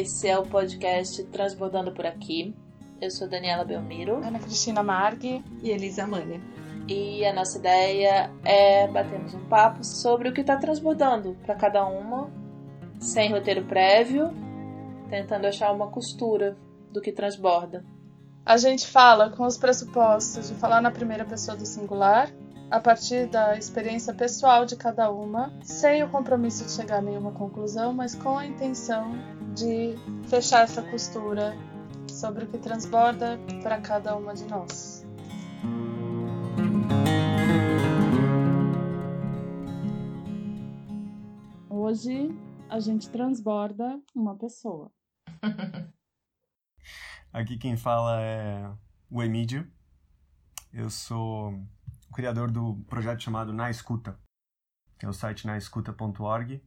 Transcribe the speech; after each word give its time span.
Esse 0.00 0.28
é 0.28 0.38
o 0.38 0.46
podcast 0.46 1.24
Transbordando 1.24 1.90
por 1.90 2.06
Aqui. 2.06 2.54
Eu 3.00 3.10
sou 3.10 3.28
Daniela 3.28 3.64
Belmiro. 3.64 4.18
Ana 4.24 4.38
Cristina 4.38 4.80
Margui. 4.80 5.42
E 5.60 5.70
Elisa 5.70 6.06
Mania. 6.06 6.40
E 6.86 7.24
a 7.24 7.34
nossa 7.34 7.58
ideia 7.58 8.30
é 8.44 8.86
batermos 8.86 9.34
um 9.34 9.44
papo 9.46 9.82
sobre 9.82 10.28
o 10.28 10.32
que 10.32 10.42
está 10.42 10.56
transbordando 10.56 11.36
para 11.44 11.56
cada 11.56 11.84
uma, 11.84 12.30
sem 13.00 13.32
roteiro 13.32 13.64
prévio, 13.64 14.30
tentando 15.10 15.48
achar 15.48 15.72
uma 15.72 15.88
costura 15.88 16.56
do 16.92 17.00
que 17.00 17.10
transborda. 17.10 17.84
A 18.46 18.56
gente 18.56 18.86
fala 18.86 19.30
com 19.30 19.44
os 19.44 19.58
pressupostos 19.58 20.48
de 20.48 20.54
falar 20.54 20.80
na 20.80 20.92
primeira 20.92 21.24
pessoa 21.24 21.56
do 21.56 21.66
singular, 21.66 22.30
a 22.70 22.78
partir 22.78 23.26
da 23.28 23.56
experiência 23.56 24.12
pessoal 24.12 24.66
de 24.66 24.76
cada 24.76 25.10
uma, 25.10 25.50
sem 25.62 26.02
o 26.02 26.10
compromisso 26.10 26.66
de 26.66 26.72
chegar 26.72 26.98
a 26.98 27.02
nenhuma 27.02 27.32
conclusão, 27.32 27.94
mas 27.94 28.14
com 28.14 28.36
a 28.36 28.46
intenção 28.46 29.12
de 29.54 29.94
fechar 30.28 30.64
essa 30.64 30.82
costura 30.82 31.56
sobre 32.10 32.44
o 32.44 32.46
que 32.46 32.58
transborda 32.58 33.38
para 33.62 33.80
cada 33.80 34.14
uma 34.16 34.34
de 34.34 34.44
nós. 34.44 35.06
Hoje 41.70 42.28
a 42.68 42.78
gente 42.80 43.08
transborda 43.08 43.98
uma 44.14 44.36
pessoa. 44.36 44.92
Aqui 47.32 47.56
quem 47.56 47.78
fala 47.78 48.20
é 48.20 48.70
o 49.10 49.22
Emídio. 49.22 49.66
Eu 50.70 50.90
sou 50.90 51.54
o 52.08 52.14
criador 52.14 52.50
do 52.50 52.76
projeto 52.88 53.22
chamado 53.22 53.52
Na 53.52 53.70
Escuta, 53.70 54.18
que 54.98 55.06
é 55.06 55.08
o 55.08 55.12
site 55.12 55.46
naescuta.org. 55.46 56.62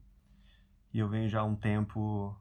E 0.94 1.00
eu 1.00 1.08
venho 1.08 1.30
já 1.30 1.42
há 1.42 1.44
um 1.44 1.56
tempo 1.56 2.36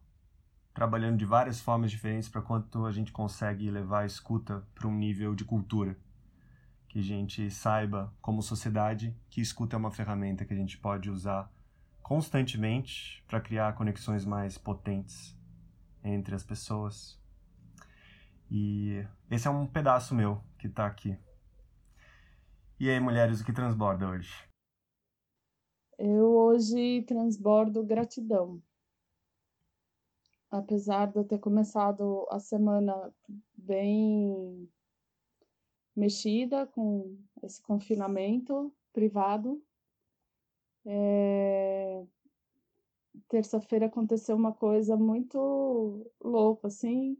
trabalhando 0.74 1.18
de 1.18 1.24
várias 1.24 1.60
formas 1.60 1.90
diferentes 1.90 2.28
para 2.28 2.42
quanto 2.42 2.86
a 2.86 2.92
gente 2.92 3.12
consegue 3.12 3.70
levar 3.70 4.00
a 4.00 4.06
escuta 4.06 4.66
para 4.74 4.88
um 4.88 4.94
nível 4.94 5.34
de 5.34 5.44
cultura. 5.44 5.96
Que 6.88 6.98
a 6.98 7.02
gente 7.02 7.50
saiba, 7.50 8.12
como 8.20 8.42
sociedade, 8.42 9.16
que 9.28 9.40
escuta 9.40 9.76
é 9.76 9.78
uma 9.78 9.90
ferramenta 9.90 10.44
que 10.44 10.52
a 10.52 10.56
gente 10.56 10.78
pode 10.78 11.10
usar 11.10 11.52
constantemente 12.02 13.24
para 13.28 13.40
criar 13.40 13.74
conexões 13.74 14.24
mais 14.24 14.58
potentes 14.58 15.36
entre 16.02 16.34
as 16.34 16.42
pessoas 16.42 17.20
e 18.50 19.06
esse 19.30 19.46
é 19.46 19.50
um 19.50 19.64
pedaço 19.64 20.14
meu 20.14 20.42
que 20.58 20.68
tá 20.68 20.84
aqui. 20.84 21.16
E 22.80 22.88
aí, 22.88 22.98
mulheres, 22.98 23.42
o 23.42 23.44
que 23.44 23.52
transborda 23.52 24.08
hoje? 24.08 24.32
Eu 25.98 26.32
hoje 26.34 27.02
transbordo 27.02 27.84
gratidão. 27.84 28.62
Apesar 30.50 31.04
de 31.12 31.18
eu 31.18 31.24
ter 31.24 31.38
começado 31.38 32.26
a 32.30 32.40
semana 32.40 33.14
bem 33.54 34.66
mexida 35.94 36.66
com 36.68 37.18
esse 37.42 37.60
confinamento 37.60 38.74
privado, 38.94 39.62
é... 40.86 42.02
terça-feira 43.28 43.88
aconteceu 43.88 44.34
uma 44.34 44.54
coisa 44.54 44.96
muito 44.96 46.10
louca, 46.18 46.68
assim, 46.68 47.18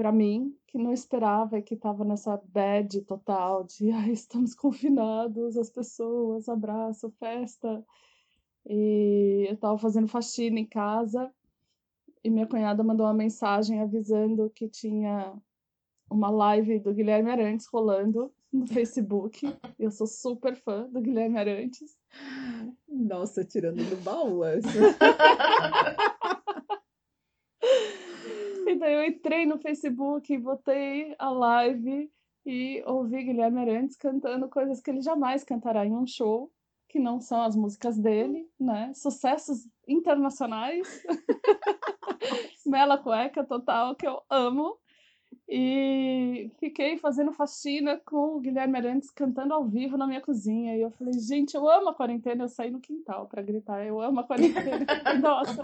para 0.00 0.10
mim, 0.10 0.56
que 0.66 0.78
não 0.78 0.94
esperava 0.94 1.58
e 1.58 1.62
que 1.62 1.74
estava 1.74 2.06
nessa 2.06 2.40
bad 2.48 3.02
total 3.02 3.64
de 3.64 3.90
ah, 3.92 4.08
estamos 4.08 4.54
confinados, 4.54 5.58
as 5.58 5.68
pessoas, 5.68 6.48
abraço, 6.48 7.10
festa. 7.18 7.84
E 8.66 9.44
eu 9.46 9.52
estava 9.52 9.76
fazendo 9.76 10.08
faxina 10.08 10.58
em 10.58 10.64
casa 10.64 11.30
e 12.24 12.30
minha 12.30 12.46
cunhada 12.46 12.82
mandou 12.82 13.04
uma 13.04 13.12
mensagem 13.12 13.82
avisando 13.82 14.48
que 14.48 14.70
tinha 14.70 15.34
uma 16.08 16.30
live 16.30 16.78
do 16.78 16.94
Guilherme 16.94 17.30
Arantes 17.30 17.66
rolando 17.66 18.32
no 18.50 18.66
Facebook. 18.72 19.54
Eu 19.78 19.90
sou 19.90 20.06
super 20.06 20.56
fã 20.56 20.88
do 20.88 21.02
Guilherme 21.02 21.38
Arantes. 21.38 21.94
Nossa, 22.88 23.44
tirando 23.44 23.84
do 23.84 23.96
baú 24.02 24.44
essa. 24.48 24.70
Daí 28.80 28.94
eu 28.94 29.04
entrei 29.04 29.44
no 29.44 29.58
Facebook, 29.58 30.38
botei 30.38 31.14
a 31.18 31.28
live 31.28 32.10
e 32.46 32.82
ouvi 32.86 33.24
Guilherme 33.24 33.60
Arantes 33.60 33.94
cantando 33.94 34.48
coisas 34.48 34.80
que 34.80 34.90
ele 34.90 35.02
jamais 35.02 35.44
cantará 35.44 35.84
em 35.84 35.92
um 35.92 36.06
show, 36.06 36.50
que 36.88 36.98
não 36.98 37.20
são 37.20 37.42
as 37.42 37.54
músicas 37.54 37.98
dele, 37.98 38.48
né? 38.58 38.90
Sucessos 38.94 39.68
internacionais. 39.86 41.04
Mela 42.64 42.96
cueca 42.96 43.44
total, 43.44 43.94
que 43.94 44.06
eu 44.06 44.22
amo. 44.30 44.78
E 45.46 46.50
fiquei 46.58 46.96
fazendo 46.96 47.34
faxina 47.34 48.00
com 48.06 48.36
o 48.36 48.40
Guilherme 48.40 48.78
Arantes 48.78 49.10
cantando 49.10 49.52
ao 49.52 49.66
vivo 49.66 49.98
na 49.98 50.06
minha 50.06 50.22
cozinha. 50.22 50.74
E 50.74 50.80
eu 50.80 50.90
falei, 50.92 51.12
gente, 51.18 51.54
eu 51.54 51.68
amo 51.68 51.90
a 51.90 51.94
quarentena. 51.94 52.44
Eu 52.44 52.48
saí 52.48 52.70
no 52.70 52.80
quintal 52.80 53.26
para 53.26 53.42
gritar, 53.42 53.84
eu 53.84 54.00
amo 54.00 54.20
a 54.20 54.24
quarentena. 54.24 54.86
Nossa. 55.20 55.62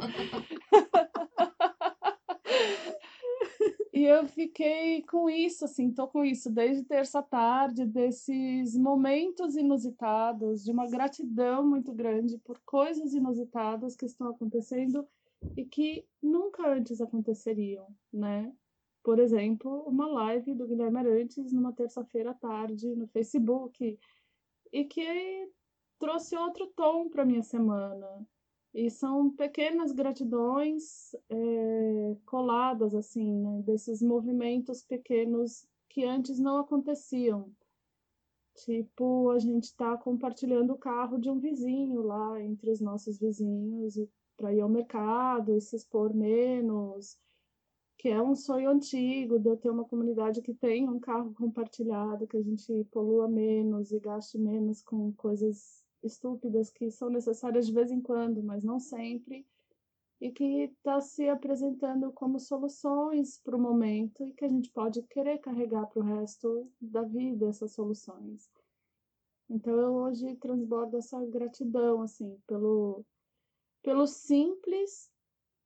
E 3.96 4.04
eu 4.04 4.26
fiquei 4.28 5.00
com 5.04 5.30
isso, 5.30 5.64
assim, 5.64 5.90
tô 5.90 6.06
com 6.06 6.22
isso 6.22 6.50
desde 6.50 6.84
terça 6.84 7.22
tarde, 7.22 7.86
desses 7.86 8.76
momentos 8.76 9.56
inusitados, 9.56 10.62
de 10.62 10.70
uma 10.70 10.86
gratidão 10.86 11.66
muito 11.66 11.94
grande 11.94 12.36
por 12.44 12.60
coisas 12.66 13.14
inusitadas 13.14 13.96
que 13.96 14.04
estão 14.04 14.28
acontecendo 14.28 15.08
e 15.56 15.64
que 15.64 16.06
nunca 16.22 16.68
antes 16.74 17.00
aconteceriam, 17.00 17.88
né? 18.12 18.52
Por 19.02 19.18
exemplo, 19.18 19.82
uma 19.88 20.06
live 20.06 20.54
do 20.54 20.66
Guilherme 20.66 20.98
Arantes 20.98 21.50
numa 21.50 21.72
terça-feira 21.72 22.32
à 22.32 22.34
tarde 22.34 22.94
no 22.94 23.06
Facebook 23.06 23.98
e 24.70 24.84
que 24.84 25.50
trouxe 25.98 26.36
outro 26.36 26.66
tom 26.76 27.08
para 27.08 27.24
minha 27.24 27.42
semana 27.42 28.06
e 28.76 28.90
são 28.90 29.30
pequenas 29.30 29.90
gratidões 29.90 31.14
é, 31.30 32.16
coladas, 32.26 32.94
assim, 32.94 33.32
né, 33.32 33.62
desses 33.62 34.02
movimentos 34.02 34.82
pequenos 34.82 35.66
que 35.88 36.04
antes 36.04 36.38
não 36.38 36.58
aconteciam. 36.58 37.50
Tipo, 38.54 39.30
a 39.30 39.38
gente 39.38 39.64
está 39.64 39.96
compartilhando 39.96 40.74
o 40.74 40.78
carro 40.78 41.16
de 41.18 41.30
um 41.30 41.38
vizinho 41.38 42.02
lá 42.02 42.38
entre 42.42 42.70
os 42.70 42.78
nossos 42.78 43.18
vizinhos 43.18 43.98
para 44.36 44.52
ir 44.52 44.60
ao 44.60 44.68
mercado 44.68 45.56
e 45.56 45.60
se 45.60 45.74
expor 45.74 46.14
menos, 46.14 47.18
que 47.96 48.10
é 48.10 48.20
um 48.20 48.34
sonho 48.34 48.68
antigo 48.68 49.38
de 49.38 49.48
eu 49.48 49.56
ter 49.56 49.70
uma 49.70 49.86
comunidade 49.86 50.42
que 50.42 50.52
tem 50.52 50.86
um 50.86 51.00
carro 51.00 51.32
compartilhado, 51.32 52.26
que 52.26 52.36
a 52.36 52.42
gente 52.42 52.84
polua 52.90 53.26
menos 53.26 53.90
e 53.90 53.98
gaste 53.98 54.36
menos 54.36 54.82
com 54.82 55.12
coisas 55.14 55.85
estúpidas 56.02 56.70
que 56.70 56.90
são 56.90 57.10
necessárias 57.10 57.66
de 57.66 57.72
vez 57.72 57.90
em 57.90 58.00
quando, 58.00 58.42
mas 58.42 58.62
não 58.62 58.78
sempre, 58.78 59.46
e 60.20 60.30
que 60.30 60.64
está 60.64 61.00
se 61.00 61.28
apresentando 61.28 62.12
como 62.12 62.38
soluções 62.38 63.38
para 63.38 63.56
o 63.56 63.60
momento 63.60 64.24
e 64.24 64.32
que 64.32 64.44
a 64.44 64.48
gente 64.48 64.70
pode 64.70 65.02
querer 65.02 65.38
carregar 65.38 65.86
para 65.86 66.00
o 66.00 66.04
resto 66.04 66.70
da 66.80 67.02
vida 67.02 67.48
essas 67.48 67.72
soluções. 67.72 68.50
Então 69.48 69.78
eu 69.78 69.92
hoje 69.94 70.34
transbordo 70.36 70.96
essa 70.96 71.24
gratidão 71.26 72.02
assim 72.02 72.38
pelo 72.46 73.04
pelo 73.82 74.06
simples 74.06 75.10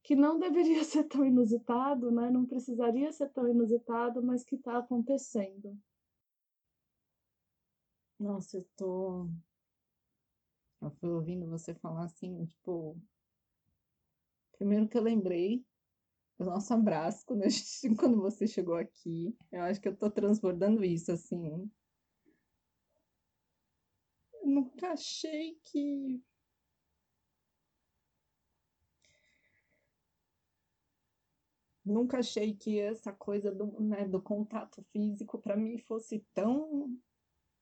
que 0.02 0.14
não 0.14 0.38
deveria 0.38 0.82
ser 0.84 1.04
tão 1.04 1.24
inusitado, 1.24 2.10
né? 2.10 2.30
Não 2.30 2.44
precisaria 2.44 3.12
ser 3.12 3.30
tão 3.30 3.48
inusitado, 3.48 4.22
mas 4.22 4.44
que 4.44 4.56
está 4.56 4.78
acontecendo. 4.78 5.78
Nossa, 8.18 8.58
eu 8.58 8.66
tô 8.76 9.26
eu 10.80 10.90
fui 10.92 11.10
ouvindo 11.10 11.48
você 11.48 11.74
falar 11.74 12.04
assim, 12.04 12.46
tipo. 12.46 13.00
Primeiro 14.52 14.88
que 14.88 14.96
eu 14.96 15.02
lembrei 15.02 15.64
do 16.38 16.44
nosso 16.46 16.72
abraço 16.72 17.24
quando, 17.26 17.42
gente, 17.48 17.96
quando 17.96 18.20
você 18.20 18.46
chegou 18.46 18.74
aqui. 18.76 19.36
Eu 19.52 19.62
acho 19.62 19.80
que 19.80 19.88
eu 19.88 19.96
tô 19.96 20.10
transbordando 20.10 20.82
isso, 20.84 21.12
assim. 21.12 21.70
Eu 24.32 24.46
nunca 24.46 24.92
achei 24.92 25.58
que. 25.64 26.22
Nunca 31.84 32.18
achei 32.18 32.54
que 32.54 32.78
essa 32.78 33.12
coisa 33.12 33.50
do, 33.50 33.80
né, 33.80 34.06
do 34.06 34.22
contato 34.22 34.82
físico 34.92 35.38
para 35.38 35.56
mim 35.56 35.78
fosse 35.78 36.24
tão, 36.32 36.96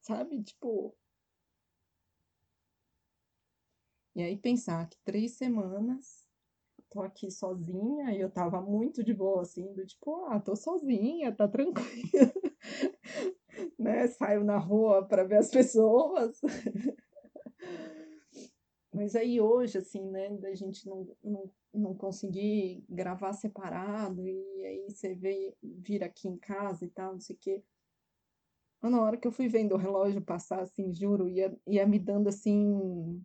sabe, 0.01 0.43
tipo, 0.43 0.95
E 4.15 4.23
aí 4.23 4.37
pensar 4.37 4.87
que 4.89 4.97
três 5.03 5.33
semanas 5.37 6.27
tô 6.89 7.01
aqui 7.01 7.29
sozinha 7.29 8.11
e 8.13 8.19
eu 8.19 8.29
tava 8.29 8.61
muito 8.61 9.03
de 9.03 9.13
boa, 9.13 9.43
assim, 9.43 9.71
do 9.73 9.85
tipo, 9.85 10.25
ah, 10.25 10.39
tô 10.39 10.55
sozinha, 10.55 11.31
tá 11.31 11.47
tranquila, 11.47 12.33
né? 13.77 14.07
Saio 14.07 14.43
na 14.43 14.57
rua 14.57 15.05
para 15.05 15.23
ver 15.23 15.37
as 15.37 15.51
pessoas. 15.51 16.41
Mas 18.91 19.15
aí 19.15 19.39
hoje, 19.39 19.77
assim, 19.77 20.09
né, 20.09 20.29
da 20.37 20.53
gente 20.55 20.87
não, 20.87 21.07
não, 21.23 21.51
não 21.73 21.93
conseguir 21.93 22.83
gravar 22.89 23.33
separado, 23.33 24.27
e 24.27 24.65
aí 24.65 24.89
você 24.89 25.13
vê, 25.13 25.55
vir 25.61 26.03
aqui 26.03 26.27
em 26.27 26.37
casa 26.37 26.85
e 26.85 26.89
tal, 26.89 27.13
não 27.13 27.19
sei 27.19 27.35
o 27.35 27.39
quê. 27.39 27.63
Na 28.81 29.01
hora 29.01 29.17
que 29.17 29.27
eu 29.27 29.31
fui 29.31 29.47
vendo 29.47 29.75
o 29.75 29.77
relógio 29.77 30.21
passar, 30.21 30.61
assim, 30.61 30.91
juro, 30.91 31.27
ia, 31.27 31.55
ia 31.67 31.85
me 31.85 31.99
dando, 31.99 32.29
assim, 32.29 33.21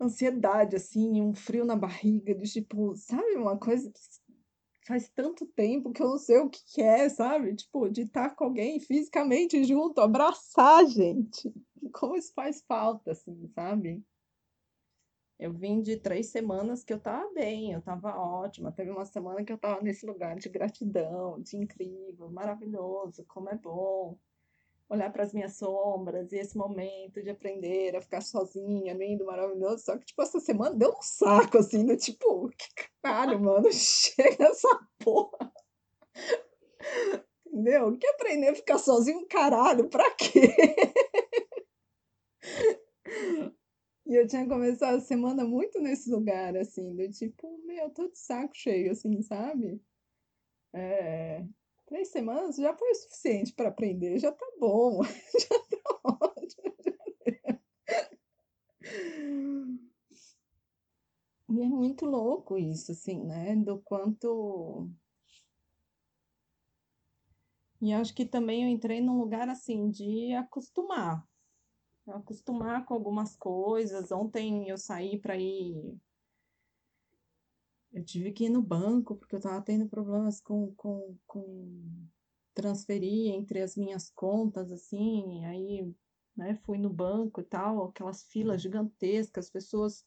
ansiedade, 0.00 0.76
assim, 0.76 1.20
um 1.20 1.34
frio 1.34 1.64
na 1.64 1.76
barriga, 1.76 2.34
de 2.34 2.50
tipo, 2.50 2.94
sabe, 2.96 3.36
uma 3.36 3.58
coisa 3.58 3.90
que 3.90 4.00
faz 4.86 5.08
tanto 5.10 5.46
tempo 5.46 5.92
que 5.92 6.02
eu 6.02 6.08
não 6.08 6.18
sei 6.18 6.38
o 6.38 6.48
que, 6.48 6.60
que 6.64 6.82
é, 6.82 7.08
sabe? 7.08 7.54
Tipo, 7.54 7.88
de 7.88 8.02
estar 8.02 8.34
com 8.34 8.44
alguém 8.44 8.80
fisicamente 8.80 9.62
junto, 9.64 10.00
abraçar, 10.00 10.86
gente. 10.86 11.52
Como 11.92 12.16
isso 12.16 12.32
faz 12.34 12.62
falta, 12.66 13.12
assim, 13.12 13.46
sabe? 13.48 14.02
Eu 15.38 15.52
vim 15.52 15.80
de 15.82 15.96
três 15.96 16.26
semanas 16.30 16.82
que 16.82 16.92
eu 16.92 16.98
tava 16.98 17.32
bem, 17.32 17.72
eu 17.72 17.80
tava 17.80 18.16
ótima. 18.18 18.72
Teve 18.72 18.90
uma 18.90 19.04
semana 19.04 19.44
que 19.44 19.52
eu 19.52 19.58
tava 19.58 19.80
nesse 19.82 20.04
lugar 20.04 20.36
de 20.36 20.48
gratidão, 20.48 21.40
de 21.40 21.56
incrível, 21.56 22.28
maravilhoso, 22.30 23.24
como 23.28 23.48
é 23.48 23.54
bom 23.56 24.18
olhar 24.88 25.12
para 25.12 25.22
as 25.22 25.32
minhas 25.32 25.56
sombras 25.56 26.32
e 26.32 26.38
esse 26.38 26.56
momento 26.56 27.22
de 27.22 27.30
aprender 27.30 27.94
a 27.94 28.00
ficar 28.00 28.22
sozinha, 28.22 28.94
lindo, 28.94 29.26
maravilhoso. 29.26 29.84
Só 29.84 29.98
que, 29.98 30.06
tipo, 30.06 30.22
essa 30.22 30.40
semana 30.40 30.74
deu 30.74 30.90
um 30.90 31.02
saco, 31.02 31.58
assim, 31.58 31.84
do 31.84 31.96
tipo, 31.96 32.48
que 32.50 32.66
caralho, 33.02 33.38
mano, 33.40 33.70
chega 33.72 34.48
essa 34.48 34.88
porra. 34.98 35.52
Entendeu? 37.46 37.96
Que 37.98 38.06
aprender 38.08 38.48
a 38.48 38.54
ficar 38.54 38.78
sozinho, 38.78 39.26
caralho, 39.28 39.88
pra 39.88 40.10
quê? 40.12 40.54
E 44.06 44.14
eu 44.14 44.26
tinha 44.26 44.48
começado 44.48 44.96
a 44.96 45.00
semana 45.00 45.44
muito 45.44 45.78
nesse 45.80 46.10
lugar, 46.10 46.56
assim, 46.56 46.96
do 46.96 47.10
tipo, 47.10 47.58
meu, 47.66 47.90
tô 47.90 48.08
de 48.08 48.18
saco 48.18 48.54
cheio, 48.54 48.92
assim, 48.92 49.20
sabe? 49.20 49.82
É, 50.74 51.44
Três 51.88 52.08
semanas 52.08 52.56
já 52.56 52.76
foi 52.76 52.90
o 52.90 52.94
suficiente 52.94 53.54
para 53.54 53.70
aprender, 53.70 54.18
já 54.18 54.30
tá 54.30 54.46
bom, 54.60 55.02
já 55.32 55.58
tá 55.58 56.00
ótimo. 56.04 56.68
E 61.50 61.62
é 61.62 61.66
muito 61.66 62.04
louco 62.04 62.58
isso, 62.58 62.92
assim, 62.92 63.24
né? 63.24 63.56
Do 63.56 63.80
quanto. 63.80 64.90
E 67.80 67.90
acho 67.94 68.14
que 68.14 68.26
também 68.26 68.64
eu 68.64 68.68
entrei 68.68 69.00
num 69.00 69.18
lugar 69.18 69.48
assim 69.48 69.88
de 69.88 70.34
acostumar. 70.34 71.26
Acostumar 72.06 72.84
com 72.84 72.92
algumas 72.92 73.34
coisas. 73.34 74.12
Ontem 74.12 74.68
eu 74.68 74.76
saí 74.76 75.18
para 75.18 75.38
ir 75.38 75.98
eu 77.92 78.04
tive 78.04 78.32
que 78.32 78.44
ir 78.44 78.50
no 78.50 78.62
banco 78.62 79.16
porque 79.16 79.34
eu 79.34 79.38
estava 79.38 79.60
tendo 79.62 79.88
problemas 79.88 80.40
com, 80.40 80.72
com, 80.74 81.16
com 81.26 82.08
transferir 82.54 83.32
entre 83.34 83.60
as 83.60 83.76
minhas 83.76 84.10
contas, 84.10 84.72
assim, 84.72 85.44
aí, 85.44 85.94
né, 86.36 86.56
fui 86.64 86.76
no 86.76 86.90
banco 86.90 87.40
e 87.40 87.44
tal, 87.44 87.84
aquelas 87.84 88.24
filas 88.24 88.60
gigantescas, 88.60 89.48
pessoas, 89.48 90.04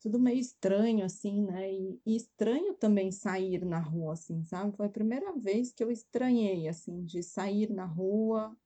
tudo 0.00 0.20
meio 0.20 0.38
estranho, 0.38 1.04
assim, 1.04 1.42
né, 1.42 1.72
e, 1.72 2.00
e 2.06 2.16
estranho 2.16 2.74
também 2.74 3.10
sair 3.10 3.64
na 3.64 3.80
rua, 3.80 4.12
assim, 4.12 4.44
sabe? 4.44 4.76
Foi 4.76 4.86
a 4.86 4.90
primeira 4.90 5.32
vez 5.36 5.72
que 5.72 5.82
eu 5.82 5.90
estranhei, 5.90 6.68
assim, 6.68 7.04
de 7.04 7.22
sair 7.22 7.70
na 7.70 7.84
rua, 7.84 8.56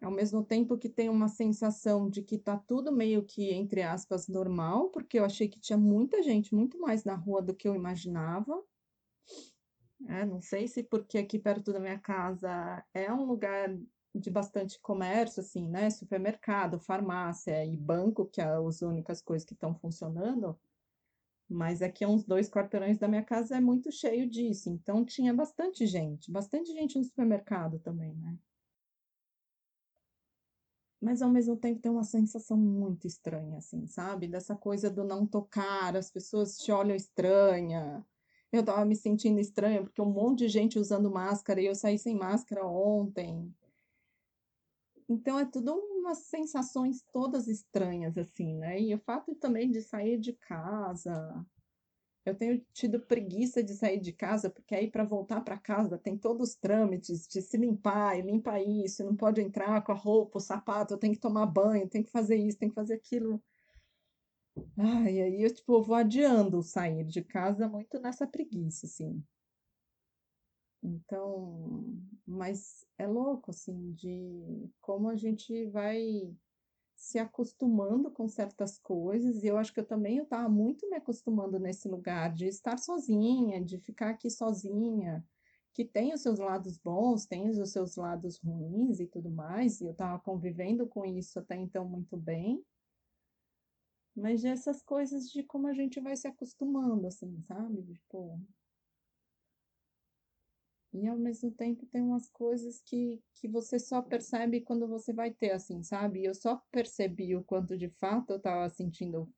ao 0.00 0.10
mesmo 0.10 0.44
tempo 0.44 0.78
que 0.78 0.88
tem 0.88 1.08
uma 1.08 1.28
sensação 1.28 2.08
de 2.08 2.22
que 2.22 2.38
tá 2.38 2.56
tudo 2.56 2.92
meio 2.92 3.24
que, 3.24 3.50
entre 3.52 3.82
aspas, 3.82 4.28
normal, 4.28 4.90
porque 4.90 5.18
eu 5.18 5.24
achei 5.24 5.48
que 5.48 5.60
tinha 5.60 5.76
muita 5.76 6.22
gente, 6.22 6.54
muito 6.54 6.78
mais 6.78 7.04
na 7.04 7.14
rua 7.14 7.42
do 7.42 7.54
que 7.54 7.66
eu 7.68 7.74
imaginava. 7.74 8.62
É, 10.06 10.24
não 10.24 10.40
sei 10.40 10.68
se 10.68 10.82
porque 10.84 11.18
aqui 11.18 11.38
perto 11.38 11.72
da 11.72 11.80
minha 11.80 11.98
casa 11.98 12.84
é 12.94 13.12
um 13.12 13.24
lugar 13.24 13.76
de 14.14 14.30
bastante 14.30 14.80
comércio, 14.80 15.40
assim, 15.40 15.68
né? 15.68 15.90
Supermercado, 15.90 16.78
farmácia 16.78 17.64
e 17.64 17.76
banco, 17.76 18.26
que 18.26 18.40
é 18.40 18.44
as 18.44 18.80
únicas 18.82 19.20
coisas 19.20 19.44
que 19.44 19.54
estão 19.54 19.74
funcionando. 19.74 20.58
Mas 21.48 21.82
aqui 21.82 22.04
a 22.04 22.08
uns 22.08 22.24
dois 22.24 22.48
quarteirões 22.48 22.98
da 22.98 23.08
minha 23.08 23.24
casa 23.24 23.56
é 23.56 23.60
muito 23.60 23.90
cheio 23.90 24.28
disso. 24.28 24.70
Então 24.70 25.04
tinha 25.04 25.34
bastante 25.34 25.86
gente, 25.86 26.30
bastante 26.30 26.72
gente 26.72 26.96
no 26.96 27.04
supermercado 27.04 27.78
também, 27.80 28.14
né? 28.16 28.38
Mas 31.00 31.22
ao 31.22 31.30
mesmo 31.30 31.56
tempo 31.56 31.80
tem 31.80 31.90
uma 31.90 32.04
sensação 32.04 32.56
muito 32.56 33.06
estranha, 33.06 33.58
assim, 33.58 33.86
sabe? 33.86 34.26
Dessa 34.26 34.56
coisa 34.56 34.90
do 34.90 35.04
não 35.04 35.26
tocar, 35.26 35.96
as 35.96 36.10
pessoas 36.10 36.58
te 36.58 36.72
olham 36.72 36.96
estranha. 36.96 38.04
Eu 38.50 38.64
tava 38.64 38.84
me 38.84 38.96
sentindo 38.96 39.38
estranha 39.38 39.82
porque 39.82 40.02
um 40.02 40.10
monte 40.10 40.40
de 40.40 40.48
gente 40.48 40.78
usando 40.78 41.10
máscara 41.10 41.60
e 41.60 41.66
eu 41.66 41.74
saí 41.74 41.98
sem 41.98 42.16
máscara 42.16 42.66
ontem. 42.66 43.54
Então 45.08 45.38
é 45.38 45.44
tudo 45.46 45.74
umas 45.74 46.18
sensações 46.18 47.02
todas 47.12 47.46
estranhas, 47.48 48.18
assim, 48.18 48.54
né? 48.56 48.80
E 48.80 48.94
o 48.94 48.98
fato 48.98 49.34
também 49.34 49.70
de 49.70 49.80
sair 49.80 50.18
de 50.18 50.32
casa, 50.32 51.46
eu 52.28 52.34
tenho 52.34 52.64
tido 52.72 53.00
preguiça 53.00 53.62
de 53.62 53.74
sair 53.74 54.00
de 54.00 54.12
casa, 54.12 54.50
porque 54.50 54.74
aí 54.74 54.90
para 54.90 55.04
voltar 55.04 55.40
para 55.42 55.58
casa 55.58 55.98
tem 55.98 56.16
todos 56.16 56.50
os 56.50 56.54
trâmites 56.54 57.26
de 57.26 57.40
se 57.42 57.56
limpar 57.56 58.18
e 58.18 58.22
limpa 58.22 58.60
isso, 58.60 59.04
não 59.04 59.16
pode 59.16 59.40
entrar 59.40 59.82
com 59.82 59.92
a 59.92 59.94
roupa, 59.94 60.38
o 60.38 60.40
sapato, 60.40 60.94
eu 60.94 60.98
tenho 60.98 61.14
que 61.14 61.20
tomar 61.20 61.46
banho, 61.46 61.88
tenho 61.88 62.04
que 62.04 62.10
fazer 62.10 62.36
isso, 62.36 62.58
tenho 62.58 62.70
que 62.70 62.74
fazer 62.76 62.94
aquilo. 62.94 63.42
Ai, 64.76 65.20
aí 65.20 65.42
eu 65.42 65.54
tipo, 65.54 65.82
vou 65.82 65.94
adiando 65.96 66.62
sair 66.62 67.04
de 67.04 67.22
casa 67.22 67.68
muito 67.68 67.98
nessa 68.00 68.26
preguiça, 68.26 68.86
assim. 68.86 69.22
Então, 70.82 71.96
mas 72.26 72.86
é 72.96 73.06
louco, 73.06 73.50
assim, 73.50 73.92
de 73.92 74.70
como 74.80 75.08
a 75.08 75.16
gente 75.16 75.66
vai 75.66 76.32
se 76.98 77.16
acostumando 77.16 78.10
com 78.10 78.26
certas 78.28 78.76
coisas, 78.76 79.44
e 79.44 79.46
eu 79.46 79.56
acho 79.56 79.72
que 79.72 79.78
eu 79.78 79.86
também 79.86 80.18
estava 80.18 80.48
muito 80.48 80.90
me 80.90 80.96
acostumando 80.96 81.56
nesse 81.56 81.88
lugar 81.88 82.34
de 82.34 82.48
estar 82.48 82.76
sozinha, 82.76 83.64
de 83.64 83.78
ficar 83.78 84.10
aqui 84.10 84.28
sozinha, 84.28 85.24
que 85.72 85.84
tem 85.84 86.12
os 86.12 86.20
seus 86.20 86.40
lados 86.40 86.76
bons, 86.76 87.24
tem 87.24 87.48
os 87.48 87.70
seus 87.70 87.94
lados 87.94 88.38
ruins 88.38 88.98
e 88.98 89.06
tudo 89.06 89.30
mais, 89.30 89.80
e 89.80 89.84
eu 89.84 89.92
estava 89.92 90.18
convivendo 90.18 90.88
com 90.88 91.06
isso 91.06 91.38
até 91.38 91.54
então 91.54 91.88
muito 91.88 92.16
bem. 92.16 92.66
Mas 94.16 94.44
essas 94.44 94.82
coisas 94.82 95.30
de 95.30 95.44
como 95.44 95.68
a 95.68 95.72
gente 95.72 96.00
vai 96.00 96.16
se 96.16 96.26
acostumando, 96.26 97.06
assim, 97.06 97.40
sabe? 97.42 97.80
Tipo, 97.94 98.40
e 101.04 101.08
ao 101.08 101.16
mesmo 101.16 101.50
tempo 101.50 101.86
tem 101.86 102.02
umas 102.02 102.28
coisas 102.30 102.80
que, 102.80 103.22
que 103.34 103.48
você 103.48 103.78
só 103.78 104.02
percebe 104.02 104.60
quando 104.60 104.86
você 104.86 105.12
vai 105.12 105.30
ter, 105.30 105.52
assim, 105.52 105.82
sabe? 105.82 106.24
Eu 106.24 106.34
só 106.34 106.62
percebi 106.70 107.36
o 107.36 107.44
quanto 107.44 107.76
de 107.76 107.88
fato 107.88 108.32
eu 108.32 108.40
tava 108.40 108.68
sentindo. 108.68 109.32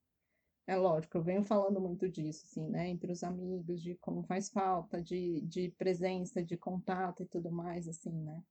É 0.67 0.77
lógico, 0.77 1.19
eu 1.19 1.23
venho 1.23 1.43
falando 1.43 1.81
muito 1.81 2.09
disso, 2.09 2.47
assim, 2.47 2.69
né? 2.69 2.89
Entre 2.89 3.11
os 3.11 3.23
amigos, 3.25 3.83
de 3.83 3.97
como 3.97 4.23
faz 4.23 4.51
falta, 4.51 5.03
de, 5.03 5.41
de 5.43 5.71
presença, 5.71 6.45
de 6.45 6.57
contato 6.57 7.23
e 7.23 7.27
tudo 7.27 7.51
mais, 7.51 7.89
assim, 7.89 8.13
né? 8.13 8.43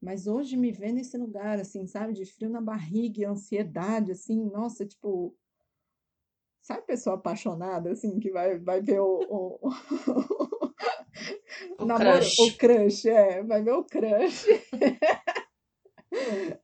Mas 0.00 0.26
hoje 0.26 0.56
me 0.56 0.70
vê 0.70 0.92
nesse 0.92 1.16
lugar, 1.16 1.58
assim, 1.58 1.86
sabe? 1.86 2.12
De 2.12 2.24
frio 2.24 2.50
na 2.50 2.60
barriga 2.60 3.20
e 3.20 3.24
ansiedade, 3.24 4.12
assim, 4.12 4.44
nossa, 4.44 4.86
tipo. 4.86 5.36
Sabe 6.62 6.82
pessoa 6.82 7.16
apaixonada, 7.16 7.92
assim, 7.92 8.20
que 8.20 8.30
vai, 8.30 8.58
vai 8.58 8.82
ver 8.82 9.00
o, 9.00 9.20
o, 9.28 9.70
O 11.78 11.84
namoro, 11.84 12.18
crush. 12.18 12.38
O 12.40 12.56
crush, 12.56 13.08
é. 13.08 13.42
Vai 13.42 13.62
ver 13.62 13.72
o 13.72 13.84
crush. 13.84 14.46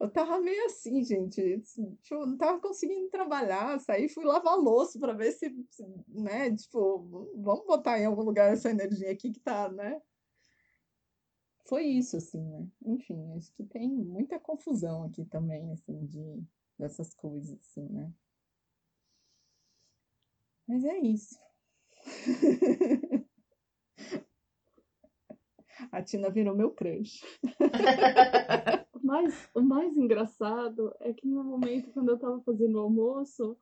eu 0.00 0.10
tava 0.10 0.40
meio 0.40 0.66
assim, 0.66 1.02
gente. 1.02 1.60
Tipo, 2.02 2.26
não 2.26 2.36
tava 2.36 2.60
conseguindo 2.60 3.08
trabalhar. 3.08 3.78
Saí, 3.80 4.08
fui 4.08 4.24
lavar 4.24 4.56
louça 4.56 4.98
pra 4.98 5.12
ver 5.12 5.32
se, 5.32 5.54
né? 6.08 6.54
Tipo, 6.54 7.30
vamos 7.36 7.66
botar 7.66 7.98
em 7.98 8.06
algum 8.06 8.22
lugar 8.22 8.52
essa 8.52 8.70
energia 8.70 9.10
aqui 9.10 9.30
que 9.30 9.40
tá, 9.40 9.68
né? 9.68 10.00
Foi 11.66 11.84
isso, 11.84 12.16
assim, 12.18 12.42
né? 12.42 12.66
Enfim, 12.84 13.32
acho 13.36 13.52
que 13.54 13.64
tem 13.64 13.88
muita 13.88 14.38
confusão 14.38 15.04
aqui 15.04 15.24
também, 15.24 15.72
assim, 15.72 16.04
de, 16.06 16.44
dessas 16.78 17.14
coisas, 17.14 17.58
assim, 17.58 17.88
né? 17.88 18.12
Mas 20.66 20.84
é 20.84 20.98
isso. 20.98 21.38
A 25.90 26.02
Tina 26.02 26.30
virou 26.30 26.54
meu 26.54 26.70
crush. 26.70 27.24
Mas 29.02 29.48
o 29.54 29.60
mais 29.60 29.96
engraçado 29.96 30.94
é 31.00 31.12
que 31.12 31.26
no 31.26 31.44
momento 31.44 31.90
quando 31.90 32.10
eu 32.10 32.18
tava 32.18 32.40
fazendo 32.40 32.76
o 32.76 32.80
almoço, 32.80 33.56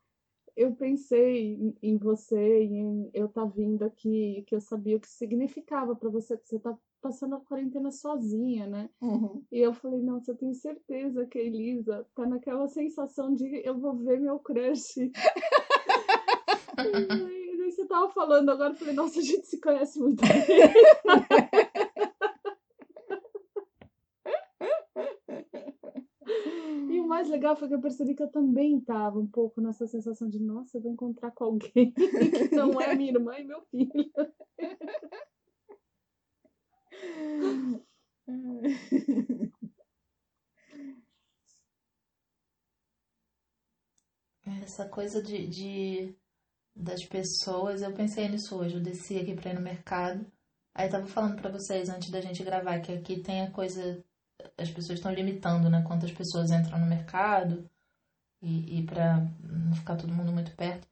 eu 0.57 0.75
pensei 0.75 1.75
em 1.83 1.97
você, 1.97 2.63
em 2.63 3.11
eu 3.13 3.27
estar 3.27 3.47
tá 3.47 3.53
vindo 3.55 3.83
aqui, 3.85 4.45
que 4.47 4.55
eu 4.55 4.61
sabia 4.61 4.97
o 4.97 5.01
que 5.01 5.09
significava 5.09 5.97
para 5.97 6.11
você, 6.11 6.37
que 6.37 6.47
você 6.47 6.59
tá 6.59 6.77
passando 7.01 7.35
a 7.35 7.41
quarentena 7.41 7.91
sozinha, 7.91 8.67
né? 8.67 8.89
Uhum. 9.01 9.43
E 9.51 9.59
eu 9.59 9.73
falei, 9.73 10.01
nossa, 10.01 10.31
eu 10.31 10.37
tenho 10.37 10.55
certeza 10.55 11.27
que 11.27 11.39
a 11.39 11.43
Elisa 11.43 12.07
tá 12.15 12.25
naquela 12.27 12.69
sensação 12.69 13.35
de 13.35 13.67
eu 13.67 13.77
vou 13.79 13.97
ver 13.97 14.21
meu 14.21 14.39
crush. 14.39 15.11
e 16.79 17.25
aí, 17.25 17.42
você 17.83 17.89
tava 17.89 18.09
falando 18.11 18.51
agora, 18.51 18.73
eu 18.73 18.77
falei, 18.77 18.95
nossa, 18.95 19.19
a 19.19 19.23
gente 19.23 19.47
se 19.47 19.61
conhece 19.61 19.99
muito. 19.99 20.23
E 26.91 27.01
o 27.01 27.07
mais 27.07 27.29
legal 27.29 27.57
foi 27.57 27.69
que 27.69 27.75
eu 27.75 27.81
percebi 27.81 28.15
que 28.15 28.23
eu 28.23 28.31
também 28.31 28.81
tava 28.81 29.19
um 29.19 29.27
pouco 29.27 29.61
nessa 29.61 29.87
sensação 29.87 30.29
de, 30.29 30.39
nossa, 30.39 30.77
eu 30.79 30.83
vou 30.83 30.93
encontrar 30.93 31.31
com 31.33 31.45
alguém 31.45 31.93
que 31.93 32.55
não 32.55 32.81
é 32.81 32.95
minha 32.95 33.13
irmã 33.13 33.37
e 33.39 33.45
meu 33.45 33.63
filho. 33.63 33.91
Essa 44.63 44.89
coisa 44.89 45.23
de, 45.23 45.47
de 45.47 46.17
das 46.75 47.05
pessoas, 47.05 47.83
eu 47.83 47.93
pensei 47.93 48.29
nisso 48.29 48.57
hoje. 48.57 48.77
Eu 48.77 48.83
desci 48.83 49.19
aqui 49.19 49.35
pra 49.35 49.51
ir 49.51 49.55
no 49.55 49.61
mercado. 49.61 50.27
Aí 50.75 50.89
tava 50.89 51.07
falando 51.07 51.41
pra 51.41 51.51
vocês 51.51 51.89
antes 51.89 52.11
da 52.11 52.21
gente 52.21 52.43
gravar 52.43 52.81
que 52.81 52.93
aqui 52.93 53.21
tem 53.21 53.43
a 53.43 53.51
coisa. 53.51 54.03
As 54.57 54.71
pessoas 54.71 54.99
estão 54.99 55.13
limitando, 55.13 55.69
né? 55.69 55.85
Quantas 55.87 56.11
pessoas 56.11 56.51
entram 56.51 56.79
no 56.79 56.87
mercado. 56.87 57.69
E, 58.41 58.79
e 58.79 58.87
pra 58.87 59.21
não 59.41 59.75
ficar 59.75 59.97
todo 59.97 60.15
mundo 60.15 60.33
muito 60.33 60.55
perto. 60.57 60.89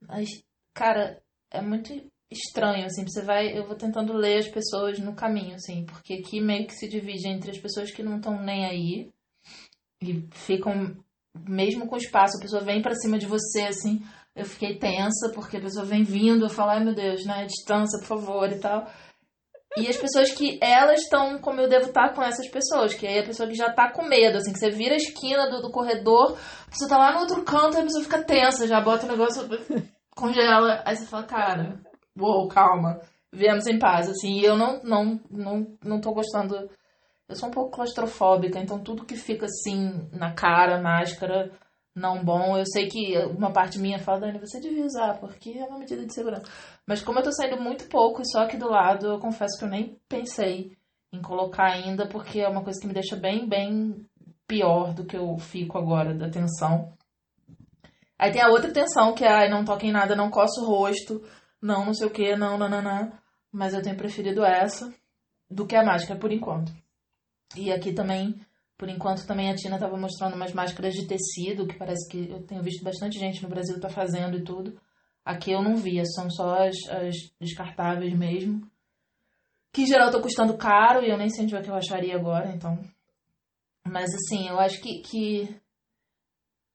Mas, 0.00 0.28
cara, 0.74 1.22
é 1.50 1.62
muito 1.62 1.92
estranho, 2.30 2.84
assim. 2.84 3.04
Você 3.06 3.22
vai. 3.22 3.56
Eu 3.56 3.66
vou 3.66 3.76
tentando 3.76 4.12
ler 4.12 4.38
as 4.38 4.48
pessoas 4.48 4.98
no 4.98 5.14
caminho, 5.14 5.54
assim. 5.54 5.86
Porque 5.86 6.14
aqui 6.14 6.40
meio 6.40 6.66
que 6.66 6.74
se 6.74 6.88
divide 6.88 7.28
entre 7.28 7.50
as 7.50 7.58
pessoas 7.58 7.90
que 7.90 8.02
não 8.02 8.16
estão 8.16 8.42
nem 8.42 8.66
aí. 8.66 9.12
E 10.02 10.28
ficam. 10.32 10.96
Mesmo 11.48 11.86
com 11.86 11.96
espaço, 11.96 12.38
a 12.38 12.40
pessoa 12.40 12.62
vem 12.62 12.80
pra 12.80 12.94
cima 12.94 13.18
de 13.18 13.26
você, 13.26 13.62
assim. 13.62 14.02
Eu 14.36 14.44
fiquei 14.44 14.78
tensa, 14.78 15.32
porque 15.34 15.56
a 15.56 15.60
pessoa 15.60 15.86
vem 15.86 16.04
vindo, 16.04 16.44
eu 16.44 16.50
falo, 16.50 16.72
ai 16.72 16.84
meu 16.84 16.94
Deus, 16.94 17.24
né? 17.24 17.46
Distância, 17.46 17.98
por 18.00 18.06
favor, 18.06 18.52
e 18.52 18.60
tal. 18.60 18.86
E 19.76 19.88
as 19.88 19.96
pessoas 19.96 20.30
que 20.30 20.58
elas 20.62 21.02
estão 21.02 21.38
como 21.38 21.60
eu 21.60 21.68
devo 21.68 21.86
estar 21.86 22.14
com 22.14 22.22
essas 22.22 22.48
pessoas, 22.48 22.94
que 22.94 23.06
aí 23.06 23.18
a 23.18 23.26
pessoa 23.26 23.48
que 23.48 23.54
já 23.54 23.70
tá 23.72 23.90
com 23.90 24.02
medo, 24.02 24.38
assim, 24.38 24.52
que 24.52 24.58
você 24.58 24.70
vira 24.70 24.94
a 24.94 24.98
esquina 24.98 25.50
do, 25.50 25.60
do 25.60 25.70
corredor, 25.70 26.38
você 26.70 26.88
tá 26.88 26.96
lá 26.96 27.12
no 27.12 27.20
outro 27.20 27.42
canto, 27.44 27.78
a 27.78 27.82
pessoa 27.82 28.02
fica 28.02 28.22
tensa, 28.22 28.66
já 28.66 28.80
bota 28.80 29.04
o 29.04 29.08
negócio, 29.08 29.46
congela, 30.16 30.82
aí 30.84 30.96
você 30.96 31.04
fala, 31.04 31.24
cara, 31.24 31.80
uou, 32.18 32.48
calma, 32.48 33.00
viemos 33.30 33.66
em 33.66 33.78
paz, 33.78 34.08
assim, 34.08 34.38
e 34.38 34.44
eu 34.44 34.56
não, 34.56 34.80
não, 34.82 35.20
não, 35.30 35.66
não 35.84 36.00
tô 36.00 36.12
gostando, 36.12 36.70
eu 37.28 37.36
sou 37.36 37.50
um 37.50 37.52
pouco 37.52 37.72
claustrofóbica, 37.72 38.58
então 38.58 38.78
tudo 38.78 39.04
que 39.04 39.16
fica 39.16 39.44
assim, 39.44 40.08
na 40.10 40.32
cara, 40.32 40.80
máscara, 40.80 41.52
não 41.96 42.22
bom. 42.22 42.58
Eu 42.58 42.66
sei 42.66 42.88
que 42.88 43.16
uma 43.36 43.50
parte 43.50 43.78
minha 43.78 43.98
fala, 43.98 44.20
Dani, 44.20 44.38
você 44.38 44.60
devia 44.60 44.84
usar, 44.84 45.18
porque 45.18 45.58
é 45.58 45.64
uma 45.64 45.78
medida 45.78 46.04
de 46.04 46.12
segurança. 46.12 46.44
Mas 46.86 47.00
como 47.00 47.18
eu 47.18 47.22
tô 47.22 47.32
saindo 47.32 47.60
muito 47.60 47.88
pouco 47.88 48.20
e 48.20 48.30
só 48.30 48.42
aqui 48.42 48.58
do 48.58 48.68
lado, 48.68 49.06
eu 49.06 49.18
confesso 49.18 49.58
que 49.58 49.64
eu 49.64 49.70
nem 49.70 49.98
pensei 50.06 50.76
em 51.10 51.22
colocar 51.22 51.72
ainda, 51.72 52.06
porque 52.06 52.40
é 52.40 52.48
uma 52.48 52.62
coisa 52.62 52.78
que 52.78 52.86
me 52.86 52.92
deixa 52.92 53.16
bem, 53.16 53.48
bem 53.48 54.06
pior 54.46 54.92
do 54.92 55.06
que 55.06 55.16
eu 55.16 55.38
fico 55.38 55.78
agora, 55.78 56.14
da 56.14 56.28
tensão. 56.28 56.92
Aí 58.18 58.30
tem 58.30 58.42
a 58.42 58.48
outra 58.48 58.70
tensão, 58.70 59.14
que 59.14 59.24
é, 59.24 59.28
ai, 59.28 59.48
não 59.48 59.64
toque 59.64 59.86
em 59.86 59.92
nada, 59.92 60.14
não 60.14 60.30
coça 60.30 60.60
o 60.60 60.66
rosto, 60.66 61.22
não, 61.60 61.86
não 61.86 61.94
sei 61.94 62.06
o 62.06 62.10
que, 62.10 62.36
não, 62.36 62.58
não. 62.58 63.12
Mas 63.50 63.72
eu 63.72 63.82
tenho 63.82 63.96
preferido 63.96 64.44
essa 64.44 64.92
do 65.50 65.66
que 65.66 65.74
a 65.74 65.84
máscara, 65.84 66.20
por 66.20 66.30
enquanto. 66.30 66.72
E 67.56 67.72
aqui 67.72 67.92
também 67.92 68.38
por 68.76 68.88
enquanto 68.88 69.26
também 69.26 69.50
a 69.50 69.54
Tina 69.54 69.76
estava 69.76 69.96
mostrando 69.96 70.34
umas 70.34 70.52
máscaras 70.52 70.94
de 70.94 71.06
tecido, 71.06 71.66
que 71.66 71.78
parece 71.78 72.08
que 72.08 72.30
eu 72.30 72.42
tenho 72.42 72.62
visto 72.62 72.84
bastante 72.84 73.18
gente 73.18 73.42
no 73.42 73.48
Brasil 73.48 73.80
tá 73.80 73.88
fazendo 73.88 74.36
e 74.36 74.44
tudo. 74.44 74.78
Aqui 75.24 75.50
eu 75.50 75.62
não 75.62 75.76
via, 75.76 76.04
são 76.04 76.30
só 76.30 76.66
as, 76.66 76.76
as 76.90 77.14
descartáveis 77.40 78.16
mesmo. 78.16 78.70
Que 79.72 79.82
em 79.82 79.86
geral 79.86 80.10
tá 80.10 80.20
custando 80.20 80.56
caro 80.56 81.04
e 81.04 81.10
eu 81.10 81.16
nem 81.16 81.28
sei 81.28 81.44
onde 81.44 81.56
é 81.56 81.62
que 81.62 81.70
eu 81.70 81.74
acharia 81.74 82.14
agora, 82.14 82.52
então. 82.54 82.78
Mas 83.84 84.14
assim, 84.14 84.48
eu 84.48 84.58
acho 84.60 84.80
que, 84.80 85.00
que 85.00 85.60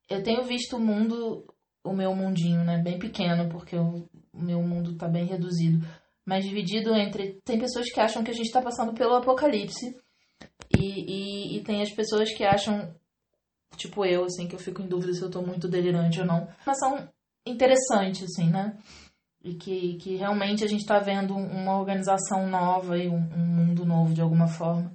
eu 0.10 0.24
tenho 0.24 0.44
visto 0.44 0.78
o 0.78 0.80
mundo, 0.80 1.46
o 1.84 1.94
meu 1.94 2.16
mundinho, 2.16 2.64
né, 2.64 2.82
bem 2.82 2.98
pequeno, 2.98 3.50
porque 3.50 3.76
o, 3.76 4.08
meu 4.34 4.62
mundo 4.62 4.98
tá 4.98 5.08
bem 5.08 5.26
reduzido, 5.26 5.86
mas 6.26 6.44
dividido 6.44 6.96
entre. 6.96 7.40
Tem 7.44 7.60
pessoas 7.60 7.92
que 7.92 8.00
acham 8.00 8.24
que 8.24 8.32
a 8.32 8.34
gente 8.34 8.52
tá 8.52 8.62
passando 8.62 8.94
pelo 8.94 9.16
apocalipse 9.16 9.96
e, 10.84 11.58
e, 11.58 11.64
tem 11.64 11.82
as 11.82 11.92
pessoas 11.92 12.34
que 12.34 12.44
acham, 12.44 12.94
tipo 13.76 14.06
eu, 14.06 14.26
assim, 14.26 14.48
que 14.48 14.56
eu 14.56 14.60
fico 14.60 14.82
em 14.82 14.88
dúvida 14.88 15.14
se 15.14 15.22
eu 15.22 15.30
tô 15.30 15.42
muito 15.42 15.68
delirante 15.68 16.20
ou 16.20 16.26
não. 16.26 16.48
Mas 16.66 16.78
são 16.80 17.08
interessantes, 17.46 18.24
assim, 18.24 18.50
né? 18.50 18.78
E 19.44 19.56
que, 19.56 19.96
que 19.98 20.16
realmente 20.16 20.64
a 20.64 20.68
gente 20.68 20.86
tá 20.86 21.00
vendo 21.00 21.36
uma 21.36 21.78
organização 21.78 22.48
nova 22.48 22.98
e 22.98 23.10
um, 23.10 23.16
um 23.16 23.46
mundo 23.46 23.86
novo 23.86 24.14
de 24.14 24.22
alguma 24.22 24.48
forma 24.48 24.92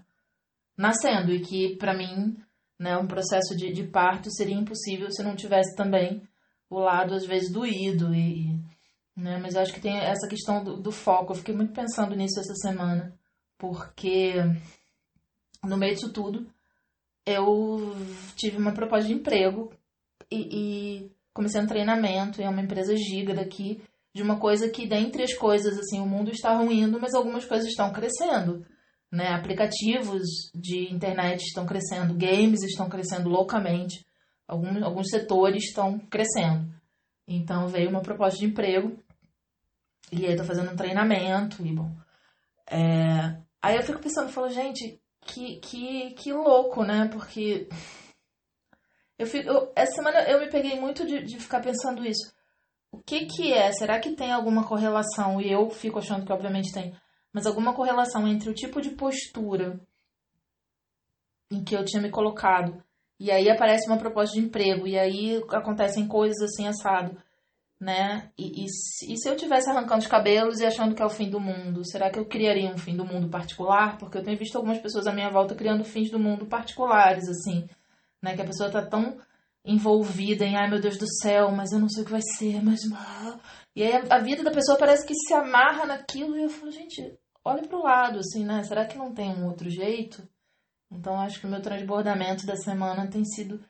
nascendo. 0.76 1.32
E 1.32 1.40
que, 1.40 1.76
para 1.76 1.94
mim, 1.94 2.36
né, 2.78 2.96
um 2.96 3.06
processo 3.06 3.56
de, 3.56 3.72
de 3.72 3.84
parto 3.84 4.30
seria 4.30 4.54
impossível 4.54 5.10
se 5.10 5.22
não 5.22 5.34
tivesse 5.34 5.74
também 5.74 6.22
o 6.68 6.78
lado, 6.78 7.14
às 7.14 7.26
vezes, 7.26 7.52
doído. 7.52 8.14
E, 8.14 8.56
né? 9.16 9.38
Mas 9.38 9.56
acho 9.56 9.72
que 9.72 9.80
tem 9.80 9.98
essa 9.98 10.28
questão 10.28 10.62
do, 10.62 10.76
do 10.76 10.92
foco. 10.92 11.32
Eu 11.32 11.36
fiquei 11.36 11.54
muito 11.54 11.72
pensando 11.72 12.14
nisso 12.14 12.38
essa 12.38 12.54
semana. 12.54 13.14
Porque 13.58 14.34
no 15.66 15.76
meio 15.76 15.94
disso 15.94 16.12
tudo, 16.12 16.46
eu 17.26 17.94
tive 18.36 18.56
uma 18.56 18.72
proposta 18.72 19.08
de 19.08 19.14
emprego 19.14 19.72
e, 20.30 20.48
e, 21.06 21.10
comecei 21.34 21.60
um 21.60 21.66
treinamento. 21.66 22.40
É 22.40 22.48
uma 22.48 22.62
empresa 22.62 22.96
giga 22.96 23.34
daqui, 23.34 23.82
de 24.14 24.22
uma 24.22 24.38
coisa 24.38 24.68
que, 24.68 24.86
dentre 24.86 25.22
as 25.22 25.34
coisas, 25.34 25.78
assim, 25.78 26.00
o 26.00 26.06
mundo 26.06 26.30
está 26.30 26.56
ruindo, 26.56 27.00
mas 27.00 27.14
algumas 27.14 27.44
coisas 27.44 27.68
estão 27.68 27.92
crescendo. 27.92 28.64
Né? 29.10 29.28
Aplicativos 29.28 30.22
de 30.54 30.92
internet 30.92 31.42
estão 31.42 31.66
crescendo, 31.66 32.14
games 32.14 32.62
estão 32.62 32.88
crescendo 32.88 33.28
loucamente, 33.28 34.04
alguns, 34.46 34.82
alguns 34.82 35.08
setores 35.08 35.64
estão 35.64 35.98
crescendo. 35.98 36.74
Então 37.26 37.66
veio 37.68 37.90
uma 37.90 38.02
proposta 38.02 38.38
de 38.38 38.46
emprego 38.46 38.96
e 40.12 40.24
aí 40.24 40.32
eu 40.32 40.36
tô 40.36 40.44
fazendo 40.44 40.70
um 40.70 40.76
treinamento 40.76 41.66
e 41.66 41.72
bom. 41.72 41.90
É... 42.70 43.36
Aí 43.60 43.76
eu 43.76 43.82
fico 43.82 44.00
pensando, 44.00 44.30
falo, 44.30 44.48
gente, 44.48 45.00
que, 45.26 45.56
que, 45.60 46.10
que 46.14 46.32
louco, 46.32 46.84
né? 46.84 47.08
Porque 47.08 47.68
eu 49.18 49.26
fico, 49.26 49.48
eu, 49.48 49.72
essa 49.74 49.96
semana 49.96 50.22
eu 50.22 50.40
me 50.40 50.48
peguei 50.48 50.78
muito 50.78 51.06
de, 51.06 51.22
de 51.22 51.38
ficar 51.38 51.60
pensando 51.60 52.06
isso. 52.06 52.32
O 52.90 52.98
que 52.98 53.26
que 53.26 53.52
é? 53.52 53.72
Será 53.72 53.98
que 54.00 54.14
tem 54.14 54.32
alguma 54.32 54.66
correlação? 54.66 55.40
E 55.40 55.50
eu 55.50 55.68
fico 55.70 55.98
achando 55.98 56.24
que 56.24 56.32
obviamente 56.32 56.72
tem. 56.72 56.94
Mas 57.32 57.46
alguma 57.46 57.74
correlação 57.74 58.26
entre 58.26 58.48
o 58.48 58.54
tipo 58.54 58.80
de 58.80 58.90
postura 58.90 59.78
em 61.50 61.62
que 61.62 61.76
eu 61.76 61.84
tinha 61.84 62.00
me 62.00 62.10
colocado. 62.10 62.82
E 63.18 63.30
aí 63.30 63.50
aparece 63.50 63.88
uma 63.88 63.98
proposta 63.98 64.34
de 64.34 64.40
emprego. 64.46 64.86
E 64.86 64.98
aí 64.98 65.42
acontecem 65.50 66.06
coisas 66.06 66.40
assim 66.42 66.66
assado 66.66 67.20
né? 67.80 68.30
E, 68.38 68.64
e, 68.64 68.68
se, 68.68 69.12
e 69.12 69.16
se 69.18 69.28
eu 69.28 69.36
tivesse 69.36 69.68
arrancando 69.68 70.00
os 70.00 70.06
cabelos 70.06 70.60
e 70.60 70.66
achando 70.66 70.94
que 70.94 71.02
é 71.02 71.06
o 71.06 71.10
fim 71.10 71.28
do 71.28 71.38
mundo, 71.38 71.84
será 71.84 72.10
que 72.10 72.18
eu 72.18 72.24
criaria 72.24 72.70
um 72.70 72.78
fim 72.78 72.96
do 72.96 73.04
mundo 73.04 73.28
particular? 73.28 73.98
Porque 73.98 74.18
eu 74.18 74.22
tenho 74.22 74.38
visto 74.38 74.56
algumas 74.56 74.78
pessoas 74.78 75.06
à 75.06 75.12
minha 75.12 75.30
volta 75.30 75.54
criando 75.54 75.84
fins 75.84 76.10
do 76.10 76.18
mundo 76.18 76.46
particulares, 76.46 77.28
assim, 77.28 77.68
né? 78.22 78.34
Que 78.34 78.42
a 78.42 78.46
pessoa 78.46 78.70
tá 78.70 78.84
tão 78.84 79.18
envolvida 79.64 80.44
em, 80.44 80.56
ai 80.56 80.70
meu 80.70 80.80
Deus 80.80 80.96
do 80.96 81.06
céu, 81.20 81.50
mas 81.50 81.72
eu 81.72 81.78
não 81.78 81.88
sei 81.88 82.02
o 82.02 82.06
que 82.06 82.12
vai 82.12 82.22
ser, 82.22 82.62
mas. 82.62 82.80
E 83.74 83.82
aí 83.82 83.92
a, 84.08 84.18
vida 84.18 84.42
da 84.42 84.50
pessoa 84.50 84.78
parece 84.78 85.06
que 85.06 85.14
se 85.14 85.34
amarra 85.34 85.84
naquilo 85.84 86.38
e 86.38 86.44
eu 86.44 86.48
falo, 86.48 86.70
gente, 86.70 87.18
olha 87.44 87.62
pro 87.62 87.82
lado, 87.82 88.20
assim, 88.20 88.44
né? 88.44 88.62
Será 88.62 88.86
que 88.86 88.96
não 88.96 89.12
tem 89.12 89.30
um 89.30 89.46
outro 89.46 89.68
jeito? 89.68 90.26
Então 90.90 91.20
acho 91.20 91.40
que 91.40 91.46
o 91.46 91.50
meu 91.50 91.60
transbordamento 91.60 92.46
da 92.46 92.56
semana 92.56 93.08
tem 93.08 93.24
sido 93.24 93.60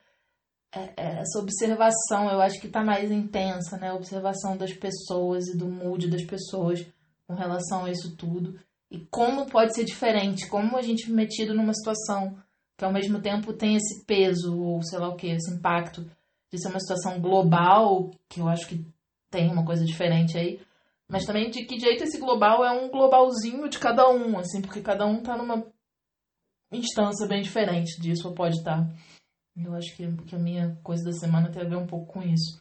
essa 0.73 1.39
observação, 1.39 2.31
eu 2.31 2.41
acho 2.41 2.61
que 2.61 2.67
está 2.67 2.85
mais 2.85 3.11
intensa, 3.11 3.77
né? 3.79 3.91
A 3.91 3.95
observação 3.95 4.57
das 4.57 4.73
pessoas 4.73 5.47
e 5.49 5.57
do 5.57 5.67
mood 5.67 6.09
das 6.09 6.25
pessoas 6.25 6.87
com 7.27 7.35
relação 7.35 7.85
a 7.85 7.91
isso 7.91 8.17
tudo. 8.17 8.59
E 8.91 9.01
como 9.11 9.47
pode 9.47 9.75
ser 9.75 9.85
diferente, 9.85 10.49
como 10.49 10.77
a 10.77 10.83
gente 10.83 11.11
metido 11.11 11.55
numa 11.55 11.75
situação 11.75 12.37
que 12.77 12.85
ao 12.85 12.93
mesmo 12.93 13.21
tempo 13.21 13.53
tem 13.53 13.75
esse 13.77 14.05
peso, 14.05 14.61
ou 14.61 14.83
sei 14.83 14.99
lá 14.99 15.09
o 15.09 15.17
que, 15.17 15.29
esse 15.29 15.53
impacto 15.53 16.09
de 16.53 16.61
ser 16.61 16.69
uma 16.69 16.81
situação 16.81 17.21
global, 17.21 18.11
que 18.29 18.41
eu 18.41 18.49
acho 18.49 18.69
que 18.69 18.87
tem 19.31 19.51
uma 19.51 19.65
coisa 19.65 19.85
diferente 19.85 20.37
aí, 20.37 20.61
mas 21.09 21.25
também 21.25 21.51
de 21.51 21.65
que 21.65 21.79
jeito 21.79 22.05
esse 22.05 22.19
global 22.19 22.65
é 22.65 22.71
um 22.71 22.91
globalzinho 22.91 23.69
de 23.69 23.79
cada 23.79 24.09
um, 24.11 24.39
assim, 24.39 24.61
porque 24.61 24.81
cada 24.81 25.07
um 25.07 25.23
tá 25.23 25.37
numa 25.37 25.65
instância 26.71 27.27
bem 27.27 27.43
diferente 27.43 28.01
disso, 28.01 28.29
ou 28.29 28.35
pode 28.35 28.57
estar. 28.57 28.85
Tá. 28.85 28.95
Eu 29.57 29.75
acho 29.75 29.97
que, 29.97 30.17
que 30.25 30.35
a 30.35 30.39
minha 30.39 30.77
coisa 30.83 31.05
da 31.05 31.13
semana 31.13 31.51
tem 31.51 31.63
a 31.63 31.69
ver 31.69 31.77
um 31.77 31.87
pouco 31.87 32.13
com 32.13 32.23
isso. 32.23 32.59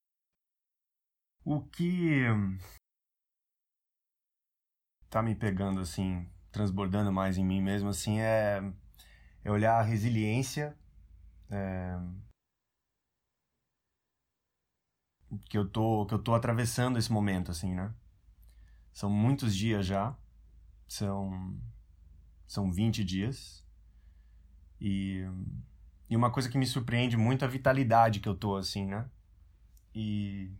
O 1.43 1.61
que 1.61 2.23
tá 5.09 5.21
me 5.21 5.35
pegando 5.35 5.79
assim 5.81 6.27
transbordando 6.55 7.11
mais 7.11 7.37
em 7.37 7.43
mim 7.43 7.61
mesmo, 7.61 7.89
assim, 7.89 8.21
é, 8.21 8.61
é 9.43 9.51
olhar 9.51 9.77
a 9.77 9.81
resiliência 9.81 10.73
é, 11.49 11.99
que 15.49 15.57
eu 15.57 15.67
tô 15.67 16.05
que 16.05 16.13
eu 16.13 16.19
tô 16.23 16.33
atravessando 16.33 16.97
esse 16.97 17.11
momento, 17.11 17.51
assim, 17.51 17.75
né? 17.75 17.93
São 18.93 19.09
muitos 19.09 19.53
dias 19.53 19.85
já, 19.85 20.17
são 20.87 21.59
são 22.47 22.71
20 22.71 23.03
dias 23.03 23.65
e 24.79 25.25
e 26.09 26.15
uma 26.15 26.31
coisa 26.31 26.49
que 26.49 26.57
me 26.57 26.65
surpreende 26.65 27.17
muito 27.17 27.43
é 27.43 27.47
a 27.47 27.51
vitalidade 27.51 28.19
que 28.19 28.29
eu 28.29 28.35
tô, 28.35 28.55
assim, 28.55 28.85
né? 28.85 29.05
E 29.93 30.51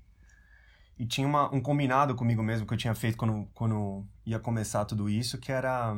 e 0.97 1.05
tinha 1.05 1.27
uma, 1.27 1.53
um 1.53 1.59
combinado 1.59 2.15
comigo 2.15 2.41
mesmo 2.41 2.65
que 2.65 2.73
eu 2.73 2.77
tinha 2.77 2.95
feito 2.95 3.17
quando, 3.17 3.47
quando 3.53 4.05
ia 4.25 4.39
começar 4.39 4.85
tudo 4.85 5.09
isso, 5.09 5.37
que 5.37 5.51
era 5.51 5.93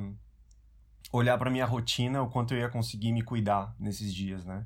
olhar 1.11 1.37
para 1.37 1.51
minha 1.51 1.65
rotina, 1.65 2.21
o 2.21 2.29
quanto 2.29 2.53
eu 2.53 2.59
ia 2.59 2.69
conseguir 2.69 3.11
me 3.11 3.21
cuidar 3.21 3.75
nesses 3.79 4.13
dias, 4.13 4.43
né? 4.43 4.65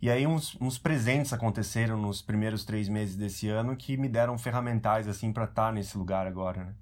E 0.00 0.10
aí 0.10 0.26
uns, 0.26 0.56
uns 0.60 0.78
presentes 0.78 1.32
aconteceram 1.32 1.96
nos 2.00 2.20
primeiros 2.20 2.64
três 2.64 2.86
meses 2.86 3.16
desse 3.16 3.48
ano 3.48 3.74
que 3.76 3.96
me 3.96 4.08
deram 4.08 4.36
ferramentais, 4.36 5.08
assim, 5.08 5.32
para 5.32 5.44
estar 5.44 5.68
tá 5.68 5.72
nesse 5.72 5.96
lugar 5.96 6.26
agora, 6.26 6.64
né? 6.64 6.74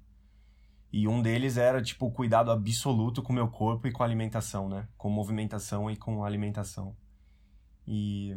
E 0.91 1.07
um 1.07 1.21
deles 1.21 1.57
era, 1.57 1.81
tipo, 1.81 2.07
o 2.07 2.11
cuidado 2.11 2.51
absoluto 2.51 3.21
com 3.23 3.31
o 3.31 3.35
meu 3.35 3.47
corpo 3.47 3.87
e 3.87 3.91
com 3.91 4.03
a 4.03 4.05
alimentação, 4.05 4.69
né? 4.69 4.87
Com 4.97 5.09
movimentação 5.09 5.89
e 5.89 5.95
com 5.95 6.23
alimentação. 6.23 6.95
E 7.87 8.35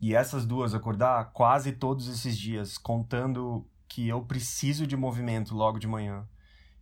e 0.00 0.14
essas 0.14 0.44
duas, 0.44 0.74
acordar 0.74 1.32
quase 1.32 1.72
todos 1.72 2.08
esses 2.08 2.36
dias 2.36 2.76
contando 2.76 3.66
que 3.88 4.08
eu 4.08 4.22
preciso 4.22 4.86
de 4.86 4.96
movimento 4.96 5.54
logo 5.54 5.78
de 5.78 5.86
manhã. 5.86 6.28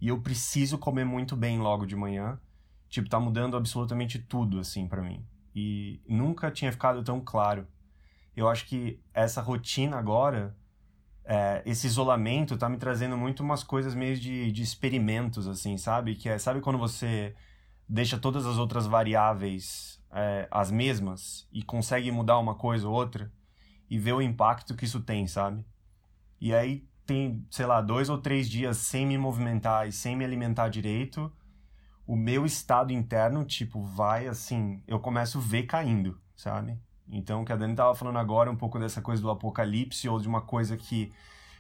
E 0.01 0.09
eu 0.09 0.21
preciso 0.21 0.79
comer 0.79 1.05
muito 1.05 1.37
bem 1.37 1.59
logo 1.59 1.87
de 1.87 1.95
manhã. 1.95 2.39
Tipo, 2.89 3.09
tá 3.09 3.21
mudando 3.21 3.57
absolutamente 3.57 4.19
tudo, 4.19 4.59
assim, 4.59 4.89
para 4.89 5.03
mim. 5.03 5.25
E 5.55 6.03
nunca 6.09 6.51
tinha 6.51 6.73
ficado 6.73 7.03
tão 7.05 7.21
claro. 7.21 7.67
Eu 8.37 8.49
acho 8.49 8.67
que 8.67 9.01
essa 9.13 9.41
rotina 9.41 9.97
agora, 9.97 10.57
é, 11.25 11.63
esse 11.65 11.87
isolamento, 11.87 12.57
tá 12.57 12.69
me 12.69 12.77
trazendo 12.77 13.17
muito 13.17 13.45
umas 13.45 13.63
coisas 13.63 13.95
meio 13.95 14.19
de, 14.19 14.51
de 14.51 14.63
experimentos, 14.63 15.47
assim, 15.47 15.77
sabe? 15.79 16.17
Que 16.17 16.29
é, 16.29 16.39
sabe 16.39 16.61
quando 16.61 16.79
você 16.79 17.35
deixa 17.89 18.19
todas 18.19 18.45
as 18.45 18.59
outras 18.59 18.87
variáveis 18.87 19.94
é, 20.15 20.47
as 20.51 20.71
mesmas 20.71 21.49
e 21.53 21.63
consegue 21.63 22.11
mudar 22.13 22.39
uma 22.39 22.55
coisa 22.55 22.89
ou 22.89 22.95
outra 22.95 23.31
e 23.91 23.99
ver 23.99 24.13
o 24.13 24.23
impacto 24.23 24.75
que 24.75 24.85
isso 24.85 25.01
tem, 25.01 25.27
sabe? 25.27 25.65
E 26.41 26.55
aí 26.55 26.89
tem, 27.05 27.45
sei 27.51 27.67
lá, 27.67 27.81
dois 27.81 28.09
ou 28.09 28.19
três 28.19 28.49
dias 28.49 28.77
sem 28.79 29.05
me 29.07 29.19
movimentar 29.19 29.89
e 29.89 29.93
sem 29.93 30.17
me 30.17 30.25
alimentar 30.25 30.69
direito, 30.69 31.31
o 32.07 32.17
meu 32.17 32.47
estado 32.47 32.93
interno, 32.93 33.45
tipo, 33.45 33.83
vai 33.83 34.27
assim, 34.27 34.83
eu 34.87 35.01
começo 35.01 35.39
a 35.39 35.41
ver 35.41 35.65
caindo, 35.65 36.19
sabe? 36.37 36.79
Então, 37.09 37.43
o 37.43 37.45
que 37.45 37.53
a 37.53 37.57
Dani 37.57 37.75
tava 37.75 37.95
falando 37.95 38.19
agora, 38.19 38.51
um 38.51 38.57
pouco 38.57 38.79
dessa 38.79 39.03
coisa 39.03 39.21
do 39.21 39.31
apocalipse 39.31 40.09
ou 40.09 40.19
de 40.19 40.29
uma 40.29 40.41
coisa 40.41 40.77
que, 40.77 41.13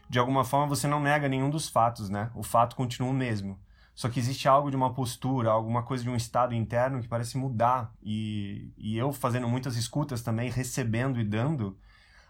de 0.08 0.18
alguma 0.18 0.44
forma, 0.44 0.66
você 0.66 0.86
não 0.86 1.00
nega 1.00 1.28
nenhum 1.28 1.50
dos 1.50 1.68
fatos, 1.68 2.08
né? 2.08 2.30
O 2.34 2.42
fato 2.42 2.76
continua 2.76 3.10
o 3.10 3.14
mesmo. 3.14 3.58
Só 3.94 4.08
que 4.08 4.18
existe 4.18 4.48
algo 4.48 4.70
de 4.70 4.76
uma 4.76 4.92
postura, 4.92 5.50
alguma 5.50 5.82
coisa 5.84 6.02
de 6.02 6.10
um 6.10 6.16
estado 6.16 6.52
interno 6.52 7.00
que 7.00 7.08
parece 7.08 7.38
mudar. 7.38 7.94
E, 8.02 8.72
e 8.76 8.98
eu 8.98 9.12
fazendo 9.12 9.48
muitas 9.48 9.76
escutas 9.76 10.20
também, 10.20 10.50
recebendo 10.50 11.20
e 11.20 11.24
dando, 11.24 11.78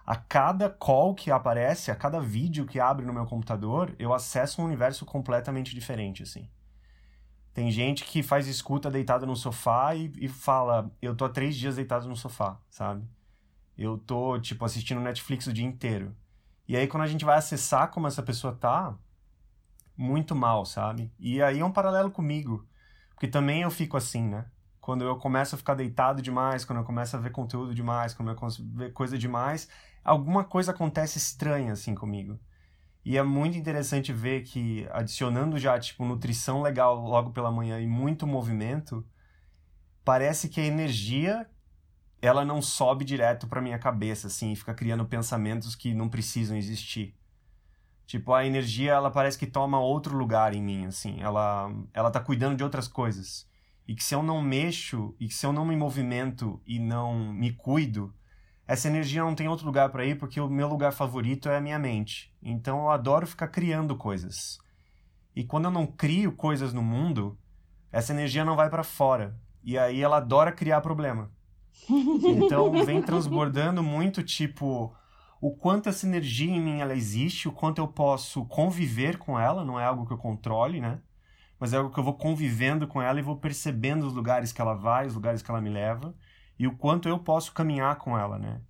a 0.05 0.15
cada 0.15 0.69
call 0.69 1.15
que 1.15 1.31
aparece, 1.31 1.91
a 1.91 1.97
cada 1.97 2.21
vídeo 2.21 2.67
que 2.67 2.79
abre 2.79 3.07
no 3.07 3.15
meu 3.15 3.25
computador, 3.25 3.95
eu 3.99 4.13
acesso 4.13 4.61
um 4.61 4.67
universo 4.67 5.07
completamente 5.07 5.75
diferente, 5.75 6.23
assim. 6.23 6.49
Tem 7.55 7.71
gente 7.71 8.05
que 8.05 8.23
faz 8.23 8.47
escuta 8.47 8.91
deitado 8.91 9.25
no 9.25 9.37
sofá 9.37 9.95
e, 9.95 10.13
e 10.21 10.29
fala, 10.29 10.91
eu 11.01 11.15
tô 11.15 11.25
há 11.25 11.29
três 11.31 11.57
dias 11.57 11.77
deitado 11.77 12.07
no 12.09 12.17
sofá, 12.17 12.59
sabe? 12.69 13.09
Eu 13.79 13.97
tô, 13.97 14.39
tipo, 14.39 14.65
assistindo 14.65 15.01
Netflix 15.01 15.47
o 15.47 15.53
dia 15.53 15.65
inteiro. 15.65 16.15
E 16.69 16.77
aí, 16.77 16.87
quando 16.87 17.05
a 17.05 17.07
gente 17.07 17.25
vai 17.25 17.39
acessar 17.39 17.91
como 17.91 18.07
essa 18.07 18.23
pessoa 18.23 18.55
tá, 18.55 18.95
muito 19.97 20.35
mal, 20.35 20.65
sabe? 20.65 21.13
E 21.19 21.43
aí 21.43 21.61
é 21.61 21.65
um 21.65 21.73
paralelo 21.73 22.11
comigo, 22.11 22.67
porque 23.11 23.29
também 23.29 23.63
eu 23.63 23.71
fico 23.71 23.97
assim, 23.97 24.23
né? 24.29 24.47
Quando 24.81 25.05
eu 25.05 25.17
começo 25.17 25.55
a 25.55 25.59
ficar 25.59 25.75
deitado 25.75 26.21
demais, 26.21 26.65
quando 26.65 26.81
eu 26.81 26.85
começo 26.85 27.17
a 27.17 27.21
ver 27.21 27.31
conteúdo 27.31 27.75
demais, 27.75 28.13
quando 28.13 28.31
eu 28.31 28.35
começo 28.35 28.63
a 28.63 28.79
ver 28.79 28.93
coisa 28.93 29.17
demais, 29.17 29.69
alguma 30.05 30.45
coisa 30.45 30.73
acontece 30.73 31.19
estranha 31.19 31.73
assim 31.73 31.95
comigo. 31.95 32.39
E 33.05 33.17
é 33.19 33.23
muito 33.23 33.57
interessante 33.57 34.13
ver 34.13 34.43
que 34.43 34.87
adicionando 34.91 35.59
já 35.59 35.79
tipo 35.79 36.05
nutrição 36.05 36.63
legal 36.63 36.97
logo 36.97 37.31
pela 37.33 37.51
manhã 37.51 37.81
e 37.81 37.87
muito 37.87 38.27
movimento, 38.27 39.07
parece 40.05 40.49
que 40.49 40.61
a 40.61 40.65
energia 40.65 41.49
ela 42.21 42.45
não 42.45 42.63
sobe 42.63 43.05
direto 43.05 43.47
para 43.47 43.61
minha 43.61 43.79
cabeça 43.79 44.29
assim, 44.29 44.53
e 44.53 44.57
fica 44.57 44.73
criando 44.73 45.05
pensamentos 45.05 45.75
que 45.75 45.93
não 45.93 46.09
precisam 46.09 46.57
existir. 46.57 47.15
Tipo, 48.07 48.35
a 48.35 48.47
energia, 48.47 48.93
ela 48.93 49.11
parece 49.11 49.39
que 49.39 49.47
toma 49.47 49.81
outro 49.81 50.17
lugar 50.17 50.55
em 50.55 50.63
mim, 50.63 50.87
assim. 50.87 51.21
Ela, 51.21 51.71
ela 51.93 52.11
tá 52.11 52.21
cuidando 52.21 52.57
de 52.57 52.65
outras 52.65 52.87
coisas. 52.87 53.49
E 53.87 53.95
que 53.95 54.05
se 54.05 54.15
eu 54.15 54.23
não 54.23 54.43
mexo, 54.43 55.15
e 55.19 55.29
que 55.29 55.35
se 55.35 55.47
eu 55.47 55.53
não 55.53 55.65
me 55.65 55.77
movimento 55.77 56.61
e 56.67 56.79
não 56.79 57.33
me 57.33 57.53
cuido, 57.53 58.15
essa 58.67 58.89
energia 58.89 59.23
não 59.23 59.35
tem 59.35 59.49
outro 59.49 59.67
lugar 59.67 59.91
para 59.91 60.07
ir, 60.07 60.19
porque 60.19 60.41
o 60.41 60.49
meu 60.49 60.69
lugar 60.69 60.93
favorito 60.93 61.49
é 61.49 61.57
a 61.57 61.61
minha 61.61 61.79
mente. 61.79 62.33
Então 62.43 62.79
eu 62.81 62.91
adoro 62.91 63.27
ficar 63.27 63.49
criando 63.49 63.97
coisas. 63.97 64.59
E 65.37 65.45
quando 65.45 65.67
eu 65.67 65.71
não 65.71 65.87
crio 65.87 66.33
coisas 66.33 66.73
no 66.73 66.83
mundo, 66.83 67.39
essa 67.93 68.13
energia 68.13 68.45
não 68.45 68.57
vai 68.57 68.71
para 68.71 68.83
fora. 68.83 69.37
E 69.63 69.79
aí 69.79 70.01
ela 70.01 70.19
adora 70.19 70.53
criar 70.53 70.81
problema. 70.81 71.31
Então 71.89 72.85
vem 72.85 73.03
transbordando 73.03 73.83
muito 73.83 74.23
tipo 74.23 74.95
o 75.47 75.51
quanto 75.51 75.91
essa 75.91 76.07
energia 76.07 76.51
em 76.51 76.59
mim 76.59 76.81
ela 76.81 76.95
existe, 76.95 77.49
o 77.49 77.53
quanto 77.53 77.79
eu 77.79 77.87
posso 77.87 78.47
conviver 78.47 79.19
com 79.19 79.39
ela, 79.39 79.63
não 79.63 79.79
é 79.79 79.85
algo 79.85 80.07
que 80.07 80.13
eu 80.15 80.17
controle, 80.17 80.81
né? 80.81 81.03
Mas 81.61 81.75
é 81.75 81.77
algo 81.77 81.91
que 81.91 82.01
eu 82.01 82.03
vou 82.03 82.15
convivendo 82.15 82.89
com 82.89 83.03
ela 83.03 83.19
e 83.19 83.23
vou 83.23 83.37
percebendo 83.37 84.07
os 84.07 84.15
lugares 84.15 84.53
que 84.53 84.63
ela 84.63 84.73
vai, 84.73 85.07
os 85.07 85.15
lugares 85.15 85.43
que 85.43 85.51
ela 85.51 85.61
me 85.61 85.69
leva 85.69 86.15
e 86.59 86.67
o 86.67 86.75
quanto 86.75 87.11
eu 87.11 87.19
posso 87.19 87.53
caminhar 87.53 87.97
com 87.97 88.17
ela, 88.17 88.39
né? 88.39 88.63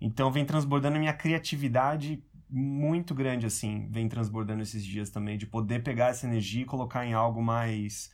Então 0.00 0.32
vem 0.32 0.46
transbordando 0.46 0.96
a 0.96 0.98
minha 0.98 1.12
criatividade 1.12 2.24
muito 2.48 3.14
grande 3.14 3.44
assim, 3.44 3.86
vem 3.90 4.08
transbordando 4.08 4.62
esses 4.62 4.82
dias 4.82 5.10
também 5.10 5.36
de 5.36 5.46
poder 5.46 5.82
pegar 5.82 6.06
essa 6.06 6.26
energia 6.26 6.62
e 6.62 6.64
colocar 6.64 7.04
em 7.04 7.12
algo 7.12 7.42
mais 7.42 8.10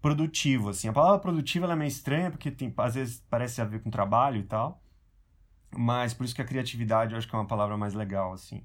produtivo, 0.00 0.70
assim. 0.70 0.88
A 0.88 0.94
palavra 0.94 1.18
produtiva 1.18 1.70
é 1.70 1.76
meio 1.76 1.88
estranha 1.88 2.30
porque 2.30 2.50
tem, 2.50 2.72
às 2.78 2.94
vezes 2.94 3.22
parece 3.28 3.60
a 3.60 3.66
ver 3.66 3.82
com 3.82 3.90
trabalho 3.90 4.38
e 4.40 4.44
tal, 4.44 4.82
mas 5.76 6.14
por 6.14 6.24
isso 6.24 6.34
que 6.34 6.42
a 6.42 6.44
criatividade 6.44 7.12
eu 7.12 7.18
acho 7.18 7.28
que 7.28 7.34
é 7.34 7.38
uma 7.38 7.46
palavra 7.46 7.76
mais 7.76 7.94
legal, 7.94 8.32
assim. 8.32 8.64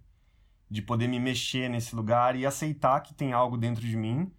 De 0.70 0.82
poder 0.82 1.08
me 1.08 1.20
mexer 1.20 1.70
nesse 1.70 1.96
lugar 1.96 2.36
e 2.36 2.46
aceitar 2.46 3.02
que 3.02 3.14
tem 3.14 3.34
algo 3.34 3.58
dentro 3.58 3.86
de 3.86 3.96
mim 3.96 4.32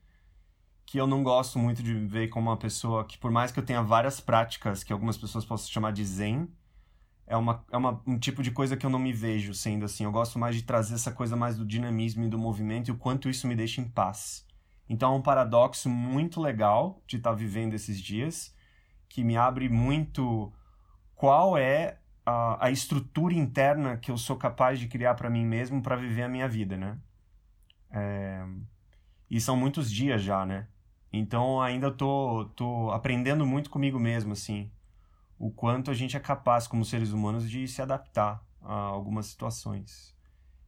que 0.86 0.98
eu 0.98 1.06
não 1.06 1.22
gosto 1.22 1.58
muito 1.58 1.82
de 1.82 1.92
ver 1.94 2.28
como 2.28 2.48
uma 2.48 2.56
pessoa 2.56 3.04
que, 3.04 3.18
por 3.18 3.30
mais 3.30 3.50
que 3.50 3.58
eu 3.58 3.64
tenha 3.64 3.82
várias 3.82 4.20
práticas 4.20 4.84
que 4.84 4.92
algumas 4.92 5.18
pessoas 5.18 5.44
possam 5.44 5.68
chamar 5.68 5.92
de 5.92 6.04
zen, 6.04 6.48
é, 7.26 7.36
uma, 7.36 7.64
é 7.72 7.76
uma, 7.76 8.00
um 8.06 8.16
tipo 8.16 8.40
de 8.40 8.52
coisa 8.52 8.76
que 8.76 8.86
eu 8.86 8.90
não 8.90 8.98
me 9.00 9.12
vejo 9.12 9.52
sendo 9.52 9.84
assim. 9.84 10.04
Eu 10.04 10.12
gosto 10.12 10.38
mais 10.38 10.54
de 10.54 10.62
trazer 10.62 10.94
essa 10.94 11.10
coisa 11.10 11.34
mais 11.34 11.56
do 11.56 11.66
dinamismo 11.66 12.24
e 12.24 12.28
do 12.28 12.38
movimento 12.38 12.88
e 12.88 12.92
o 12.92 12.96
quanto 12.96 13.28
isso 13.28 13.48
me 13.48 13.56
deixa 13.56 13.80
em 13.80 13.88
paz. 13.88 14.46
Então 14.88 15.12
é 15.12 15.16
um 15.16 15.22
paradoxo 15.22 15.90
muito 15.90 16.40
legal 16.40 17.02
de 17.04 17.16
estar 17.16 17.30
tá 17.30 17.36
vivendo 17.36 17.74
esses 17.74 18.00
dias, 18.00 18.54
que 19.08 19.24
me 19.24 19.36
abre 19.36 19.68
muito 19.68 20.52
qual 21.16 21.58
é 21.58 21.98
a, 22.26 22.70
estrutura 22.70 23.34
interna 23.34 23.96
que 23.96 24.10
eu 24.10 24.18
sou 24.18 24.36
capaz 24.36 24.80
de 24.80 24.88
criar 24.88 25.14
para 25.14 25.30
mim 25.30 25.46
mesmo 25.46 25.80
para 25.80 25.94
viver 25.94 26.24
a 26.24 26.28
minha 26.28 26.48
vida, 26.48 26.76
né? 26.76 26.98
É... 27.90 28.44
E 29.30 29.40
são 29.40 29.56
muitos 29.56 29.90
dias 29.90 30.22
já, 30.22 30.44
né? 30.44 30.66
Então 31.12 31.62
ainda 31.62 31.90
tô, 31.90 32.46
tô 32.56 32.90
aprendendo 32.90 33.46
muito 33.46 33.70
comigo 33.70 33.98
mesmo, 33.98 34.32
assim. 34.32 34.70
O 35.38 35.50
quanto 35.50 35.90
a 35.90 35.94
gente 35.94 36.16
é 36.16 36.20
capaz, 36.20 36.66
como 36.66 36.84
seres 36.84 37.12
humanos, 37.12 37.48
de 37.48 37.68
se 37.68 37.80
adaptar 37.80 38.42
a 38.60 38.74
algumas 38.74 39.26
situações. 39.26 40.14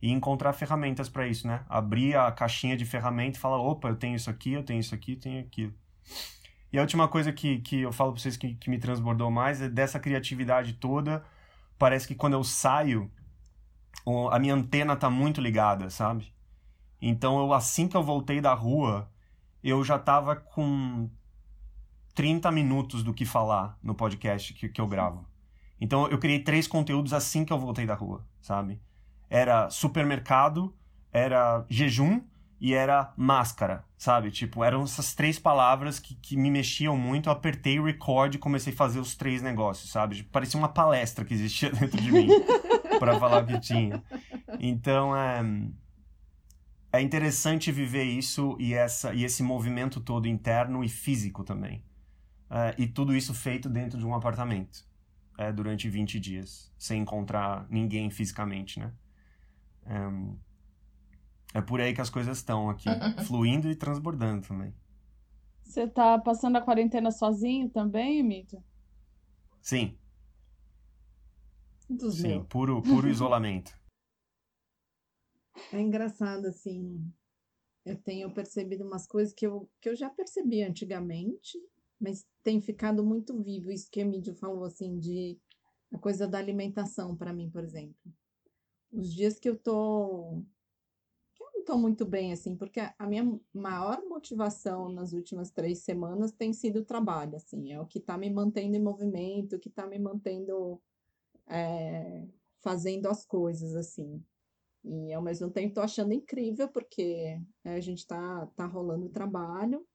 E 0.00 0.10
encontrar 0.12 0.52
ferramentas 0.52 1.08
para 1.08 1.26
isso, 1.26 1.46
né? 1.46 1.64
Abrir 1.68 2.16
a 2.16 2.30
caixinha 2.30 2.76
de 2.76 2.84
ferramenta 2.84 3.36
e 3.36 3.40
falar: 3.40 3.58
opa, 3.58 3.88
eu 3.88 3.96
tenho 3.96 4.14
isso 4.14 4.30
aqui, 4.30 4.52
eu 4.52 4.62
tenho 4.62 4.78
isso 4.78 4.94
aqui, 4.94 5.12
eu 5.12 5.20
tenho 5.20 5.40
aquilo. 5.40 5.74
E 6.72 6.78
a 6.78 6.82
última 6.82 7.08
coisa 7.08 7.32
que, 7.32 7.58
que 7.60 7.80
eu 7.80 7.92
falo 7.92 8.12
para 8.12 8.20
vocês 8.20 8.36
que, 8.36 8.54
que 8.54 8.70
me 8.70 8.78
transbordou 8.78 9.30
mais 9.30 9.60
é 9.60 9.68
dessa 9.68 9.98
criatividade 9.98 10.74
toda 10.74 11.24
parece 11.78 12.06
que 12.06 12.14
quando 12.14 12.34
eu 12.34 12.44
saio, 12.44 13.10
a 14.30 14.38
minha 14.38 14.54
antena 14.54 14.96
tá 14.96 15.08
muito 15.08 15.40
ligada, 15.40 15.90
sabe? 15.90 16.32
Então, 17.00 17.38
eu, 17.38 17.52
assim 17.52 17.86
que 17.86 17.96
eu 17.96 18.02
voltei 18.02 18.40
da 18.40 18.52
rua, 18.54 19.10
eu 19.62 19.84
já 19.84 19.98
tava 19.98 20.34
com 20.34 21.08
30 22.14 22.50
minutos 22.50 23.02
do 23.02 23.14
que 23.14 23.24
falar 23.24 23.78
no 23.82 23.94
podcast 23.94 24.52
que, 24.54 24.68
que 24.68 24.80
eu 24.80 24.86
gravo. 24.88 25.26
Então, 25.80 26.08
eu 26.08 26.18
criei 26.18 26.40
três 26.40 26.66
conteúdos 26.66 27.12
assim 27.12 27.44
que 27.44 27.52
eu 27.52 27.58
voltei 27.58 27.86
da 27.86 27.94
rua, 27.94 28.26
sabe? 28.40 28.80
Era 29.30 29.70
supermercado, 29.70 30.74
era 31.12 31.64
jejum 31.68 32.20
e 32.60 32.74
era 32.74 33.12
máscara, 33.16 33.84
sabe? 33.96 34.30
Tipo, 34.30 34.64
eram 34.64 34.82
essas 34.82 35.14
três 35.14 35.38
palavras 35.38 35.98
que, 36.00 36.14
que 36.16 36.36
me 36.36 36.50
mexiam 36.50 36.96
muito. 36.96 37.28
Eu 37.28 37.32
apertei 37.32 37.80
record 37.80 38.34
e 38.34 38.38
comecei 38.38 38.72
a 38.72 38.76
fazer 38.76 38.98
os 38.98 39.14
três 39.14 39.40
negócios, 39.40 39.90
sabe? 39.90 40.16
Tipo, 40.16 40.30
parecia 40.30 40.58
uma 40.58 40.68
palestra 40.68 41.24
que 41.24 41.34
existia 41.34 41.70
dentro 41.72 42.00
de 42.00 42.10
mim 42.10 42.28
para 42.98 43.18
falar 43.18 43.44
o 43.44 43.46
que 43.46 43.60
tinha. 43.60 44.02
Então, 44.58 45.16
é, 45.16 45.40
é 46.92 47.00
interessante 47.00 47.70
viver 47.70 48.04
isso 48.04 48.56
e, 48.58 48.74
essa, 48.74 49.14
e 49.14 49.24
esse 49.24 49.42
movimento 49.42 50.00
todo 50.00 50.26
interno 50.26 50.82
e 50.82 50.88
físico 50.88 51.44
também. 51.44 51.84
É, 52.50 52.74
e 52.78 52.86
tudo 52.88 53.14
isso 53.14 53.32
feito 53.34 53.68
dentro 53.68 53.98
de 53.98 54.06
um 54.06 54.14
apartamento 54.14 54.84
é, 55.36 55.52
durante 55.52 55.88
20 55.88 56.18
dias, 56.18 56.72
sem 56.76 57.02
encontrar 57.02 57.66
ninguém 57.70 58.10
fisicamente, 58.10 58.80
né? 58.80 58.92
É, 59.86 60.47
é 61.54 61.60
por 61.60 61.80
aí 61.80 61.94
que 61.94 62.00
as 62.00 62.10
coisas 62.10 62.38
estão 62.38 62.68
aqui, 62.70 62.88
fluindo 63.26 63.70
e 63.70 63.76
transbordando 63.76 64.46
também. 64.46 64.74
Você 65.62 65.86
tá 65.86 66.18
passando 66.18 66.56
a 66.56 66.62
quarentena 66.62 67.10
sozinho 67.10 67.68
também, 67.70 68.20
Emílio? 68.20 68.64
Sim. 69.60 69.96
Dos 71.88 72.16
Sim, 72.16 72.28
meus. 72.28 72.46
puro, 72.48 72.82
puro 72.82 73.06
isolamento. 73.10 73.72
É 75.72 75.80
engraçado, 75.80 76.46
assim. 76.46 77.12
Eu 77.84 77.96
tenho 77.96 78.32
percebido 78.32 78.84
umas 78.84 79.06
coisas 79.06 79.32
que 79.32 79.46
eu, 79.46 79.68
que 79.80 79.88
eu 79.88 79.96
já 79.96 80.10
percebi 80.10 80.62
antigamente, 80.62 81.58
mas 82.00 82.26
tem 82.42 82.60
ficado 82.60 83.04
muito 83.04 83.42
vivo. 83.42 83.70
Isso 83.70 83.90
que 83.90 84.00
o 84.00 84.02
Emílio 84.02 84.34
falou, 84.34 84.64
assim, 84.64 84.98
de 84.98 85.38
a 85.92 85.98
coisa 85.98 86.26
da 86.26 86.38
alimentação, 86.38 87.16
para 87.16 87.32
mim, 87.32 87.50
por 87.50 87.64
exemplo. 87.64 87.96
Os 88.92 89.12
dias 89.14 89.38
que 89.38 89.48
eu 89.48 89.58
tô. 89.58 90.42
Tô 91.68 91.76
muito 91.76 92.06
bem, 92.06 92.32
assim, 92.32 92.56
porque 92.56 92.80
a 92.80 93.06
minha 93.06 93.38
maior 93.52 94.02
motivação 94.08 94.88
nas 94.88 95.12
últimas 95.12 95.50
três 95.50 95.80
semanas 95.80 96.32
tem 96.32 96.50
sido 96.50 96.80
o 96.80 96.84
trabalho, 96.84 97.36
assim. 97.36 97.72
É 97.72 97.80
o 97.80 97.86
que 97.86 98.00
tá 98.00 98.16
me 98.16 98.30
mantendo 98.30 98.74
em 98.74 98.82
movimento, 98.82 99.56
o 99.56 99.60
que 99.60 99.68
tá 99.68 99.86
me 99.86 99.98
mantendo. 99.98 100.80
é, 101.48 102.26
fazendo 102.62 103.06
as 103.08 103.24
coisas, 103.26 103.74
assim. 103.76 104.24
E 104.84 105.12
ao 105.12 105.22
mesmo 105.22 105.50
tempo 105.50 105.74
tô 105.74 105.80
achando 105.82 106.12
incrível, 106.14 106.68
porque 106.68 107.40
é, 107.64 107.74
a 107.74 107.80
gente 107.80 108.06
tá, 108.06 108.46
tá 108.56 108.66
rolando 108.66 109.10
trabalho, 109.10 109.86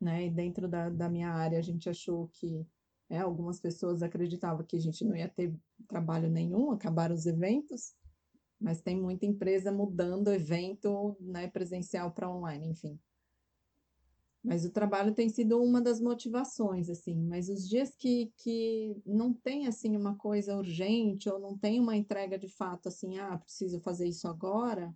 né? 0.00 0.26
E 0.26 0.30
dentro 0.30 0.68
da, 0.68 0.90
da 0.90 1.08
minha 1.08 1.30
área 1.30 1.58
a 1.58 1.62
gente 1.62 1.88
achou 1.88 2.28
que 2.28 2.66
é, 3.08 3.18
algumas 3.20 3.60
pessoas 3.60 4.02
acreditavam 4.02 4.66
que 4.66 4.76
a 4.76 4.80
gente 4.80 5.04
não 5.04 5.16
ia 5.16 5.28
ter 5.28 5.54
trabalho 5.88 6.28
nenhum, 6.30 6.72
acabaram 6.72 7.14
os 7.14 7.26
eventos, 7.26 7.94
mas 8.64 8.80
tem 8.80 8.98
muita 8.98 9.26
empresa 9.26 9.70
mudando 9.70 10.28
o 10.28 10.32
evento, 10.32 11.14
né, 11.20 11.48
presencial 11.48 12.10
para 12.10 12.30
online, 12.30 12.68
enfim. 12.68 12.98
Mas 14.42 14.64
o 14.64 14.70
trabalho 14.70 15.14
tem 15.14 15.28
sido 15.28 15.62
uma 15.62 15.82
das 15.82 16.00
motivações, 16.00 16.88
assim. 16.88 17.14
Mas 17.26 17.50
os 17.50 17.68
dias 17.68 17.94
que, 17.94 18.32
que 18.38 18.96
não 19.04 19.34
tem, 19.34 19.66
assim, 19.66 19.94
uma 19.94 20.16
coisa 20.16 20.56
urgente 20.56 21.28
ou 21.28 21.38
não 21.38 21.58
tem 21.58 21.78
uma 21.78 21.94
entrega 21.94 22.38
de 22.38 22.48
fato, 22.48 22.88
assim, 22.88 23.18
ah, 23.18 23.36
preciso 23.36 23.80
fazer 23.80 24.08
isso 24.08 24.26
agora. 24.26 24.94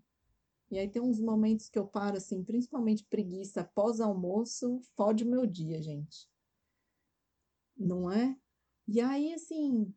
E 0.70 0.78
aí 0.78 0.88
tem 0.88 1.02
uns 1.02 1.20
momentos 1.20 1.68
que 1.68 1.78
eu 1.78 1.86
paro, 1.86 2.16
assim, 2.16 2.42
principalmente 2.42 3.04
preguiça 3.04 3.70
pós-almoço, 3.74 4.80
fode 4.96 5.24
o 5.24 5.28
meu 5.28 5.44
dia, 5.44 5.82
gente. 5.82 6.26
Não 7.76 8.10
é? 8.10 8.34
E 8.86 8.98
aí, 8.98 9.34
assim, 9.34 9.94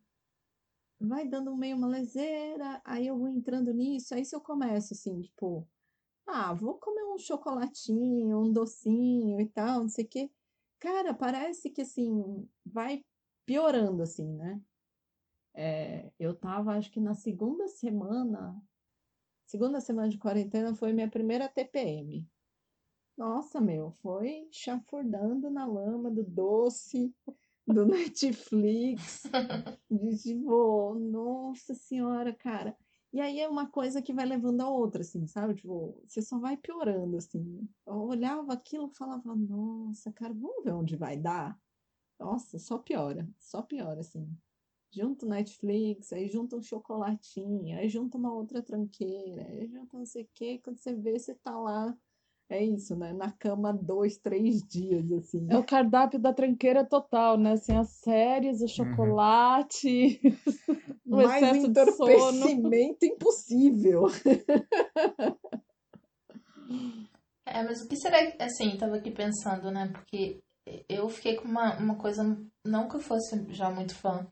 vai 1.06 1.28
dando 1.28 1.56
meio 1.56 1.76
uma 1.76 1.86
leseira, 1.88 2.80
aí 2.84 3.06
eu 3.06 3.18
vou 3.18 3.28
entrando 3.28 3.72
nisso, 3.72 4.14
aí 4.14 4.24
se 4.24 4.34
eu 4.34 4.40
começo, 4.40 4.94
assim, 4.94 5.20
tipo, 5.20 5.68
ah, 6.26 6.52
vou 6.54 6.78
comer 6.78 7.04
um 7.04 7.18
chocolatinho, 7.18 8.38
um 8.40 8.52
docinho 8.52 9.40
e 9.40 9.48
tal, 9.48 9.82
não 9.82 9.88
sei 9.88 10.04
o 10.04 10.08
quê. 10.08 10.30
Cara, 10.78 11.14
parece 11.14 11.70
que 11.70 11.82
assim, 11.82 12.48
vai 12.64 13.04
piorando 13.46 14.02
assim, 14.02 14.26
né? 14.34 14.60
É, 15.54 16.10
eu 16.18 16.34
tava, 16.34 16.72
acho 16.76 16.90
que 16.90 17.00
na 17.00 17.14
segunda 17.14 17.68
semana, 17.68 18.60
segunda 19.46 19.80
semana 19.80 20.08
de 20.08 20.18
quarentena 20.18 20.74
foi 20.74 20.92
minha 20.92 21.10
primeira 21.10 21.48
TPM. 21.48 22.26
Nossa, 23.16 23.60
meu, 23.60 23.92
foi 23.92 24.48
chafurdando 24.50 25.50
na 25.50 25.66
lama 25.66 26.10
do 26.10 26.24
doce, 26.24 27.14
do 27.66 27.84
Netflix, 27.86 29.22
de 29.90 30.16
tipo, 30.18 30.94
nossa 30.94 31.74
senhora, 31.74 32.34
cara. 32.34 32.76
E 33.12 33.20
aí 33.20 33.40
é 33.40 33.48
uma 33.48 33.68
coisa 33.68 34.00
que 34.00 34.12
vai 34.12 34.24
levando 34.24 34.62
a 34.62 34.70
outra, 34.70 35.02
assim, 35.02 35.26
sabe? 35.26 35.54
Tipo, 35.54 36.02
você 36.06 36.22
só 36.22 36.38
vai 36.38 36.56
piorando, 36.56 37.18
assim. 37.18 37.68
Eu 37.86 37.94
olhava 37.94 38.54
aquilo 38.54 38.90
e 38.90 38.96
falava, 38.96 39.36
nossa, 39.36 40.10
cara, 40.12 40.32
vamos 40.32 40.64
ver 40.64 40.72
onde 40.72 40.96
vai 40.96 41.16
dar? 41.18 41.60
Nossa, 42.18 42.58
só 42.58 42.78
piora, 42.78 43.28
só 43.38 43.60
piora, 43.62 44.00
assim. 44.00 44.26
Junta 44.90 45.26
o 45.26 45.28
Netflix, 45.28 46.12
aí 46.12 46.28
junta 46.28 46.56
um 46.56 46.62
chocolatinho, 46.62 47.76
aí 47.78 47.88
junta 47.88 48.16
uma 48.16 48.32
outra 48.32 48.62
tranqueira, 48.62 49.42
aí 49.46 49.66
junta 49.66 49.98
não 49.98 50.06
sei 50.06 50.24
o 50.24 50.28
quê, 50.34 50.60
quando 50.62 50.78
você 50.78 50.94
vê, 50.94 51.18
você 51.18 51.34
tá 51.34 51.58
lá, 51.58 51.96
é 52.52 52.64
isso, 52.64 52.94
né? 52.94 53.12
Na 53.12 53.32
cama 53.32 53.72
dois, 53.72 54.18
três 54.18 54.62
dias, 54.68 55.10
assim. 55.12 55.46
É 55.50 55.56
o 55.56 55.64
cardápio 55.64 56.18
da 56.18 56.32
tranqueira 56.32 56.84
total, 56.84 57.38
né? 57.38 57.52
Assim, 57.52 57.74
as 57.76 57.90
séries, 58.00 58.60
o 58.60 58.68
chocolate, 58.68 60.20
o 61.06 61.16
Mais 61.16 61.42
excesso 61.42 61.68
de 61.68 61.92
sono. 61.92 62.50
entorpecimento 62.50 63.06
impossível. 63.06 64.04
É, 67.46 67.62
mas 67.64 67.82
o 67.82 67.88
que 67.88 67.96
será 67.96 68.30
que, 68.30 68.42
assim, 68.42 68.76
tava 68.76 68.96
aqui 68.96 69.10
pensando, 69.10 69.70
né? 69.70 69.88
Porque 69.92 70.40
eu 70.88 71.08
fiquei 71.08 71.36
com 71.36 71.48
uma, 71.48 71.76
uma 71.78 71.96
coisa, 71.96 72.22
não 72.64 72.88
que 72.88 72.96
eu 72.96 73.00
fosse 73.00 73.44
já 73.52 73.70
muito 73.70 73.94
fã 73.94 74.26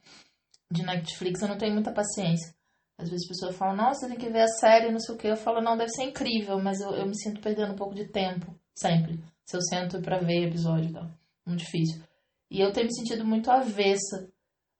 de 0.70 0.85
Netflix, 0.85 1.42
eu 1.42 1.48
não 1.48 1.59
tenho 1.59 1.74
muita 1.74 1.92
paciência. 1.92 2.54
Às 3.00 3.08
vezes 3.08 3.24
as 3.24 3.28
pessoas 3.28 3.56
falam, 3.56 3.76
nossa, 3.76 4.06
tem 4.06 4.18
que 4.18 4.28
ver 4.28 4.42
a 4.42 4.48
série, 4.48 4.92
não 4.92 5.00
sei 5.00 5.14
o 5.14 5.18
que. 5.18 5.26
Eu 5.26 5.36
falo, 5.36 5.60
não, 5.60 5.76
deve 5.76 5.90
ser 5.90 6.04
incrível, 6.04 6.58
mas 6.58 6.80
eu, 6.80 6.90
eu 6.90 7.06
me 7.06 7.16
sinto 7.16 7.40
perdendo 7.40 7.72
um 7.72 7.76
pouco 7.76 7.94
de 7.94 8.06
tempo, 8.06 8.54
sempre. 8.74 9.18
Se 9.44 9.56
eu 9.56 9.62
sento 9.62 10.00
pra 10.02 10.18
ver 10.18 10.46
episódio 10.46 10.90
e 10.90 10.92
tal. 10.92 11.10
Muito 11.46 11.60
difícil. 11.60 12.02
E 12.50 12.60
eu 12.60 12.72
tenho 12.72 12.86
me 12.86 12.94
sentido 12.94 13.24
muito 13.24 13.50
avessa. 13.50 14.28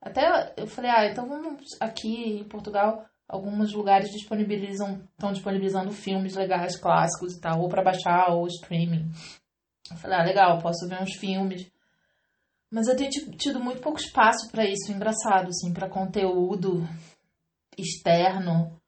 Até 0.03 0.53
eu 0.57 0.67
falei, 0.67 0.91
ah, 0.91 1.07
então 1.07 1.27
vamos 1.27 1.65
aqui 1.81 2.41
em 2.41 2.45
Portugal, 2.45 3.07
alguns 3.29 3.73
lugares 3.73 4.11
disponibilizam, 4.11 5.03
estão 5.13 5.33
disponibilizando 5.33 5.93
filmes 5.93 6.35
legais, 6.35 6.77
clássicos 6.77 7.35
e 7.35 7.41
tal, 7.41 7.61
ou 7.61 7.69
pra 7.69 7.83
baixar, 7.83 8.33
ou 8.33 8.47
streaming. 8.47 9.11
Eu 9.91 9.97
falei, 9.97 10.19
ah, 10.19 10.25
legal, 10.25 10.59
posso 10.61 10.87
ver 10.89 11.03
uns 11.03 11.15
filmes. 11.17 11.71
Mas 12.71 12.87
eu 12.87 12.97
tenho 12.97 13.11
tido 13.11 13.59
muito 13.59 13.81
pouco 13.81 13.99
espaço 13.99 14.51
pra 14.51 14.65
isso, 14.65 14.93
engraçado, 14.93 15.49
assim, 15.49 15.73
pra 15.73 15.89
conteúdo 15.89 16.87
externo. 17.77 18.81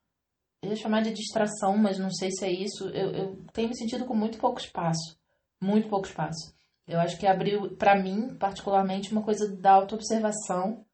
Eu 0.62 0.70
ia 0.70 0.76
chamar 0.76 1.02
de 1.02 1.12
distração, 1.12 1.76
mas 1.76 1.98
não 1.98 2.10
sei 2.10 2.30
se 2.30 2.44
é 2.44 2.50
isso. 2.50 2.88
Eu, 2.88 3.10
eu 3.10 3.36
tenho 3.52 3.68
me 3.68 3.76
sentido 3.76 4.04
com 4.04 4.14
muito 4.14 4.38
pouco 4.38 4.60
espaço. 4.60 5.18
Muito 5.60 5.88
pouco 5.88 6.06
espaço. 6.06 6.54
Eu 6.86 7.00
acho 7.00 7.18
que 7.18 7.26
abriu, 7.26 7.76
pra 7.76 8.00
mim, 8.00 8.34
particularmente, 8.36 9.12
uma 9.12 9.22
coisa 9.22 9.48
da 9.56 9.72
autoobservação 9.72 10.84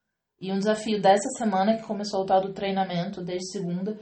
e 0.41 0.53
um 0.53 0.59
desafio 0.59 1.01
dessa 1.01 1.29
semana 1.37 1.77
que 1.77 1.83
começou 1.83 2.23
o 2.23 2.27
tal 2.27 2.41
do 2.41 2.53
treinamento 2.53 3.23
desde 3.23 3.51
segunda 3.51 3.99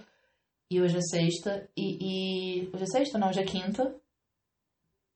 e 0.71 0.81
hoje 0.81 0.99
é 0.99 1.01
sexta. 1.01 1.69
E, 1.77 1.99
e 2.01 2.71
hoje 2.73 2.83
é 2.83 2.87
sexta, 2.87 3.19
não, 3.19 3.29
hoje 3.29 3.41
é 3.41 3.45
quinta. 3.45 3.95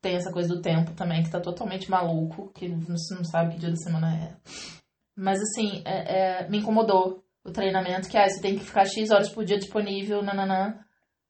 Tem 0.00 0.16
essa 0.16 0.32
coisa 0.32 0.54
do 0.54 0.62
tempo 0.62 0.92
também, 0.92 1.22
que 1.22 1.30
tá 1.30 1.40
totalmente 1.40 1.90
maluco, 1.90 2.50
que 2.54 2.68
você 2.68 3.14
não 3.14 3.24
sabe 3.24 3.52
que 3.52 3.60
dia 3.60 3.70
da 3.70 3.76
semana 3.76 4.16
é. 4.16 4.36
Mas 5.14 5.40
assim, 5.40 5.82
é, 5.84 6.42
é, 6.42 6.48
me 6.48 6.58
incomodou 6.58 7.22
o 7.44 7.50
treinamento, 7.50 8.08
que 8.08 8.16
ah, 8.16 8.28
você 8.28 8.40
tem 8.40 8.56
que 8.56 8.64
ficar 8.64 8.84
X 8.84 9.10
horas 9.10 9.30
por 9.30 9.44
dia 9.44 9.58
disponível, 9.58 10.22
nananã. 10.22 10.78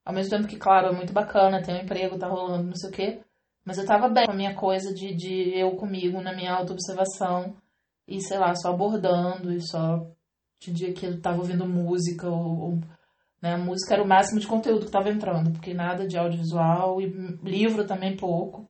Ao 0.05 0.15
mesmo 0.15 0.31
tempo 0.31 0.49
que, 0.49 0.57
claro, 0.57 0.89
é 0.89 0.93
muito 0.93 1.13
bacana, 1.13 1.63
tem 1.63 1.75
um 1.75 1.83
emprego, 1.83 2.19
tá 2.19 2.27
rolando, 2.27 2.69
não 2.69 2.75
sei 2.75 2.91
o 2.91 2.93
quê. 2.93 3.21
Mas 3.65 3.79
eu 3.79 3.87
tava 3.87 4.09
bem 4.09 4.27
com 4.27 4.33
a 4.33 4.37
minha 4.37 4.55
coisa 4.55 4.93
de, 4.93 5.15
de 5.15 5.59
eu 5.59 5.77
comigo, 5.77 6.21
na 6.21 6.35
minha 6.35 6.53
autoobservação. 6.53 7.57
E, 8.09 8.21
sei 8.21 8.39
lá, 8.39 8.55
só 8.55 8.71
abordando 8.71 9.53
e 9.53 9.61
só... 9.61 10.05
Tinha 10.59 10.75
dia 10.75 10.93
que 10.93 11.07
eu 11.07 11.21
tava 11.21 11.39
ouvindo 11.39 11.67
música 11.67 12.29
ou... 12.29 12.61
ou 12.61 12.81
né, 13.41 13.55
a 13.55 13.59
música 13.59 13.95
era 13.95 14.03
o 14.03 14.07
máximo 14.07 14.41
de 14.41 14.47
conteúdo 14.47 14.85
que 14.85 14.93
tava 14.93 15.09
entrando, 15.09 15.53
porque 15.53 15.73
nada 15.73 16.07
de 16.07 16.19
audiovisual 16.19 17.01
e 17.01 17.07
livro 17.43 17.87
também 17.87 18.17
pouco. 18.17 18.69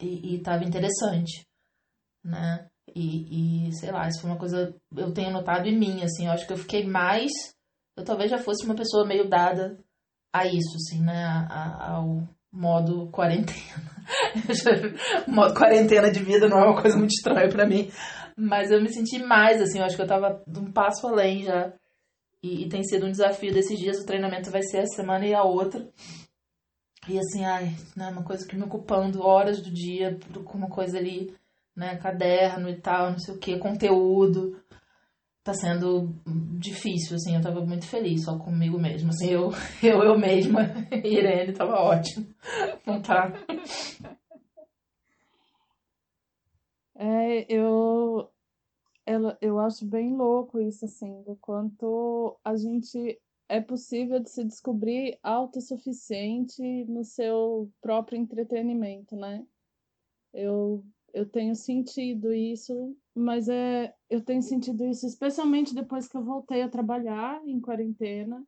E, 0.00 0.34
e 0.34 0.42
tava 0.42 0.64
interessante, 0.64 1.46
né? 2.24 2.68
E, 2.94 3.66
e, 3.68 3.72
sei 3.74 3.90
lá, 3.90 4.06
isso 4.06 4.20
foi 4.20 4.30
uma 4.30 4.38
coisa 4.38 4.74
eu 4.96 5.12
tenho 5.12 5.32
notado 5.32 5.66
em 5.66 5.76
mim, 5.76 6.02
assim, 6.02 6.26
eu 6.26 6.32
acho 6.32 6.46
que 6.46 6.52
eu 6.52 6.58
fiquei 6.58 6.86
mais, 6.86 7.30
eu 7.96 8.04
talvez 8.04 8.30
já 8.30 8.38
fosse 8.38 8.64
uma 8.64 8.76
pessoa 8.76 9.04
meio 9.04 9.28
dada 9.28 9.76
a 10.32 10.46
isso, 10.46 10.76
assim, 10.76 11.02
né, 11.02 11.24
a, 11.24 11.46
a, 11.48 11.90
ao 11.96 12.22
modo 12.52 13.08
quarentena. 13.10 13.82
o 15.26 15.30
modo 15.32 15.54
quarentena 15.54 16.10
de 16.10 16.20
vida 16.20 16.48
não 16.48 16.58
é 16.58 16.66
uma 16.66 16.80
coisa 16.80 16.96
muito 16.96 17.10
estranha 17.10 17.48
para 17.48 17.66
mim, 17.66 17.90
mas 18.36 18.70
eu 18.70 18.80
me 18.80 18.92
senti 18.92 19.18
mais, 19.18 19.60
assim, 19.60 19.78
eu 19.78 19.84
acho 19.84 19.96
que 19.96 20.02
eu 20.02 20.06
tava 20.06 20.40
de 20.46 20.60
um 20.60 20.70
passo 20.70 21.06
além 21.08 21.42
já, 21.42 21.72
e, 22.40 22.64
e 22.64 22.68
tem 22.68 22.84
sido 22.84 23.06
um 23.06 23.10
desafio 23.10 23.52
desses 23.52 23.76
dias, 23.76 23.98
o 23.98 24.06
treinamento 24.06 24.52
vai 24.52 24.62
ser 24.62 24.78
essa 24.78 24.96
semana 24.96 25.26
e 25.26 25.34
a 25.34 25.42
outra, 25.42 25.88
E 27.08 27.18
assim, 27.18 27.44
ai, 27.44 27.74
né, 27.96 28.08
uma 28.08 28.22
coisa 28.22 28.46
que 28.46 28.56
me 28.56 28.62
ocupando 28.62 29.22
horas 29.22 29.60
do 29.60 29.70
dia 29.70 30.16
com 30.44 30.56
uma 30.56 30.68
coisa 30.68 30.96
ali, 30.96 31.34
né, 31.76 31.96
caderno 31.96 32.68
e 32.68 32.80
tal, 32.80 33.12
não 33.12 33.18
sei 33.18 33.34
o 33.34 33.38
que, 33.38 33.58
conteúdo. 33.58 34.60
Tá 35.42 35.52
sendo 35.52 36.14
difícil, 36.58 37.16
assim, 37.16 37.36
eu 37.36 37.42
tava 37.42 37.60
muito 37.60 37.86
feliz 37.86 38.24
só 38.24 38.38
comigo 38.38 38.78
mesma. 38.78 39.10
Assim, 39.10 39.30
eu, 39.30 39.50
eu, 39.82 40.02
eu 40.02 40.18
mesma, 40.18 40.62
Irene, 41.04 41.52
tava 41.52 41.74
ótimo. 41.74 42.26
Não 42.86 43.02
tá. 43.02 43.30
É, 46.96 47.52
eu, 47.52 48.30
ela, 49.04 49.36
eu 49.40 49.58
acho 49.58 49.84
bem 49.84 50.16
louco 50.16 50.60
isso, 50.60 50.84
assim, 50.84 51.22
do 51.24 51.36
quanto 51.36 52.38
a 52.44 52.56
gente 52.56 53.20
é 53.48 53.60
possível 53.60 54.20
de 54.20 54.30
se 54.30 54.44
descobrir 54.44 55.18
autossuficiente 55.22 56.62
no 56.86 57.04
seu 57.04 57.70
próprio 57.80 58.18
entretenimento, 58.18 59.14
né? 59.14 59.44
Eu, 60.32 60.84
eu 61.14 61.24
tenho 61.24 61.54
sentido 61.54 62.34
isso, 62.34 62.96
mas 63.14 63.48
é, 63.48 63.94
eu 64.10 64.20
tenho 64.20 64.42
sentido 64.42 64.84
isso 64.84 65.06
especialmente 65.06 65.72
depois 65.72 66.08
que 66.08 66.16
eu 66.16 66.24
voltei 66.24 66.60
a 66.60 66.68
trabalhar 66.68 67.40
em 67.46 67.60
quarentena, 67.60 68.44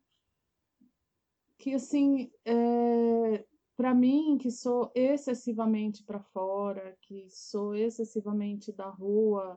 que 1.59 1.73
assim, 1.75 2.31
é, 2.45 3.47
para 3.77 3.95
mim, 3.95 4.37
que 4.37 4.51
sou 4.51 4.91
excessivamente 4.97 6.03
para 6.03 6.19
fora, 6.19 6.97
que 7.03 7.29
sou 7.31 7.75
excessivamente 7.75 8.73
da 8.73 8.89
rua, 8.89 9.57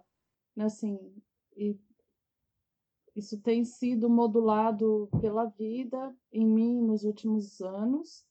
né, 0.56 0.66
assim, 0.66 1.00
e 1.58 1.76
isso 3.16 3.42
tem 3.42 3.66
sido 3.66 4.08
modulado 4.08 5.10
pela 5.20 5.46
vida 5.46 6.16
em 6.32 6.46
mim 6.46 6.80
nos 6.80 7.04
últimos 7.04 7.60
anos, 7.60 8.24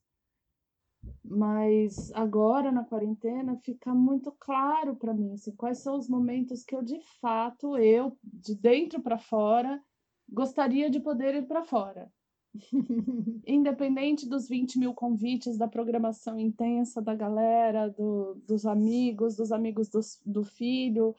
mas 1.24 2.11
agora 2.14 2.72
na 2.72 2.85
quarentena 2.85 3.57
fica 3.57 3.94
muito 3.94 4.33
claro 4.38 4.96
para 4.96 5.12
mim 5.14 5.33
assim, 5.33 5.54
quais 5.54 5.78
são 5.78 5.96
os 5.96 6.09
momentos 6.09 6.64
que 6.64 6.74
eu 6.74 6.83
de 6.83 7.00
fato 7.20 7.76
eu 7.76 8.16
de 8.22 8.54
dentro 8.54 9.00
para 9.00 9.18
fora 9.18 9.83
gostaria 10.28 10.88
de 10.90 11.00
poder 11.00 11.35
ir 11.35 11.46
para 11.46 11.64
fora 11.64 12.11
Independente 13.46 14.28
dos 14.28 14.48
20 14.48 14.78
mil 14.78 14.94
convites 14.94 15.57
da 15.57 15.68
programação 15.68 16.38
intensa 16.38 17.00
da 17.00 17.14
galera, 17.14 17.88
do, 17.88 18.35
dos 18.46 18.66
amigos, 18.66 19.37
dos 19.37 19.52
amigos 19.52 19.88
do, 19.88 20.00
do 20.24 20.44
filho. 20.44 21.14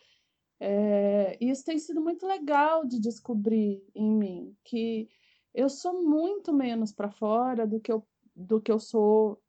É, 0.60 1.38
isso 1.40 1.64
tem 1.64 1.78
sido 1.78 2.02
muito 2.02 2.26
legal 2.26 2.86
de 2.86 3.00
descobrir 3.00 3.82
em 3.96 4.12
mim, 4.12 4.56
que 4.64 5.08
eu 5.54 5.70
sou 5.70 6.04
muito 6.04 6.54
menos 6.54 6.92
para 6.92 7.10
fora 7.10 7.66
do 7.66 7.80
que 7.80 7.92
eu, 7.92 8.06
do 8.36 8.60
que 8.60 8.72
eu 8.72 8.80
sou 8.80 9.42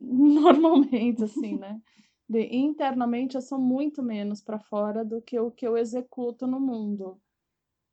normalmente, 0.00 1.24
assim, 1.24 1.58
né? 1.58 1.80
De, 2.28 2.42
internamente 2.54 3.34
eu 3.34 3.42
sou 3.42 3.58
muito 3.58 4.02
menos 4.02 4.40
para 4.40 4.58
fora 4.58 5.04
do 5.04 5.20
que 5.20 5.38
o 5.38 5.50
que 5.50 5.66
eu 5.66 5.76
executo 5.76 6.46
no 6.46 6.60
mundo. 6.60 7.20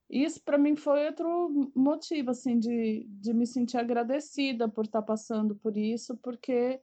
Isso 0.09 0.41
para 0.43 0.57
mim 0.57 0.75
foi 0.75 1.05
outro 1.07 1.71
motivo 1.75 2.31
assim 2.31 2.57
de, 2.57 3.05
de 3.09 3.33
me 3.33 3.45
sentir 3.45 3.77
agradecida 3.77 4.69
por 4.69 4.85
estar 4.85 5.01
tá 5.01 5.05
passando 5.05 5.55
por 5.55 5.75
isso, 5.75 6.15
porque 6.17 6.79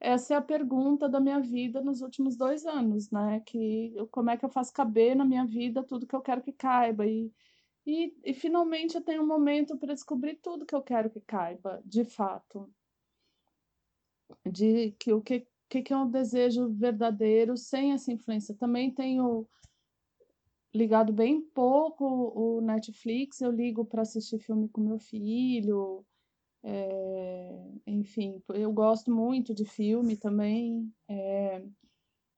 essa 0.00 0.34
é 0.34 0.36
a 0.36 0.42
pergunta 0.42 1.08
da 1.08 1.20
minha 1.20 1.40
vida 1.40 1.80
nos 1.80 2.00
últimos 2.00 2.36
dois 2.36 2.66
anos, 2.66 3.10
né? 3.10 3.40
Que 3.46 3.94
como 4.10 4.30
é 4.30 4.36
que 4.36 4.44
eu 4.44 4.50
faço 4.50 4.72
caber 4.72 5.14
na 5.14 5.24
minha 5.24 5.46
vida 5.46 5.84
tudo 5.84 6.06
que 6.06 6.16
eu 6.16 6.20
quero 6.20 6.42
que 6.42 6.52
caiba 6.52 7.06
e 7.06 7.30
e, 7.86 8.16
e 8.24 8.32
finalmente 8.32 8.94
eu 8.94 9.02
tenho 9.02 9.22
um 9.22 9.26
momento 9.26 9.76
para 9.76 9.92
descobrir 9.92 10.36
tudo 10.36 10.64
que 10.64 10.74
eu 10.74 10.82
quero 10.82 11.10
que 11.10 11.20
caiba, 11.20 11.82
de 11.84 12.04
fato, 12.04 12.72
de 14.44 14.92
que 14.92 15.12
o 15.12 15.20
que 15.22 15.46
que 15.82 15.92
é 15.92 15.96
um 15.96 16.08
desejo 16.08 16.68
verdadeiro 16.68 17.56
sem 17.56 17.92
essa 17.92 18.12
influência. 18.12 18.54
Também 18.54 18.90
tenho 18.92 19.46
ligado 20.72 21.12
bem 21.12 21.40
pouco 21.40 22.04
o 22.04 22.60
Netflix, 22.60 23.40
eu 23.40 23.50
ligo 23.50 23.84
para 23.84 24.02
assistir 24.02 24.38
filme 24.38 24.68
com 24.68 24.80
meu 24.80 24.98
filho, 24.98 26.04
é, 26.62 27.60
enfim, 27.86 28.42
eu 28.54 28.72
gosto 28.72 29.10
muito 29.10 29.54
de 29.54 29.64
filme 29.64 30.16
também, 30.16 30.92
é, 31.08 31.64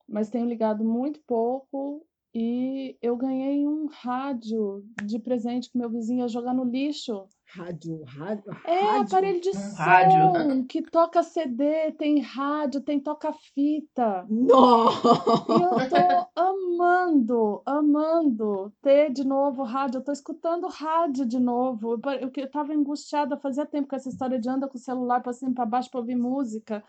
mas 0.07 0.29
tenho 0.29 0.47
ligado 0.47 0.85
muito 0.85 1.21
pouco 1.27 2.07
e 2.35 2.99
eu 3.01 3.17
ganhei 3.17 3.67
um 3.67 3.87
rádio 3.87 4.85
de 5.05 5.19
presente 5.19 5.71
que 5.71 5.79
meu 5.79 5.89
vizinho 5.89 6.21
ia 6.21 6.29
jogar 6.29 6.53
no 6.53 6.65
lixo. 6.65 7.27
Rádio, 7.49 8.03
rádio. 8.05 8.45
É, 8.65 8.81
rádio. 8.81 9.03
aparelho 9.03 9.41
de 9.41 9.53
som 9.55 9.77
rádio. 9.77 10.67
que 10.67 10.83
toca 10.83 11.23
CD, 11.23 11.93
tem 11.93 12.21
rádio, 12.21 12.81
tem 12.81 12.99
toca-fita. 12.99 14.27
Nossa! 14.29 15.09
E 15.49 15.63
eu 15.63 15.89
tô 15.89 16.29
amando, 16.35 17.63
amando 17.65 18.73
ter 18.83 19.13
de 19.13 19.25
novo 19.25 19.63
rádio. 19.63 19.99
Eu 19.99 20.05
tô 20.05 20.11
escutando 20.13 20.67
rádio 20.67 21.25
de 21.25 21.39
novo. 21.39 21.93
Eu, 22.05 22.11
eu, 22.21 22.31
que- 22.31 22.41
eu 22.43 22.51
tava 22.51 22.73
angustiada 22.73 23.37
fazia 23.37 23.65
tempo 23.65 23.89
com 23.89 23.97
essa 23.97 24.09
história 24.09 24.39
de 24.41 24.49
anda 24.49 24.67
com 24.69 24.77
o 24.77 24.81
celular 24.81 25.21
pra 25.23 25.33
cima 25.33 25.53
e 25.53 25.55
pra 25.55 25.65
baixo 25.65 25.91
pra 25.91 26.01
ouvir 26.01 26.17
música. 26.17 26.83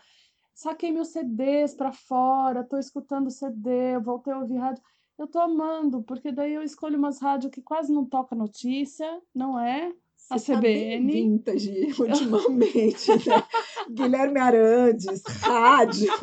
Saquei 0.52 0.90
meus 0.90 1.08
CDs 1.08 1.72
pra 1.74 1.92
fora, 1.92 2.64
tô 2.64 2.76
escutando 2.78 3.30
CD, 3.30 3.94
eu 3.94 4.02
voltei 4.02 4.32
a 4.32 4.38
ouvir 4.40 4.56
rádio. 4.56 4.82
Eu 5.16 5.28
tô 5.28 5.38
amando, 5.38 6.02
porque 6.02 6.32
daí 6.32 6.52
eu 6.52 6.62
escolho 6.62 6.98
umas 6.98 7.20
rádios 7.20 7.52
que 7.52 7.62
quase 7.62 7.92
não 7.92 8.04
toca 8.04 8.34
notícia, 8.34 9.20
não 9.32 9.58
é? 9.58 9.92
A 10.30 10.38
Você 10.38 10.52
tá 10.52 10.58
CBN. 10.58 11.10
vintage 11.10 11.86
ultimamente, 12.00 13.10
né? 13.28 13.44
Guilherme 13.90 14.38
Arandes, 14.40 15.22
rádio. 15.26 16.12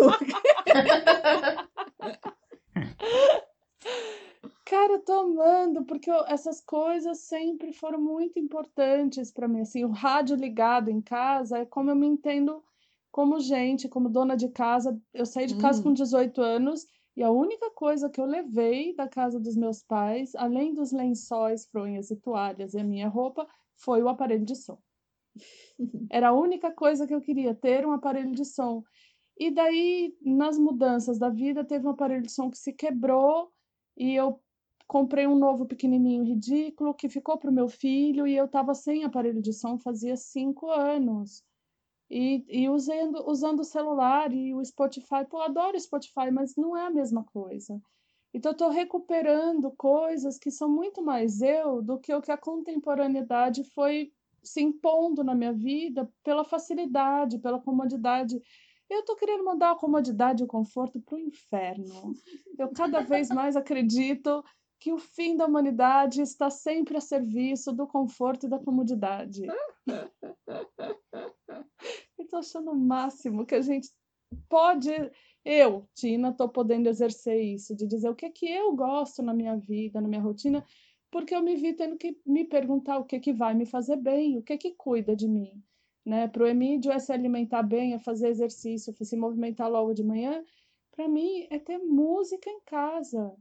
Cara, 4.65 4.93
eu 4.93 4.99
tô 4.99 5.13
amando, 5.13 5.85
porque 5.85 6.09
eu- 6.09 6.25
essas 6.27 6.59
coisas 6.59 7.19
sempre 7.19 7.71
foram 7.71 8.01
muito 8.01 8.39
importantes 8.39 9.31
para 9.31 9.47
mim. 9.47 9.61
Assim, 9.61 9.83
o 9.85 9.89
rádio 9.91 10.35
ligado 10.35 10.89
em 10.89 11.01
casa 11.01 11.59
é 11.59 11.65
como 11.65 11.91
eu 11.91 11.95
me 11.95 12.07
entendo 12.07 12.63
como 13.11 13.39
gente, 13.39 13.87
como 13.87 14.09
dona 14.09 14.35
de 14.35 14.49
casa. 14.49 14.99
Eu 15.13 15.25
saí 15.25 15.45
de 15.45 15.55
casa 15.55 15.79
Hum. 15.79 15.83
com 15.83 15.93
18 15.93 16.41
anos 16.41 16.85
e 17.15 17.23
a 17.23 17.31
única 17.31 17.69
coisa 17.71 18.09
que 18.09 18.19
eu 18.19 18.25
levei 18.25 18.93
da 18.95 19.07
casa 19.07 19.39
dos 19.39 19.55
meus 19.55 19.81
pais, 19.83 20.35
além 20.35 20.73
dos 20.73 20.91
lençóis, 20.91 21.65
fronhas 21.67 22.09
e 22.11 22.15
toalhas 22.15 22.73
e 22.73 22.79
a 22.79 22.83
minha 22.83 23.07
roupa, 23.07 23.47
foi 23.77 24.01
o 24.01 24.09
aparelho 24.09 24.45
de 24.45 24.55
som. 24.55 24.77
Era 26.09 26.29
a 26.29 26.33
única 26.33 26.71
coisa 26.71 27.05
que 27.05 27.13
eu 27.13 27.21
queria, 27.21 27.53
ter 27.53 27.85
um 27.85 27.91
aparelho 27.91 28.31
de 28.31 28.45
som. 28.45 28.83
E 29.37 29.51
daí, 29.51 30.15
nas 30.21 30.57
mudanças 30.57 31.19
da 31.19 31.29
vida, 31.29 31.63
teve 31.63 31.85
um 31.85 31.91
aparelho 31.91 32.21
de 32.21 32.31
som 32.31 32.49
que 32.49 32.57
se 32.57 32.71
quebrou 32.71 33.51
e 33.97 34.13
eu 34.13 34.41
comprei 34.87 35.27
um 35.27 35.35
novo 35.35 35.65
pequenininho 35.65 36.23
ridículo 36.23 36.93
que 36.93 37.09
ficou 37.09 37.37
para 37.37 37.49
o 37.49 37.53
meu 37.53 37.67
filho 37.67 38.27
e 38.27 38.35
eu 38.35 38.45
estava 38.45 38.73
sem 38.73 39.03
aparelho 39.03 39.41
de 39.41 39.51
som 39.51 39.77
fazia 39.77 40.15
cinco 40.15 40.69
anos. 40.69 41.43
E, 42.09 42.45
e 42.47 42.69
usando, 42.69 43.27
usando 43.27 43.61
o 43.61 43.65
celular 43.65 44.31
e 44.31 44.53
o 44.53 44.63
Spotify. 44.63 45.25
Pô, 45.27 45.39
eu 45.39 45.43
adoro 45.43 45.79
Spotify, 45.79 46.29
mas 46.31 46.55
não 46.55 46.77
é 46.77 46.85
a 46.85 46.91
mesma 46.91 47.23
coisa. 47.23 47.81
Então, 48.35 48.49
eu 48.49 48.53
estou 48.53 48.69
recuperando 48.69 49.71
coisas 49.77 50.37
que 50.37 50.51
são 50.51 50.67
muito 50.67 51.01
mais 51.01 51.41
eu 51.41 51.81
do 51.81 51.97
que 51.97 52.13
o 52.13 52.21
que 52.21 52.33
a 52.33 52.37
contemporaneidade 52.37 53.63
foi 53.63 54.11
se 54.43 54.61
impondo 54.61 55.23
na 55.23 55.33
minha 55.33 55.53
vida 55.53 56.11
pela 56.21 56.43
facilidade, 56.43 57.39
pela 57.39 57.61
comodidade. 57.61 58.41
Eu 58.89 58.99
estou 58.99 59.15
querendo 59.15 59.45
mandar 59.45 59.71
a 59.71 59.77
comodidade 59.77 60.43
e 60.43 60.45
o 60.45 60.49
conforto 60.49 60.99
para 60.99 61.15
o 61.15 61.19
inferno. 61.19 62.11
Eu 62.59 62.73
cada 62.73 62.99
vez 62.99 63.29
mais 63.29 63.55
acredito 63.55 64.43
que 64.81 64.91
o 64.91 64.97
fim 64.97 65.37
da 65.37 65.45
humanidade 65.45 66.21
está 66.21 66.49
sempre 66.49 66.97
a 66.97 67.01
serviço 67.01 67.71
do 67.71 67.87
conforto 67.87 68.47
e 68.47 68.49
da 68.49 68.59
comodidade. 68.59 69.43
Estou 72.19 72.39
achando 72.39 72.71
o 72.71 72.75
máximo 72.75 73.45
que 73.45 73.55
a 73.55 73.61
gente 73.61 73.87
pode. 74.49 74.91
Eu, 75.45 75.87
Tina, 75.93 76.29
estou 76.29 76.49
podendo 76.49 76.89
exercer 76.89 77.39
isso, 77.39 77.75
de 77.75 77.85
dizer 77.85 78.09
o 78.09 78.15
que 78.15 78.25
é 78.25 78.31
que 78.31 78.47
eu 78.49 78.75
gosto 78.75 79.21
na 79.21 79.31
minha 79.31 79.55
vida, 79.55 80.01
na 80.01 80.07
minha 80.07 80.21
rotina, 80.21 80.65
porque 81.11 81.35
eu 81.35 81.43
me 81.43 81.55
vi 81.55 81.73
tendo 81.73 81.97
que 81.97 82.19
me 82.25 82.43
perguntar 82.43 82.97
o 82.97 83.05
que 83.05 83.15
é 83.17 83.19
que 83.19 83.31
vai 83.31 83.53
me 83.53 83.65
fazer 83.65 83.95
bem, 83.97 84.39
o 84.39 84.41
que 84.41 84.53
é 84.53 84.57
que 84.57 84.71
cuida 84.71 85.15
de 85.15 85.27
mim. 85.27 85.63
Né? 86.03 86.27
Para 86.27 86.43
o 86.43 86.47
Emílio 86.47 86.91
é 86.91 86.97
se 86.97 87.13
alimentar 87.13 87.61
bem, 87.61 87.93
é 87.93 87.99
fazer 87.99 88.29
exercício, 88.29 88.93
é 88.99 89.03
se 89.05 89.15
movimentar 89.15 89.69
logo 89.69 89.93
de 89.93 90.03
manhã. 90.03 90.43
Para 90.91 91.07
mim 91.07 91.47
é 91.51 91.59
ter 91.59 91.77
música 91.77 92.49
em 92.49 92.59
casa, 92.61 93.31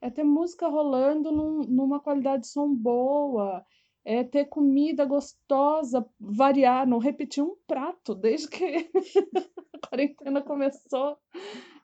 é 0.00 0.10
ter 0.10 0.24
música 0.24 0.68
rolando 0.68 1.32
num- 1.32 1.64
numa 1.64 2.00
qualidade 2.00 2.42
de 2.42 2.48
som 2.48 2.74
boa, 2.74 3.64
é 4.04 4.24
ter 4.24 4.46
comida 4.46 5.06
gostosa, 5.06 6.06
variar, 6.18 6.86
não 6.86 6.98
repetir 6.98 7.42
um 7.42 7.56
prato 7.66 8.14
desde 8.14 8.48
que 8.48 8.90
a 9.82 9.82
quarentena 9.88 10.42
começou, 10.42 11.18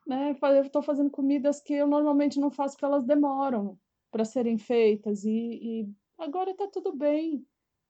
né? 0.07 0.37
Eu 0.43 0.63
estou 0.63 0.83
fazendo 0.83 1.11
comidas 1.11 1.61
que 1.61 1.75
eu 1.75 1.87
normalmente 1.87 2.39
não 2.39 2.51
faço 2.51 2.75
porque 2.75 2.85
elas 2.85 3.05
demoram 3.05 3.79
para 4.11 4.25
serem 4.25 4.59
feitas 4.59 5.25
e, 5.25 5.31
e 5.31 5.89
agora 6.19 6.51
está 6.51 6.67
tudo 6.69 6.95
bem, 6.95 7.45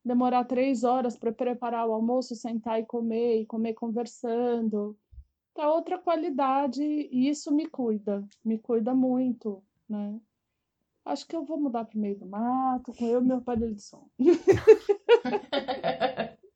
demorar 0.05 0.45
três 0.45 0.85
horas 0.85 1.17
para 1.17 1.33
preparar 1.33 1.87
o 1.87 1.93
almoço, 1.93 2.35
sentar 2.35 2.81
e 2.81 2.87
comer, 2.87 3.43
e 3.43 3.47
comer 3.47 3.75
conversando. 3.75 4.97
Tá 5.55 5.73
outra 5.73 5.99
qualidade 5.99 6.83
e 6.83 7.29
isso 7.29 7.55
me 7.55 7.67
cuida, 7.67 8.27
me 8.45 8.59
cuida 8.59 8.95
muito, 8.95 9.63
né? 9.89 10.19
Acho 11.05 11.27
que 11.27 11.37
eu 11.37 11.45
vou 11.45 11.59
mudar 11.59 11.85
para 11.85 11.97
o 11.97 12.01
meio 12.01 12.19
do 12.19 12.27
mato, 12.27 12.93
com 12.93 13.07
eu 13.07 13.21
e 13.21 13.25
meu 13.25 13.37
aparelho 13.37 13.75
de 13.75 13.83
som. 13.83 14.09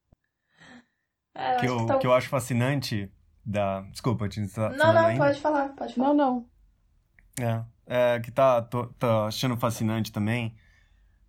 É, 1.32 1.56
que, 1.56 1.66
eu, 1.66 1.76
que 1.78 1.86
tá- 1.86 1.98
que 1.98 2.06
eu 2.06 2.12
acho 2.12 2.28
fascinante 2.28 3.10
da. 3.44 3.82
Desculpa, 3.82 4.28
te 4.28 4.46
tá 4.48 4.70
Não, 4.70 4.76
falando 4.76 4.94
não, 4.96 5.06
ainda? 5.06 5.24
pode 5.24 5.40
falar, 5.40 5.68
pode 5.70 5.94
falar. 5.94 6.08
Não, 6.08 6.14
não. 6.14 6.50
É, 7.86 8.14
é 8.16 8.20
que 8.20 8.30
tá, 8.30 8.60
tô, 8.62 8.86
tô 8.86 9.06
achando 9.26 9.56
fascinante 9.56 10.12
também, 10.12 10.54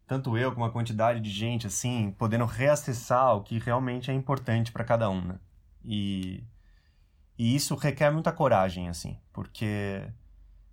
tanto 0.08 0.38
eu 0.38 0.52
como 0.52 0.66
a 0.66 0.72
quantidade 0.72 1.20
de 1.22 1.30
gente, 1.30 1.68
assim, 1.68 2.12
podendo 2.18 2.46
reacessar 2.46 3.36
o 3.36 3.42
que 3.44 3.60
realmente 3.60 4.12
é 4.12 4.14
importante 4.14 4.72
para 4.72 4.84
cada 4.84 5.10
um, 5.10 5.22
né? 5.22 5.40
E, 5.84 6.44
e 7.38 7.56
isso 7.56 7.76
requer 7.76 8.12
muita 8.12 8.32
coragem, 8.32 8.90
assim, 8.90 9.18
porque 9.32 10.04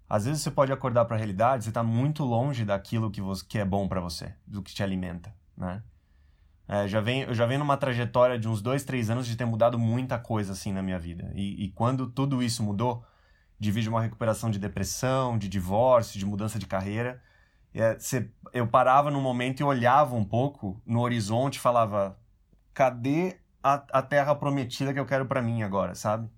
às 0.08 0.24
vezes 0.24 0.42
você 0.42 0.50
pode 0.50 0.72
acordar 0.72 1.04
para 1.04 1.16
a 1.16 1.18
realidade, 1.18 1.64
você 1.64 1.72
tá 1.72 1.82
muito 1.82 2.24
longe 2.24 2.64
daquilo 2.64 3.10
que, 3.10 3.20
você, 3.20 3.44
que 3.46 3.58
é 3.58 3.64
bom 3.64 3.86
para 3.86 4.00
você, 4.00 4.34
do 4.46 4.62
que 4.62 4.74
te 4.74 4.82
alimenta, 4.82 5.34
né? 5.56 5.82
É, 6.68 6.86
já 6.86 7.00
vem, 7.00 7.22
eu 7.22 7.34
já 7.34 7.46
venho 7.46 7.60
numa 7.60 7.78
trajetória 7.78 8.38
de 8.38 8.46
uns 8.46 8.60
dois, 8.60 8.84
três 8.84 9.08
anos 9.08 9.26
de 9.26 9.34
ter 9.36 9.46
mudado 9.46 9.78
muita 9.78 10.18
coisa, 10.18 10.52
assim, 10.52 10.70
na 10.70 10.82
minha 10.82 10.98
vida. 10.98 11.32
E, 11.34 11.64
e 11.64 11.70
quando 11.70 12.06
tudo 12.06 12.42
isso 12.42 12.62
mudou, 12.62 13.02
divide 13.58 13.88
uma 13.88 14.02
recuperação 14.02 14.50
de 14.50 14.58
depressão, 14.58 15.38
de 15.38 15.48
divórcio, 15.48 16.18
de 16.18 16.26
mudança 16.26 16.58
de 16.58 16.66
carreira. 16.66 17.22
É, 17.74 17.98
cê, 17.98 18.30
eu 18.52 18.66
parava 18.66 19.10
num 19.10 19.20
momento 19.20 19.60
e 19.60 19.64
olhava 19.64 20.14
um 20.14 20.24
pouco 20.24 20.80
no 20.84 21.00
horizonte 21.00 21.56
e 21.56 21.60
falava: 21.60 22.18
cadê 22.74 23.38
a, 23.62 23.74
a 23.92 24.02
terra 24.02 24.34
prometida 24.34 24.92
que 24.92 25.00
eu 25.00 25.06
quero 25.06 25.26
para 25.26 25.42
mim 25.42 25.62
agora, 25.62 25.94
sabe? 25.94 26.28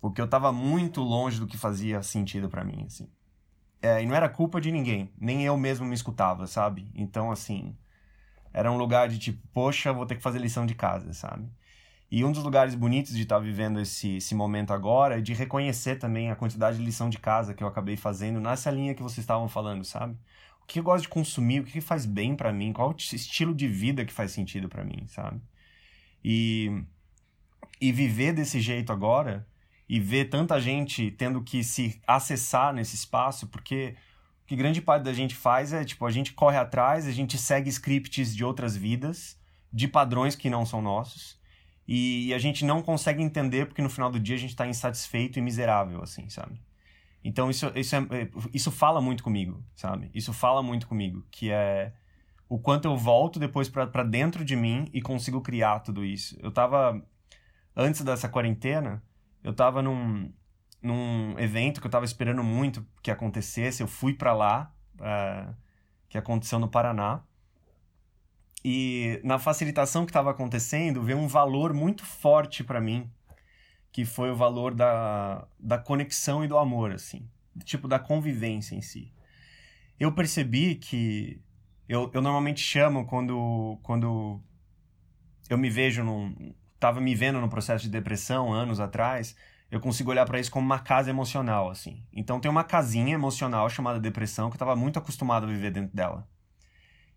Porque 0.00 0.20
eu 0.20 0.28
tava 0.28 0.52
muito 0.52 1.00
longe 1.00 1.40
do 1.40 1.46
que 1.46 1.56
fazia 1.56 2.02
sentido 2.02 2.48
para 2.48 2.64
mim, 2.64 2.84
assim. 2.86 3.08
É, 3.80 4.02
e 4.02 4.06
não 4.06 4.14
era 4.14 4.28
culpa 4.28 4.60
de 4.60 4.70
ninguém, 4.70 5.12
nem 5.18 5.44
eu 5.44 5.56
mesmo 5.56 5.86
me 5.86 5.94
escutava, 5.94 6.46
sabe? 6.46 6.90
Então, 6.94 7.32
assim, 7.32 7.76
era 8.52 8.70
um 8.70 8.76
lugar 8.76 9.08
de 9.08 9.18
tipo, 9.18 9.40
poxa, 9.52 9.92
vou 9.92 10.06
ter 10.06 10.16
que 10.16 10.22
fazer 10.22 10.38
lição 10.38 10.66
de 10.66 10.74
casa, 10.74 11.12
sabe? 11.12 11.48
E 12.10 12.24
um 12.24 12.30
dos 12.30 12.42
lugares 12.42 12.74
bonitos 12.74 13.14
de 13.14 13.22
estar 13.22 13.38
vivendo 13.38 13.80
esse, 13.80 14.16
esse 14.16 14.34
momento 14.34 14.72
agora 14.72 15.18
é 15.18 15.20
de 15.22 15.32
reconhecer 15.32 15.96
também 15.96 16.30
a 16.30 16.36
quantidade 16.36 16.76
de 16.76 16.84
lição 16.84 17.08
de 17.08 17.18
casa 17.18 17.54
que 17.54 17.64
eu 17.64 17.66
acabei 17.66 17.96
fazendo 17.96 18.38
nessa 18.38 18.70
linha 18.70 18.94
que 18.94 19.02
vocês 19.02 19.18
estavam 19.18 19.48
falando, 19.48 19.82
sabe? 19.82 20.14
O 20.62 20.66
que 20.66 20.78
eu 20.78 20.82
gosto 20.82 21.04
de 21.04 21.08
consumir, 21.08 21.60
o 21.60 21.64
que 21.64 21.80
faz 21.80 22.04
bem 22.04 22.36
para 22.36 22.52
mim, 22.52 22.72
qual 22.72 22.90
o 22.90 22.96
estilo 22.96 23.54
de 23.54 23.66
vida 23.66 24.04
que 24.04 24.12
faz 24.12 24.30
sentido 24.30 24.68
para 24.68 24.84
mim, 24.84 25.06
sabe? 25.06 25.40
E, 26.22 26.84
e 27.80 27.90
viver 27.90 28.34
desse 28.34 28.60
jeito 28.60 28.92
agora 28.92 29.46
e 29.88 29.98
ver 29.98 30.26
tanta 30.26 30.60
gente 30.60 31.10
tendo 31.12 31.42
que 31.42 31.64
se 31.64 32.00
acessar 32.06 32.74
nesse 32.74 32.94
espaço, 32.94 33.46
porque 33.46 33.94
que 34.52 34.56
grande 34.56 34.82
parte 34.82 35.04
da 35.04 35.14
gente 35.14 35.34
faz 35.34 35.72
é, 35.72 35.82
tipo, 35.82 36.04
a 36.04 36.10
gente 36.10 36.34
corre 36.34 36.58
atrás, 36.58 37.06
a 37.06 37.10
gente 37.10 37.38
segue 37.38 37.70
scripts 37.70 38.36
de 38.36 38.44
outras 38.44 38.76
vidas, 38.76 39.40
de 39.72 39.88
padrões 39.88 40.36
que 40.36 40.50
não 40.50 40.66
são 40.66 40.82
nossos, 40.82 41.40
e 41.88 42.34
a 42.34 42.38
gente 42.38 42.62
não 42.62 42.82
consegue 42.82 43.22
entender 43.22 43.64
porque 43.64 43.80
no 43.80 43.88
final 43.88 44.10
do 44.10 44.20
dia 44.20 44.36
a 44.36 44.38
gente 44.38 44.50
está 44.50 44.66
insatisfeito 44.66 45.38
e 45.38 45.42
miserável, 45.42 46.02
assim, 46.02 46.28
sabe? 46.28 46.60
Então 47.24 47.48
isso, 47.48 47.72
isso, 47.74 47.96
é, 47.96 48.28
isso 48.52 48.70
fala 48.70 49.00
muito 49.00 49.24
comigo, 49.24 49.64
sabe? 49.74 50.10
Isso 50.12 50.34
fala 50.34 50.62
muito 50.62 50.86
comigo, 50.86 51.24
que 51.30 51.50
é 51.50 51.94
o 52.46 52.58
quanto 52.58 52.84
eu 52.84 52.94
volto 52.94 53.38
depois 53.38 53.70
para 53.70 54.04
dentro 54.04 54.44
de 54.44 54.54
mim 54.54 54.86
e 54.92 55.00
consigo 55.00 55.40
criar 55.40 55.80
tudo 55.80 56.04
isso. 56.04 56.36
Eu 56.42 56.50
tava, 56.50 57.02
antes 57.74 58.02
dessa 58.02 58.28
quarentena, 58.28 59.02
eu 59.42 59.54
tava 59.54 59.80
num, 59.80 60.30
num 60.82 61.38
evento 61.38 61.80
que 61.80 61.86
eu 61.86 61.90
tava 61.90 62.04
esperando 62.04 62.42
muito 62.42 62.84
que 63.02 63.10
acontecesse, 63.10 63.82
eu 63.82 63.88
fui 63.88 64.12
para 64.12 64.34
lá, 64.34 64.74
uh, 64.96 65.54
que 66.08 66.18
aconteceu 66.18 66.58
no 66.58 66.68
Paraná, 66.68 67.22
e 68.64 69.20
na 69.24 69.38
facilitação 69.38 70.04
que 70.04 70.10
estava 70.10 70.30
acontecendo, 70.30 71.02
veio 71.02 71.18
um 71.18 71.26
valor 71.26 71.72
muito 71.74 72.04
forte 72.04 72.62
para 72.62 72.80
mim, 72.80 73.10
que 73.90 74.04
foi 74.04 74.30
o 74.30 74.36
valor 74.36 74.74
da, 74.74 75.46
da 75.58 75.78
conexão 75.78 76.44
e 76.44 76.48
do 76.48 76.56
amor, 76.56 76.92
assim. 76.92 77.28
Tipo, 77.64 77.88
da 77.88 77.98
convivência 77.98 78.74
em 78.74 78.80
si. 78.80 79.12
Eu 79.98 80.12
percebi 80.12 80.76
que... 80.76 81.40
Eu, 81.88 82.10
eu 82.14 82.22
normalmente 82.22 82.60
chamo 82.60 83.04
quando, 83.04 83.78
quando 83.82 84.40
eu 85.50 85.58
me 85.58 85.68
vejo 85.68 86.02
num... 86.04 86.54
Tava 86.78 87.00
me 87.00 87.14
vendo 87.14 87.40
no 87.40 87.48
processo 87.48 87.84
de 87.84 87.90
depressão 87.90 88.52
anos 88.52 88.80
atrás, 88.80 89.36
eu 89.72 89.80
consigo 89.80 90.10
olhar 90.10 90.26
para 90.26 90.38
isso 90.38 90.50
como 90.50 90.66
uma 90.66 90.78
casa 90.78 91.08
emocional, 91.08 91.70
assim. 91.70 92.04
Então 92.12 92.38
tem 92.38 92.50
uma 92.50 92.62
casinha 92.62 93.14
emocional 93.14 93.70
chamada 93.70 93.98
depressão 93.98 94.50
que 94.50 94.54
eu 94.54 94.56
estava 94.56 94.76
muito 94.76 94.98
acostumado 94.98 95.44
a 95.44 95.48
viver 95.48 95.70
dentro 95.70 95.96
dela. 95.96 96.28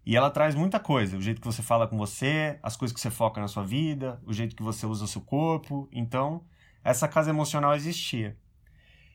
E 0.05 0.15
ela 0.15 0.31
traz 0.31 0.55
muita 0.55 0.79
coisa, 0.79 1.17
o 1.17 1.21
jeito 1.21 1.41
que 1.41 1.47
você 1.47 1.61
fala 1.61 1.85
com 1.85 1.97
você, 1.97 2.57
as 2.63 2.77
coisas 2.77 2.95
que 2.95 3.01
você 3.01 3.11
foca 3.11 3.41
na 3.41 3.49
sua 3.49 3.65
vida, 3.65 4.21
o 4.25 4.31
jeito 4.31 4.55
que 4.55 4.63
você 4.63 4.85
usa 4.85 5.03
o 5.03 5.07
seu 5.07 5.19
corpo. 5.19 5.89
Então, 5.91 6.45
essa 6.81 7.09
casa 7.09 7.29
emocional 7.29 7.75
existia. 7.75 8.37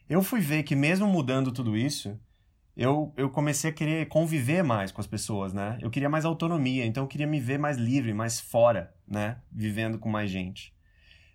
Eu 0.06 0.22
fui 0.22 0.40
ver 0.40 0.62
que 0.62 0.76
mesmo 0.76 1.06
mudando 1.06 1.50
tudo 1.50 1.78
isso, 1.78 2.20
eu, 2.76 3.10
eu 3.16 3.30
comecei 3.30 3.70
a 3.70 3.72
querer 3.72 4.06
conviver 4.08 4.62
mais 4.62 4.92
com 4.92 5.00
as 5.00 5.06
pessoas, 5.06 5.54
né? 5.54 5.78
Eu 5.80 5.88
queria 5.88 6.10
mais 6.10 6.26
autonomia, 6.26 6.84
então 6.84 7.04
eu 7.04 7.08
queria 7.08 7.26
me 7.26 7.40
ver 7.40 7.58
mais 7.58 7.78
livre, 7.78 8.12
mais 8.12 8.38
fora, 8.38 8.94
né? 9.08 9.38
Vivendo 9.50 9.98
com 9.98 10.10
mais 10.10 10.30
gente. 10.30 10.74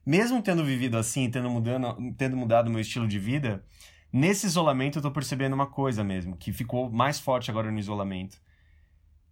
Mesmo 0.05 0.41
tendo 0.41 0.63
vivido 0.63 0.97
assim, 0.97 1.29
tendo, 1.29 1.49
mudando, 1.49 2.13
tendo 2.17 2.37
mudado 2.37 2.69
meu 2.69 2.79
estilo 2.79 3.07
de 3.07 3.17
vida, 3.17 3.63
nesse 4.11 4.45
isolamento 4.45 4.99
eu 4.99 5.01
tô 5.01 5.11
percebendo 5.11 5.53
uma 5.53 5.67
coisa 5.67 6.03
mesmo, 6.03 6.37
que 6.37 6.53
ficou 6.53 6.89
mais 6.91 7.19
forte 7.19 7.49
agora 7.49 7.71
no 7.71 7.79
isolamento 7.79 8.39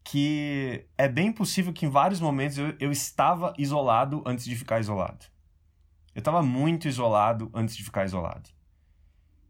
que 0.04 0.86
é 0.98 1.08
bem 1.08 1.32
possível 1.32 1.72
que 1.72 1.86
em 1.86 1.90
vários 1.90 2.20
momentos 2.20 2.58
eu, 2.58 2.76
eu 2.80 2.92
estava 2.92 3.54
isolado 3.58 4.22
antes 4.26 4.46
de 4.46 4.56
ficar 4.56 4.80
isolado. 4.80 5.26
Eu 6.14 6.20
estava 6.20 6.44
muito 6.44 6.88
isolado 6.88 7.50
antes 7.54 7.76
de 7.76 7.84
ficar 7.84 8.06
isolado. 8.06 8.50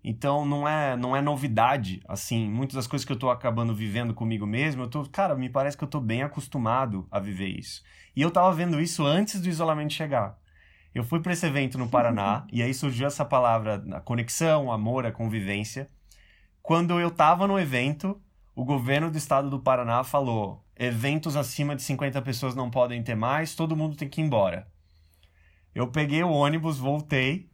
Então 0.03 0.45
não 0.45 0.67
é 0.67 0.95
não 0.95 1.15
é 1.15 1.21
novidade, 1.21 2.01
assim, 2.07 2.49
muitas 2.49 2.75
das 2.75 2.87
coisas 2.87 3.05
que 3.05 3.11
eu 3.11 3.15
estou 3.15 3.31
acabando 3.31 3.73
vivendo 3.73 4.13
comigo 4.13 4.45
mesmo, 4.45 4.83
eu 4.83 4.89
tô, 4.89 5.03
cara, 5.05 5.33
me 5.33 5.49
parece 5.49 5.77
que 5.77 5.83
eu 5.83 5.87
estou 5.87 6.01
bem 6.01 6.21
acostumado 6.21 7.07
a 7.09 7.19
viver 7.19 7.47
isso. 7.47 7.81
E 8.15 8.21
eu 8.21 8.27
estava 8.27 8.53
vendo 8.53 8.79
isso 8.79 9.05
antes 9.05 9.41
do 9.41 9.49
isolamento 9.49 9.93
chegar. 9.93 10.37
Eu 10.93 11.03
fui 11.03 11.19
para 11.19 11.33
esse 11.33 11.45
evento 11.45 11.77
no 11.77 11.89
Paraná 11.89 12.45
e 12.51 12.61
aí 12.61 12.73
surgiu 12.73 13.07
essa 13.07 13.25
palavra, 13.25 13.83
a 13.93 13.99
conexão, 13.99 14.71
amor, 14.71 15.05
a 15.05 15.11
convivência. 15.11 15.89
Quando 16.61 16.99
eu 16.99 17.07
estava 17.07 17.47
no 17.47 17.59
evento, 17.59 18.21
o 18.55 18.63
governo 18.63 19.09
do 19.09 19.17
estado 19.17 19.49
do 19.49 19.59
Paraná 19.59 20.03
falou: 20.03 20.63
eventos 20.77 21.35
acima 21.35 21.75
de 21.75 21.81
50 21.81 22.21
pessoas 22.21 22.53
não 22.53 22.69
podem 22.69 23.01
ter 23.01 23.15
mais, 23.15 23.55
todo 23.55 23.75
mundo 23.75 23.95
tem 23.95 24.07
que 24.07 24.21
ir 24.21 24.23
embora. 24.23 24.67
Eu 25.73 25.87
peguei 25.87 26.23
o 26.23 26.29
ônibus, 26.29 26.77
voltei. 26.77 27.49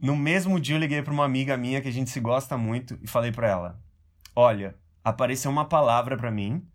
No 0.00 0.16
mesmo 0.16 0.58
dia 0.58 0.76
eu 0.76 0.80
liguei 0.80 1.02
para 1.02 1.12
uma 1.12 1.24
amiga 1.24 1.56
minha 1.58 1.82
que 1.82 1.88
a 1.88 1.92
gente 1.92 2.10
se 2.10 2.18
gosta 2.18 2.56
muito 2.56 2.98
e 3.02 3.06
falei 3.06 3.30
para 3.30 3.48
ela: 3.48 3.80
"Olha, 4.34 4.74
apareceu 5.04 5.50
uma 5.50 5.66
palavra 5.66 6.16
para 6.16 6.30
mim 6.30 6.66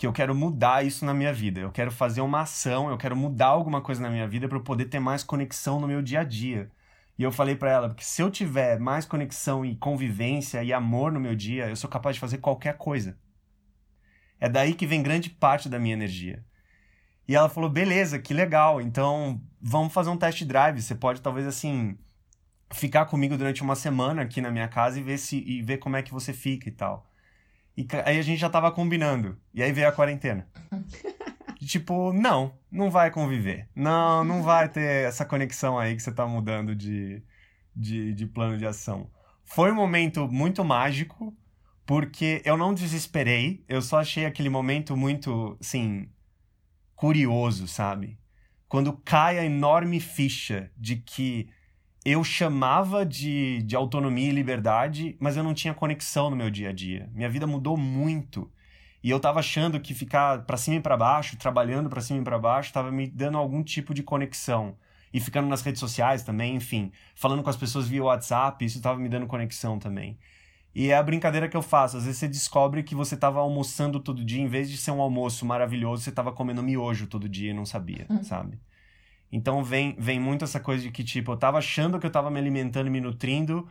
que 0.00 0.06
eu 0.06 0.14
quero 0.14 0.34
mudar 0.34 0.82
isso 0.82 1.04
na 1.04 1.12
minha 1.12 1.30
vida. 1.30 1.60
Eu 1.60 1.70
quero 1.70 1.90
fazer 1.90 2.22
uma 2.22 2.40
ação, 2.40 2.88
eu 2.88 2.96
quero 2.96 3.14
mudar 3.14 3.48
alguma 3.48 3.82
coisa 3.82 4.00
na 4.00 4.08
minha 4.08 4.26
vida 4.26 4.48
para 4.48 4.56
eu 4.56 4.62
poder 4.62 4.86
ter 4.86 4.98
mais 4.98 5.22
conexão 5.22 5.78
no 5.78 5.86
meu 5.86 6.00
dia 6.00 6.20
a 6.20 6.24
dia." 6.24 6.70
E 7.18 7.22
eu 7.22 7.30
falei 7.30 7.54
para 7.54 7.70
ela, 7.70 7.88
porque 7.88 8.02
se 8.02 8.22
eu 8.22 8.30
tiver 8.30 8.80
mais 8.80 9.04
conexão 9.04 9.62
e 9.62 9.76
convivência 9.76 10.64
e 10.64 10.72
amor 10.72 11.12
no 11.12 11.20
meu 11.20 11.34
dia, 11.34 11.68
eu 11.68 11.76
sou 11.76 11.90
capaz 11.90 12.16
de 12.16 12.20
fazer 12.20 12.38
qualquer 12.38 12.78
coisa. 12.78 13.18
É 14.40 14.48
daí 14.48 14.72
que 14.72 14.86
vem 14.86 15.02
grande 15.02 15.28
parte 15.28 15.68
da 15.68 15.78
minha 15.78 15.92
energia. 15.92 16.42
E 17.28 17.36
ela 17.36 17.50
falou: 17.50 17.68
beleza, 17.68 18.18
que 18.18 18.32
legal, 18.32 18.80
então 18.80 19.38
vamos 19.60 19.92
fazer 19.92 20.08
um 20.08 20.16
test 20.16 20.42
drive. 20.44 20.80
Você 20.80 20.94
pode 20.94 21.20
talvez 21.20 21.46
assim 21.46 21.98
ficar 22.72 23.04
comigo 23.04 23.36
durante 23.36 23.62
uma 23.62 23.76
semana 23.76 24.22
aqui 24.22 24.40
na 24.40 24.50
minha 24.50 24.68
casa 24.68 24.98
e 24.98 25.02
ver 25.02 25.18
se 25.18 25.36
e 25.46 25.60
ver 25.60 25.76
como 25.76 25.96
é 25.96 26.02
que 26.02 26.10
você 26.10 26.32
fica 26.32 26.70
e 26.70 26.72
tal. 26.72 27.09
E 27.80 27.88
aí 28.04 28.18
a 28.18 28.22
gente 28.22 28.38
já 28.38 28.50
tava 28.50 28.70
combinando. 28.70 29.38
E 29.54 29.62
aí 29.62 29.72
veio 29.72 29.88
a 29.88 29.92
quarentena. 29.92 30.46
tipo, 31.66 32.12
não, 32.12 32.54
não 32.70 32.90
vai 32.90 33.10
conviver. 33.10 33.68
Não, 33.74 34.22
não 34.22 34.42
vai 34.42 34.68
ter 34.68 35.06
essa 35.06 35.24
conexão 35.24 35.78
aí 35.78 35.96
que 35.96 36.02
você 36.02 36.12
tá 36.12 36.26
mudando 36.26 36.74
de, 36.74 37.22
de, 37.74 38.12
de 38.12 38.26
plano 38.26 38.58
de 38.58 38.66
ação. 38.66 39.10
Foi 39.44 39.72
um 39.72 39.74
momento 39.74 40.28
muito 40.28 40.62
mágico, 40.62 41.34
porque 41.86 42.42
eu 42.44 42.56
não 42.56 42.74
desesperei, 42.74 43.64
eu 43.68 43.80
só 43.80 44.00
achei 44.00 44.26
aquele 44.26 44.48
momento 44.48 44.96
muito, 44.96 45.56
assim, 45.60 46.08
curioso, 46.94 47.66
sabe? 47.66 48.18
Quando 48.68 48.92
cai 48.92 49.38
a 49.38 49.44
enorme 49.44 50.00
ficha 50.00 50.70
de 50.76 50.96
que 50.96 51.48
eu 52.04 52.24
chamava 52.24 53.04
de, 53.04 53.62
de 53.62 53.76
autonomia 53.76 54.28
e 54.28 54.32
liberdade, 54.32 55.16
mas 55.20 55.36
eu 55.36 55.44
não 55.44 55.52
tinha 55.52 55.74
conexão 55.74 56.30
no 56.30 56.36
meu 56.36 56.50
dia 56.50 56.70
a 56.70 56.72
dia. 56.72 57.10
Minha 57.14 57.28
vida 57.28 57.46
mudou 57.46 57.76
muito. 57.76 58.50
E 59.02 59.10
eu 59.10 59.20
tava 59.20 59.40
achando 59.40 59.80
que 59.80 59.94
ficar 59.94 60.42
para 60.44 60.56
cima 60.56 60.76
e 60.76 60.80
para 60.80 60.96
baixo, 60.96 61.36
trabalhando 61.36 61.88
para 61.88 62.00
cima 62.00 62.20
e 62.20 62.24
para 62.24 62.38
baixo, 62.38 62.72
tava 62.72 62.90
me 62.90 63.06
dando 63.06 63.38
algum 63.38 63.62
tipo 63.62 63.94
de 63.94 64.02
conexão. 64.02 64.76
E 65.12 65.18
ficando 65.18 65.48
nas 65.48 65.62
redes 65.62 65.80
sociais 65.80 66.22
também, 66.22 66.54
enfim, 66.54 66.92
falando 67.14 67.42
com 67.42 67.50
as 67.50 67.56
pessoas 67.56 67.88
via 67.88 68.04
WhatsApp, 68.04 68.64
isso 68.64 68.80
tava 68.80 68.98
me 68.98 69.08
dando 69.08 69.26
conexão 69.26 69.78
também. 69.78 70.18
E 70.74 70.90
é 70.90 70.96
a 70.96 71.02
brincadeira 71.02 71.48
que 71.48 71.56
eu 71.56 71.62
faço. 71.62 71.96
Às 71.96 72.04
vezes 72.04 72.18
você 72.18 72.28
descobre 72.28 72.82
que 72.82 72.94
você 72.94 73.14
estava 73.14 73.40
almoçando 73.40 73.98
todo 73.98 74.24
dia, 74.24 74.40
em 74.40 74.46
vez 74.46 74.70
de 74.70 74.76
ser 74.76 74.92
um 74.92 75.00
almoço 75.00 75.44
maravilhoso, 75.44 76.02
você 76.02 76.10
estava 76.10 76.30
comendo 76.32 76.62
miojo 76.62 77.06
todo 77.06 77.28
dia 77.28 77.50
e 77.50 77.54
não 77.54 77.66
sabia, 77.66 78.06
uhum. 78.08 78.22
sabe? 78.22 78.58
Então 79.32 79.62
vem, 79.62 79.94
vem 79.98 80.18
muito 80.18 80.44
essa 80.44 80.58
coisa 80.58 80.82
de 80.82 80.90
que, 80.90 81.04
tipo, 81.04 81.32
eu 81.32 81.36
tava 81.36 81.58
achando 81.58 81.98
que 81.98 82.06
eu 82.06 82.10
tava 82.10 82.30
me 82.30 82.38
alimentando 82.38 82.88
e 82.88 82.90
me 82.90 83.00
nutrindo, 83.00 83.68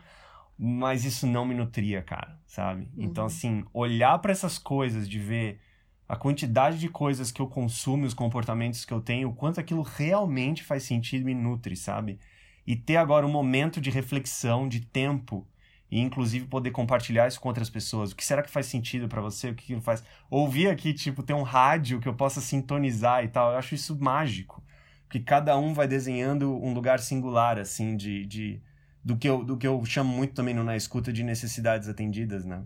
mas 0.57 1.05
isso 1.05 1.27
não 1.27 1.45
me 1.45 1.53
nutria, 1.53 2.01
cara, 2.01 2.39
sabe? 2.45 2.83
Então, 2.93 2.97
uhum. 2.97 3.05
Então, 3.09 3.25
assim, 3.25 3.65
olhar 3.73 4.17
para 4.19 4.31
essas 4.31 4.57
coisas, 4.57 5.07
de 5.07 5.19
ver 5.19 5.59
a 6.07 6.15
quantidade 6.15 6.79
de 6.79 6.89
coisas 6.89 7.31
que 7.31 7.41
eu 7.41 7.47
consumo, 7.47 8.05
os 8.05 8.15
comportamentos 8.15 8.83
que 8.83 8.93
eu 8.93 8.99
tenho, 8.99 9.29
o 9.29 9.33
quanto 9.33 9.59
aquilo 9.59 9.83
realmente 9.83 10.63
faz 10.63 10.83
sentido 10.83 11.21
e 11.21 11.25
me 11.25 11.35
nutre, 11.35 11.75
sabe? 11.75 12.19
E 12.65 12.75
ter 12.75 12.97
agora 12.97 13.25
um 13.27 13.31
momento 13.31 13.79
de 13.79 13.89
reflexão, 13.89 14.67
de 14.67 14.79
tempo, 14.81 15.47
e 15.91 15.99
inclusive 15.99 16.47
poder 16.47 16.71
compartilhar 16.71 17.27
isso 17.27 17.39
com 17.39 17.47
outras 17.47 17.69
pessoas. 17.69 18.11
O 18.11 18.15
que 18.15 18.25
será 18.25 18.41
que 18.43 18.49
faz 18.49 18.65
sentido 18.65 19.07
para 19.07 19.21
você? 19.21 19.49
O 19.49 19.55
que, 19.55 19.67
que 19.67 19.73
não 19.75 19.81
faz? 19.81 20.03
Ouvir 20.29 20.69
aqui, 20.69 20.93
tipo, 20.93 21.23
ter 21.23 21.33
um 21.33 21.43
rádio 21.43 21.99
que 21.99 22.07
eu 22.07 22.13
possa 22.13 22.41
sintonizar 22.41 23.23
e 23.23 23.27
tal, 23.27 23.51
eu 23.51 23.57
acho 23.57 23.75
isso 23.75 23.97
mágico. 23.99 24.63
Porque 25.09 25.21
cada 25.21 25.57
um 25.57 25.73
vai 25.73 25.87
desenhando 25.87 26.53
um 26.63 26.71
lugar 26.71 26.99
singular, 26.99 27.57
assim, 27.57 27.97
de, 27.97 28.27
de 28.27 28.61
do 29.03 29.17
que 29.17 29.27
eu, 29.27 29.43
do 29.43 29.57
que 29.57 29.65
eu 29.65 29.83
chamo 29.83 30.15
muito 30.15 30.35
também 30.35 30.53
no 30.53 30.63
Na 30.63 30.77
Escuta 30.77 31.11
de 31.11 31.23
necessidades 31.23 31.89
atendidas, 31.89 32.45
né? 32.45 32.63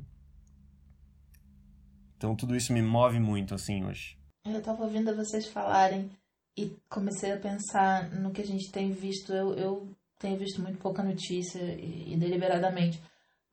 Então 2.17 2.35
tudo 2.35 2.53
isso 2.53 2.73
me 2.73 2.81
move 2.81 3.17
muito, 3.17 3.55
assim, 3.55 3.85
hoje. 3.85 4.17
Eu 4.45 4.61
tava 4.61 4.83
ouvindo 4.83 5.15
vocês 5.15 5.47
falarem 5.47 6.11
e 6.57 6.75
comecei 6.89 7.31
a 7.31 7.39
pensar 7.39 8.11
no 8.11 8.31
que 8.31 8.41
a 8.41 8.45
gente 8.45 8.69
tem 8.73 8.91
visto. 8.91 9.31
Eu, 9.31 9.53
eu 9.53 9.95
tenho 10.19 10.37
visto 10.37 10.61
muito 10.61 10.77
pouca 10.79 11.01
notícia 11.01 11.61
e, 11.61 12.11
e 12.11 12.17
deliberadamente. 12.17 13.01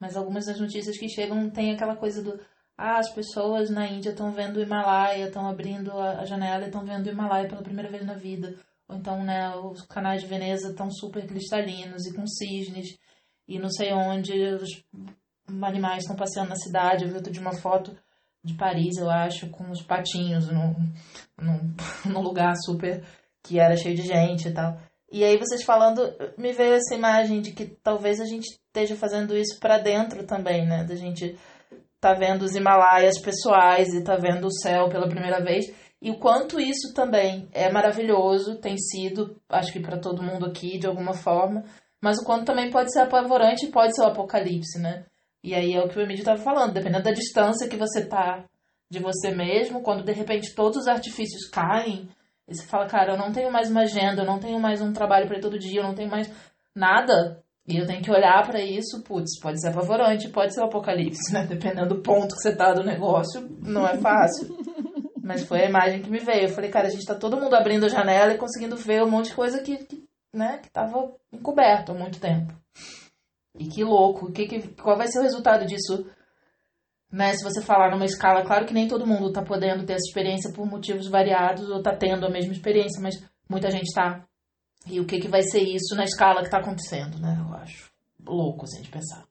Mas 0.00 0.16
algumas 0.16 0.46
das 0.46 0.58
notícias 0.58 0.98
que 0.98 1.08
chegam 1.08 1.48
tem 1.48 1.70
aquela 1.70 1.94
coisa 1.94 2.24
do 2.24 2.40
ah, 2.76 2.98
as 2.98 3.14
pessoas 3.14 3.70
na 3.70 3.86
Índia 3.86 4.10
estão 4.10 4.32
vendo 4.32 4.56
o 4.56 4.60
Himalaia, 4.60 5.28
estão 5.28 5.48
abrindo 5.48 5.92
a, 5.92 6.22
a 6.22 6.24
janela 6.24 6.64
e 6.64 6.66
estão 6.66 6.84
vendo 6.84 7.06
o 7.06 7.10
Himalaia 7.10 7.48
pela 7.48 7.62
primeira 7.62 7.88
vez 7.88 8.04
na 8.04 8.14
vida. 8.14 8.58
Então, 8.92 9.22
né, 9.22 9.54
os 9.56 9.82
canais 9.82 10.22
de 10.22 10.26
Veneza 10.26 10.70
estão 10.70 10.90
super 10.90 11.26
cristalinos 11.26 12.06
e 12.06 12.14
com 12.14 12.26
cisnes. 12.26 12.98
E 13.46 13.58
não 13.58 13.70
sei 13.70 13.92
onde 13.92 14.32
os 14.32 14.84
animais 15.62 16.02
estão 16.02 16.16
passeando 16.16 16.50
na 16.50 16.56
cidade. 16.56 17.04
Eu 17.04 17.10
vi 17.10 17.16
outro 17.16 17.32
de 17.32 17.40
uma 17.40 17.56
foto 17.56 17.96
de 18.42 18.54
Paris, 18.54 18.96
eu 18.96 19.10
acho, 19.10 19.50
com 19.50 19.70
os 19.70 19.82
patinhos 19.82 20.48
num, 20.48 20.74
num 22.06 22.20
lugar 22.20 22.54
super 22.64 23.04
que 23.42 23.58
era 23.58 23.76
cheio 23.76 23.96
de 23.96 24.02
gente 24.02 24.48
e 24.48 24.52
tal. 24.52 24.78
E 25.10 25.24
aí 25.24 25.36
vocês 25.36 25.64
falando, 25.64 26.02
me 26.38 26.52
veio 26.52 26.74
essa 26.74 26.94
imagem 26.94 27.40
de 27.40 27.52
que 27.52 27.66
talvez 27.66 28.20
a 28.20 28.24
gente 28.24 28.44
esteja 28.44 28.94
fazendo 28.94 29.36
isso 29.36 29.58
para 29.58 29.78
dentro 29.78 30.24
também, 30.24 30.64
né? 30.66 30.84
Da 30.84 30.94
gente 30.94 31.36
tá 32.00 32.14
vendo 32.14 32.42
os 32.42 32.54
Himalaias 32.54 33.20
pessoais 33.20 33.92
e 33.92 34.04
tá 34.04 34.16
vendo 34.16 34.46
o 34.46 34.52
céu 34.52 34.88
pela 34.88 35.08
primeira 35.08 35.42
vez 35.42 35.66
e 36.02 36.10
o 36.10 36.18
quanto 36.18 36.58
isso 36.58 36.94
também 36.94 37.48
é 37.52 37.70
maravilhoso, 37.70 38.56
tem 38.56 38.76
sido, 38.78 39.36
acho 39.48 39.72
que 39.72 39.80
para 39.80 39.98
todo 39.98 40.22
mundo 40.22 40.46
aqui 40.46 40.78
de 40.78 40.86
alguma 40.86 41.12
forma, 41.12 41.64
mas 42.00 42.18
o 42.18 42.24
quanto 42.24 42.46
também 42.46 42.70
pode 42.70 42.92
ser 42.92 43.00
apavorante 43.00 43.66
e 43.66 43.70
pode 43.70 43.94
ser 43.94 44.02
o 44.02 44.06
apocalipse, 44.06 44.78
né? 44.78 45.04
E 45.44 45.54
aí 45.54 45.74
é 45.74 45.80
o 45.82 45.88
que 45.88 45.98
o 45.98 46.02
Emílio 46.02 46.20
estava 46.20 46.40
falando, 46.40 46.72
dependendo 46.72 47.04
da 47.04 47.12
distância 47.12 47.68
que 47.68 47.76
você 47.76 48.06
tá 48.06 48.44
de 48.90 48.98
você 48.98 49.30
mesmo, 49.30 49.82
quando 49.82 50.02
de 50.02 50.12
repente 50.12 50.54
todos 50.54 50.78
os 50.78 50.88
artifícios 50.88 51.48
caem, 51.50 52.08
e 52.48 52.54
você 52.54 52.66
fala, 52.66 52.86
cara, 52.86 53.12
eu 53.12 53.18
não 53.18 53.30
tenho 53.30 53.52
mais 53.52 53.70
uma 53.70 53.82
agenda, 53.82 54.22
eu 54.22 54.26
não 54.26 54.40
tenho 54.40 54.58
mais 54.58 54.82
um 54.82 54.92
trabalho 54.92 55.28
para 55.28 55.38
todo 55.38 55.58
dia, 55.58 55.80
eu 55.80 55.86
não 55.86 55.94
tenho 55.94 56.10
mais 56.10 56.28
nada. 56.74 57.42
E 57.68 57.76
eu 57.76 57.86
tenho 57.86 58.02
que 58.02 58.10
olhar 58.10 58.44
para 58.44 58.60
isso, 58.60 59.02
putz, 59.04 59.38
pode 59.40 59.60
ser 59.60 59.68
apavorante, 59.68 60.28
pode 60.30 60.52
ser 60.52 60.60
o 60.60 60.64
apocalipse, 60.64 61.32
né? 61.32 61.46
Dependendo 61.46 61.94
do 61.94 62.02
ponto 62.02 62.34
que 62.34 62.42
você 62.42 62.56
tá 62.56 62.72
do 62.72 62.82
negócio, 62.82 63.48
não 63.60 63.86
é 63.86 63.96
fácil. 63.98 64.56
Mas 65.30 65.44
foi 65.44 65.60
a 65.60 65.68
imagem 65.68 66.02
que 66.02 66.10
me 66.10 66.18
veio. 66.18 66.48
Eu 66.48 66.48
falei, 66.48 66.70
cara, 66.70 66.88
a 66.88 66.90
gente 66.90 67.06
tá 67.06 67.14
todo 67.14 67.36
mundo 67.36 67.54
abrindo 67.54 67.86
a 67.86 67.88
janela 67.88 68.34
e 68.34 68.38
conseguindo 68.38 68.76
ver 68.76 69.00
um 69.04 69.08
monte 69.08 69.26
de 69.28 69.34
coisa 69.34 69.62
que, 69.62 69.76
que 69.84 70.04
né, 70.32 70.58
que 70.58 70.68
tava 70.70 71.14
encoberto 71.32 71.92
há 71.92 71.94
muito 71.94 72.18
tempo. 72.18 72.52
E 73.54 73.68
que 73.68 73.84
louco. 73.84 74.32
Que, 74.32 74.48
que, 74.48 74.68
qual 74.74 74.96
vai 74.98 75.06
ser 75.06 75.20
o 75.20 75.22
resultado 75.22 75.64
disso? 75.66 76.10
Né, 77.12 77.32
se 77.32 77.44
você 77.44 77.62
falar 77.62 77.92
numa 77.92 78.04
escala, 78.04 78.44
claro 78.44 78.66
que 78.66 78.74
nem 78.74 78.88
todo 78.88 79.06
mundo 79.06 79.32
tá 79.32 79.42
podendo 79.42 79.86
ter 79.86 79.92
essa 79.92 80.08
experiência 80.08 80.52
por 80.52 80.66
motivos 80.66 81.06
variados 81.08 81.68
ou 81.70 81.80
tá 81.80 81.94
tendo 81.94 82.26
a 82.26 82.30
mesma 82.30 82.52
experiência, 82.52 83.00
mas 83.00 83.14
muita 83.48 83.70
gente 83.70 83.92
tá. 83.94 84.26
E 84.86 84.98
o 84.98 85.06
que, 85.06 85.20
que 85.20 85.28
vai 85.28 85.42
ser 85.42 85.60
isso 85.60 85.94
na 85.94 86.04
escala 86.04 86.42
que 86.42 86.50
tá 86.50 86.58
acontecendo, 86.58 87.20
né? 87.20 87.36
Eu 87.38 87.54
acho 87.54 87.92
louco, 88.24 88.64
assim, 88.64 88.82
de 88.82 88.88
pensar. 88.88 89.28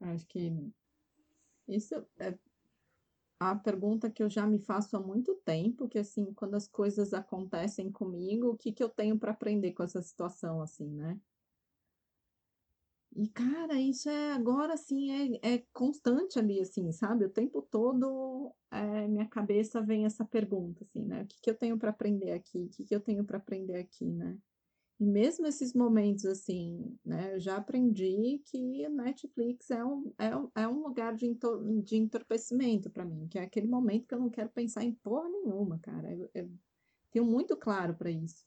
Acho 0.00 0.26
que 0.26 0.70
isso 1.66 2.06
é 2.18 2.32
a 3.40 3.54
pergunta 3.56 4.10
que 4.10 4.22
eu 4.22 4.30
já 4.30 4.46
me 4.46 4.58
faço 4.58 4.96
há 4.96 5.00
muito 5.00 5.34
tempo, 5.44 5.88
que 5.88 5.98
assim, 5.98 6.32
quando 6.34 6.54
as 6.54 6.66
coisas 6.68 7.14
acontecem 7.14 7.90
comigo, 7.92 8.48
o 8.50 8.56
que 8.56 8.72
que 8.72 8.82
eu 8.82 8.88
tenho 8.88 9.18
para 9.18 9.32
aprender 9.32 9.72
com 9.72 9.82
essa 9.82 10.02
situação, 10.02 10.60
assim, 10.60 10.88
né? 10.90 11.20
E, 13.16 13.28
cara, 13.28 13.74
isso 13.80 14.08
é 14.08 14.32
agora, 14.32 14.74
assim, 14.74 15.10
é, 15.42 15.54
é 15.54 15.58
constante 15.72 16.38
ali, 16.38 16.60
assim, 16.60 16.92
sabe? 16.92 17.24
O 17.24 17.30
tempo 17.30 17.62
todo, 17.62 18.54
é, 18.70 19.08
minha 19.08 19.26
cabeça 19.28 19.80
vem 19.82 20.04
essa 20.04 20.24
pergunta, 20.24 20.84
assim, 20.84 21.04
né? 21.04 21.22
O 21.22 21.26
que 21.26 21.40
que 21.40 21.50
eu 21.50 21.56
tenho 21.56 21.78
para 21.78 21.90
aprender 21.90 22.32
aqui? 22.32 22.58
O 22.64 22.68
que 22.68 22.84
que 22.84 22.94
eu 22.94 23.00
tenho 23.00 23.24
para 23.24 23.38
aprender 23.38 23.76
aqui, 23.76 24.04
né? 24.06 24.38
E 25.00 25.06
mesmo 25.06 25.46
esses 25.46 25.72
momentos 25.74 26.24
assim, 26.26 26.98
né, 27.04 27.36
eu 27.36 27.40
já 27.40 27.56
aprendi 27.56 28.42
que 28.44 28.88
Netflix 28.88 29.70
é 29.70 29.84
um, 29.84 30.12
é, 30.18 30.62
é 30.62 30.66
um 30.66 30.82
lugar 30.82 31.14
de, 31.14 31.24
entor 31.24 31.62
de 31.82 31.96
entorpecimento 31.96 32.90
para 32.90 33.04
mim, 33.04 33.28
que 33.28 33.38
é 33.38 33.42
aquele 33.42 33.68
momento 33.68 34.08
que 34.08 34.14
eu 34.14 34.18
não 34.18 34.28
quero 34.28 34.48
pensar 34.48 34.82
em 34.82 34.92
porra 34.92 35.28
nenhuma, 35.28 35.78
cara. 35.78 36.12
Eu, 36.12 36.28
eu 36.34 36.50
tenho 37.12 37.24
muito 37.24 37.56
claro 37.56 37.94
para 37.94 38.10
isso. 38.10 38.44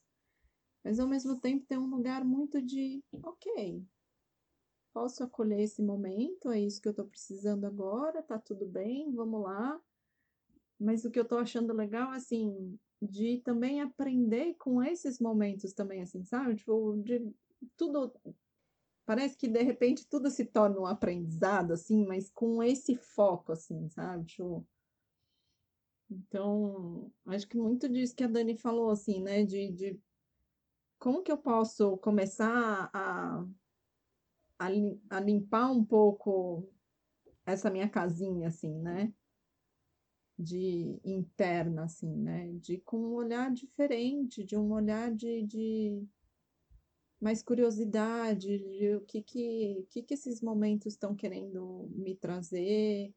Mas 0.84 1.00
ao 1.00 1.08
mesmo 1.08 1.40
tempo 1.40 1.66
tem 1.66 1.78
um 1.78 1.90
lugar 1.90 2.26
muito 2.26 2.62
de, 2.62 3.02
ok, 3.24 3.86
posso 4.94 5.24
acolher 5.24 5.62
esse 5.62 5.82
momento, 5.82 6.52
é 6.52 6.60
isso 6.60 6.82
que 6.82 6.90
eu 6.90 6.94
tô 6.94 7.06
precisando 7.06 7.66
agora, 7.66 8.22
tá 8.22 8.38
tudo 8.38 8.66
bem, 8.66 9.10
vamos 9.14 9.42
lá. 9.42 9.80
Mas 10.78 11.06
o 11.06 11.12
que 11.12 11.20
eu 11.20 11.26
tô 11.26 11.38
achando 11.38 11.74
legal, 11.74 12.12
assim, 12.12 12.78
de 13.02 13.40
também 13.40 13.82
aprender 13.82 14.54
com 14.56 14.84
esses 14.84 15.20
momentos 15.20 15.74
também, 15.74 16.02
assim, 16.02 16.24
sabe? 16.24 16.56
Tipo, 16.56 16.96
de 16.98 17.34
tudo. 17.76 18.14
Parece 19.06 19.36
que 19.36 19.48
de 19.48 19.62
repente 19.64 20.08
tudo 20.08 20.30
se 20.30 20.46
torna 20.46 20.80
um 20.80 20.86
aprendizado, 20.86 21.74
assim, 21.74 22.06
mas 22.06 22.30
com 22.30 22.62
esse 22.62 22.96
foco, 22.96 23.52
assim, 23.52 23.90
sabe? 23.90 24.26
Tipo. 24.26 24.66
Então, 26.10 27.12
acho 27.26 27.48
que 27.48 27.58
muito 27.58 27.88
disso 27.90 28.16
que 28.16 28.24
a 28.24 28.28
Dani 28.28 28.56
falou, 28.56 28.92
assim, 28.92 29.22
né? 29.22 29.44
De, 29.44 29.72
de 29.72 30.00
como 31.00 31.24
que 31.24 31.32
eu 31.32 31.38
posso 31.38 31.98
começar 31.98 32.90
a, 32.94 33.46
a, 34.60 34.68
a 35.10 35.20
limpar 35.20 35.72
um 35.72 35.84
pouco 35.84 36.70
essa 37.46 37.72
minha 37.72 37.90
casinha, 37.90 38.50
assim, 38.50 38.78
né? 38.80 39.12
De 40.42 41.00
interna, 41.04 41.84
assim, 41.84 42.16
né? 42.16 42.52
De 42.54 42.78
com 42.80 42.98
um 42.98 43.14
olhar 43.14 43.52
diferente, 43.52 44.44
de 44.44 44.58
um 44.58 44.72
olhar 44.72 45.14
de, 45.14 45.44
de 45.44 46.04
mais 47.20 47.44
curiosidade, 47.44 48.58
de 48.58 48.96
o 48.96 49.02
que 49.02 49.22
que, 49.22 49.86
que, 49.90 50.04
que 50.04 50.14
esses 50.14 50.42
momentos 50.42 50.94
estão 50.94 51.16
querendo 51.16 51.88
me 51.96 52.16
trazer, 52.16 53.14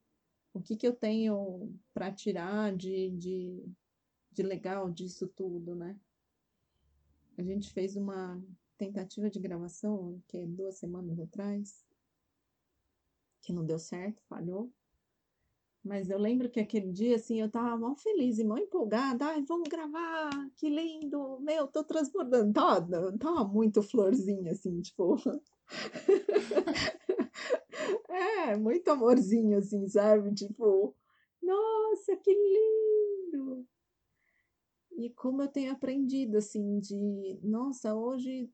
o 0.52 0.60
que 0.60 0.76
que 0.76 0.86
eu 0.86 0.94
tenho 0.94 1.72
para 1.92 2.12
tirar 2.12 2.76
de, 2.76 3.10
de, 3.10 3.64
de 4.30 4.42
legal 4.42 4.90
disso 4.90 5.26
tudo, 5.28 5.74
né? 5.74 5.98
A 7.36 7.42
gente 7.42 7.72
fez 7.72 7.96
uma 7.96 8.40
tentativa 8.76 9.30
de 9.30 9.40
gravação, 9.40 10.22
que 10.28 10.36
é 10.36 10.46
duas 10.46 10.76
semanas 10.76 11.18
atrás, 11.18 11.84
que 13.40 13.52
não 13.52 13.64
deu 13.64 13.78
certo, 13.78 14.22
falhou. 14.28 14.72
Mas 15.84 16.08
eu 16.08 16.18
lembro 16.18 16.48
que 16.48 16.58
aquele 16.58 16.90
dia, 16.90 17.16
assim, 17.16 17.42
eu 17.42 17.50
tava 17.50 17.76
mal 17.76 17.94
feliz 17.96 18.38
e 18.38 18.44
mal 18.44 18.58
empolgada. 18.58 19.26
Ai, 19.26 19.42
vamos 19.42 19.68
gravar, 19.68 20.30
que 20.56 20.70
lindo! 20.70 21.38
Meu, 21.40 21.68
tô 21.68 21.84
transbordando. 21.84 22.54
Tava, 22.54 23.18
tava 23.18 23.44
muito 23.44 23.82
florzinha, 23.82 24.52
assim, 24.52 24.80
tipo. 24.80 25.16
é, 28.08 28.56
muito 28.56 28.88
amorzinho, 28.88 29.58
assim, 29.58 29.86
sabe? 29.86 30.34
Tipo, 30.34 30.96
nossa, 31.42 32.16
que 32.16 32.32
lindo! 32.32 33.66
E 34.96 35.10
como 35.10 35.42
eu 35.42 35.48
tenho 35.48 35.72
aprendido, 35.72 36.38
assim, 36.38 36.78
de, 36.78 37.38
nossa, 37.42 37.94
hoje 37.94 38.48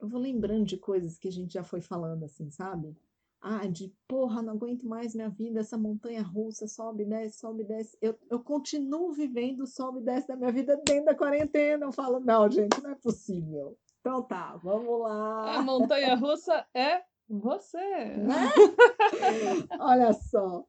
eu 0.00 0.08
vou 0.08 0.20
lembrando 0.20 0.64
de 0.64 0.78
coisas 0.78 1.18
que 1.18 1.28
a 1.28 1.32
gente 1.32 1.52
já 1.52 1.64
foi 1.64 1.82
falando, 1.82 2.24
assim, 2.24 2.50
sabe? 2.50 2.96
Ah, 3.44 3.66
de 3.66 3.92
porra, 4.06 4.40
não 4.40 4.52
aguento 4.52 4.86
mais 4.86 5.16
minha 5.16 5.28
vida, 5.28 5.58
essa 5.58 5.76
montanha 5.76 6.22
russa, 6.22 6.68
sobe, 6.68 7.04
desce, 7.04 7.40
sobe, 7.40 7.64
desce. 7.64 7.98
Eu, 8.00 8.16
eu 8.30 8.38
continuo 8.38 9.12
vivendo 9.12 9.66
sobe 9.66 9.98
e 9.98 10.04
desce 10.04 10.28
da 10.28 10.36
minha 10.36 10.52
vida 10.52 10.80
dentro 10.86 11.06
da 11.06 11.14
quarentena. 11.14 11.86
Eu 11.86 11.92
falo, 11.92 12.20
não, 12.20 12.48
gente, 12.48 12.80
não 12.80 12.90
é 12.90 12.94
possível. 12.94 13.76
Então 14.00 14.22
tá, 14.22 14.56
vamos 14.58 15.00
lá. 15.00 15.56
A 15.56 15.62
montanha 15.62 16.14
russa 16.14 16.64
é 16.72 17.02
você. 17.28 18.16
Né? 18.16 18.36
Olha 19.80 20.12
só. 20.12 20.64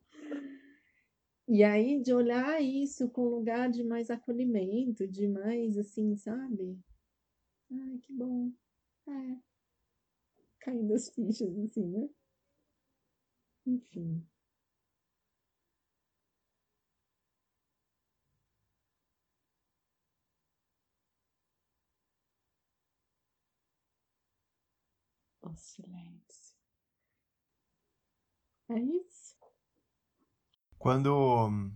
E 1.48 1.64
aí, 1.64 2.02
de 2.02 2.12
olhar 2.12 2.60
isso 2.60 3.08
com 3.10 3.26
lugar 3.26 3.70
de 3.70 3.84
mais 3.84 4.10
acolhimento, 4.10 5.08
de 5.08 5.28
mais 5.28 5.78
assim, 5.78 6.16
sabe? 6.16 6.80
Ai, 7.72 8.00
que 8.02 8.12
bom. 8.12 8.52
É. 9.08 9.38
Caindo 10.60 10.94
as 10.96 11.10
fichas, 11.10 11.56
assim, 11.60 11.86
né? 11.86 12.10
Enfim. 13.66 14.26
O 25.42 25.54
silêncio. 25.56 26.58
É 28.70 28.80
isso. 28.80 29.36
Quando 30.78 31.48
hum, 31.48 31.72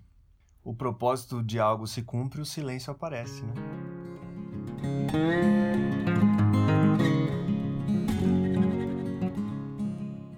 o 0.63 0.75
propósito 0.75 1.43
de 1.43 1.59
algo 1.59 1.88
se 1.88 2.01
cumpre, 2.01 2.41
o 2.41 2.45
silêncio 2.45 2.91
aparece, 2.91 3.43
né? 3.43 3.53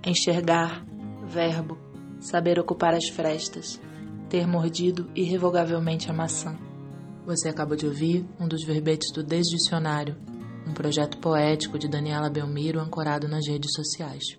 Enxergar, 0.06 0.84
verbo, 1.30 1.78
saber 2.20 2.60
ocupar 2.60 2.96
as 2.96 3.08
frestas, 3.08 3.80
ter 4.30 4.48
mordido 4.48 5.10
irrevogavelmente 5.16 6.10
a 6.10 6.14
maçã. 6.14 6.58
Você 7.26 7.48
acabou 7.48 7.78
de 7.78 7.86
ouvir 7.86 8.26
um 8.40 8.48
dos 8.48 8.66
verbetes 8.66 9.12
do 9.14 9.24
Desdicionário, 9.24 10.18
um 10.68 10.74
projeto 10.74 11.20
poético 11.20 11.78
de 11.78 11.88
Daniela 11.88 12.30
Belmiro 12.30 12.80
ancorado 12.80 13.28
nas 13.28 13.48
redes 13.48 13.72
sociais. 13.74 14.39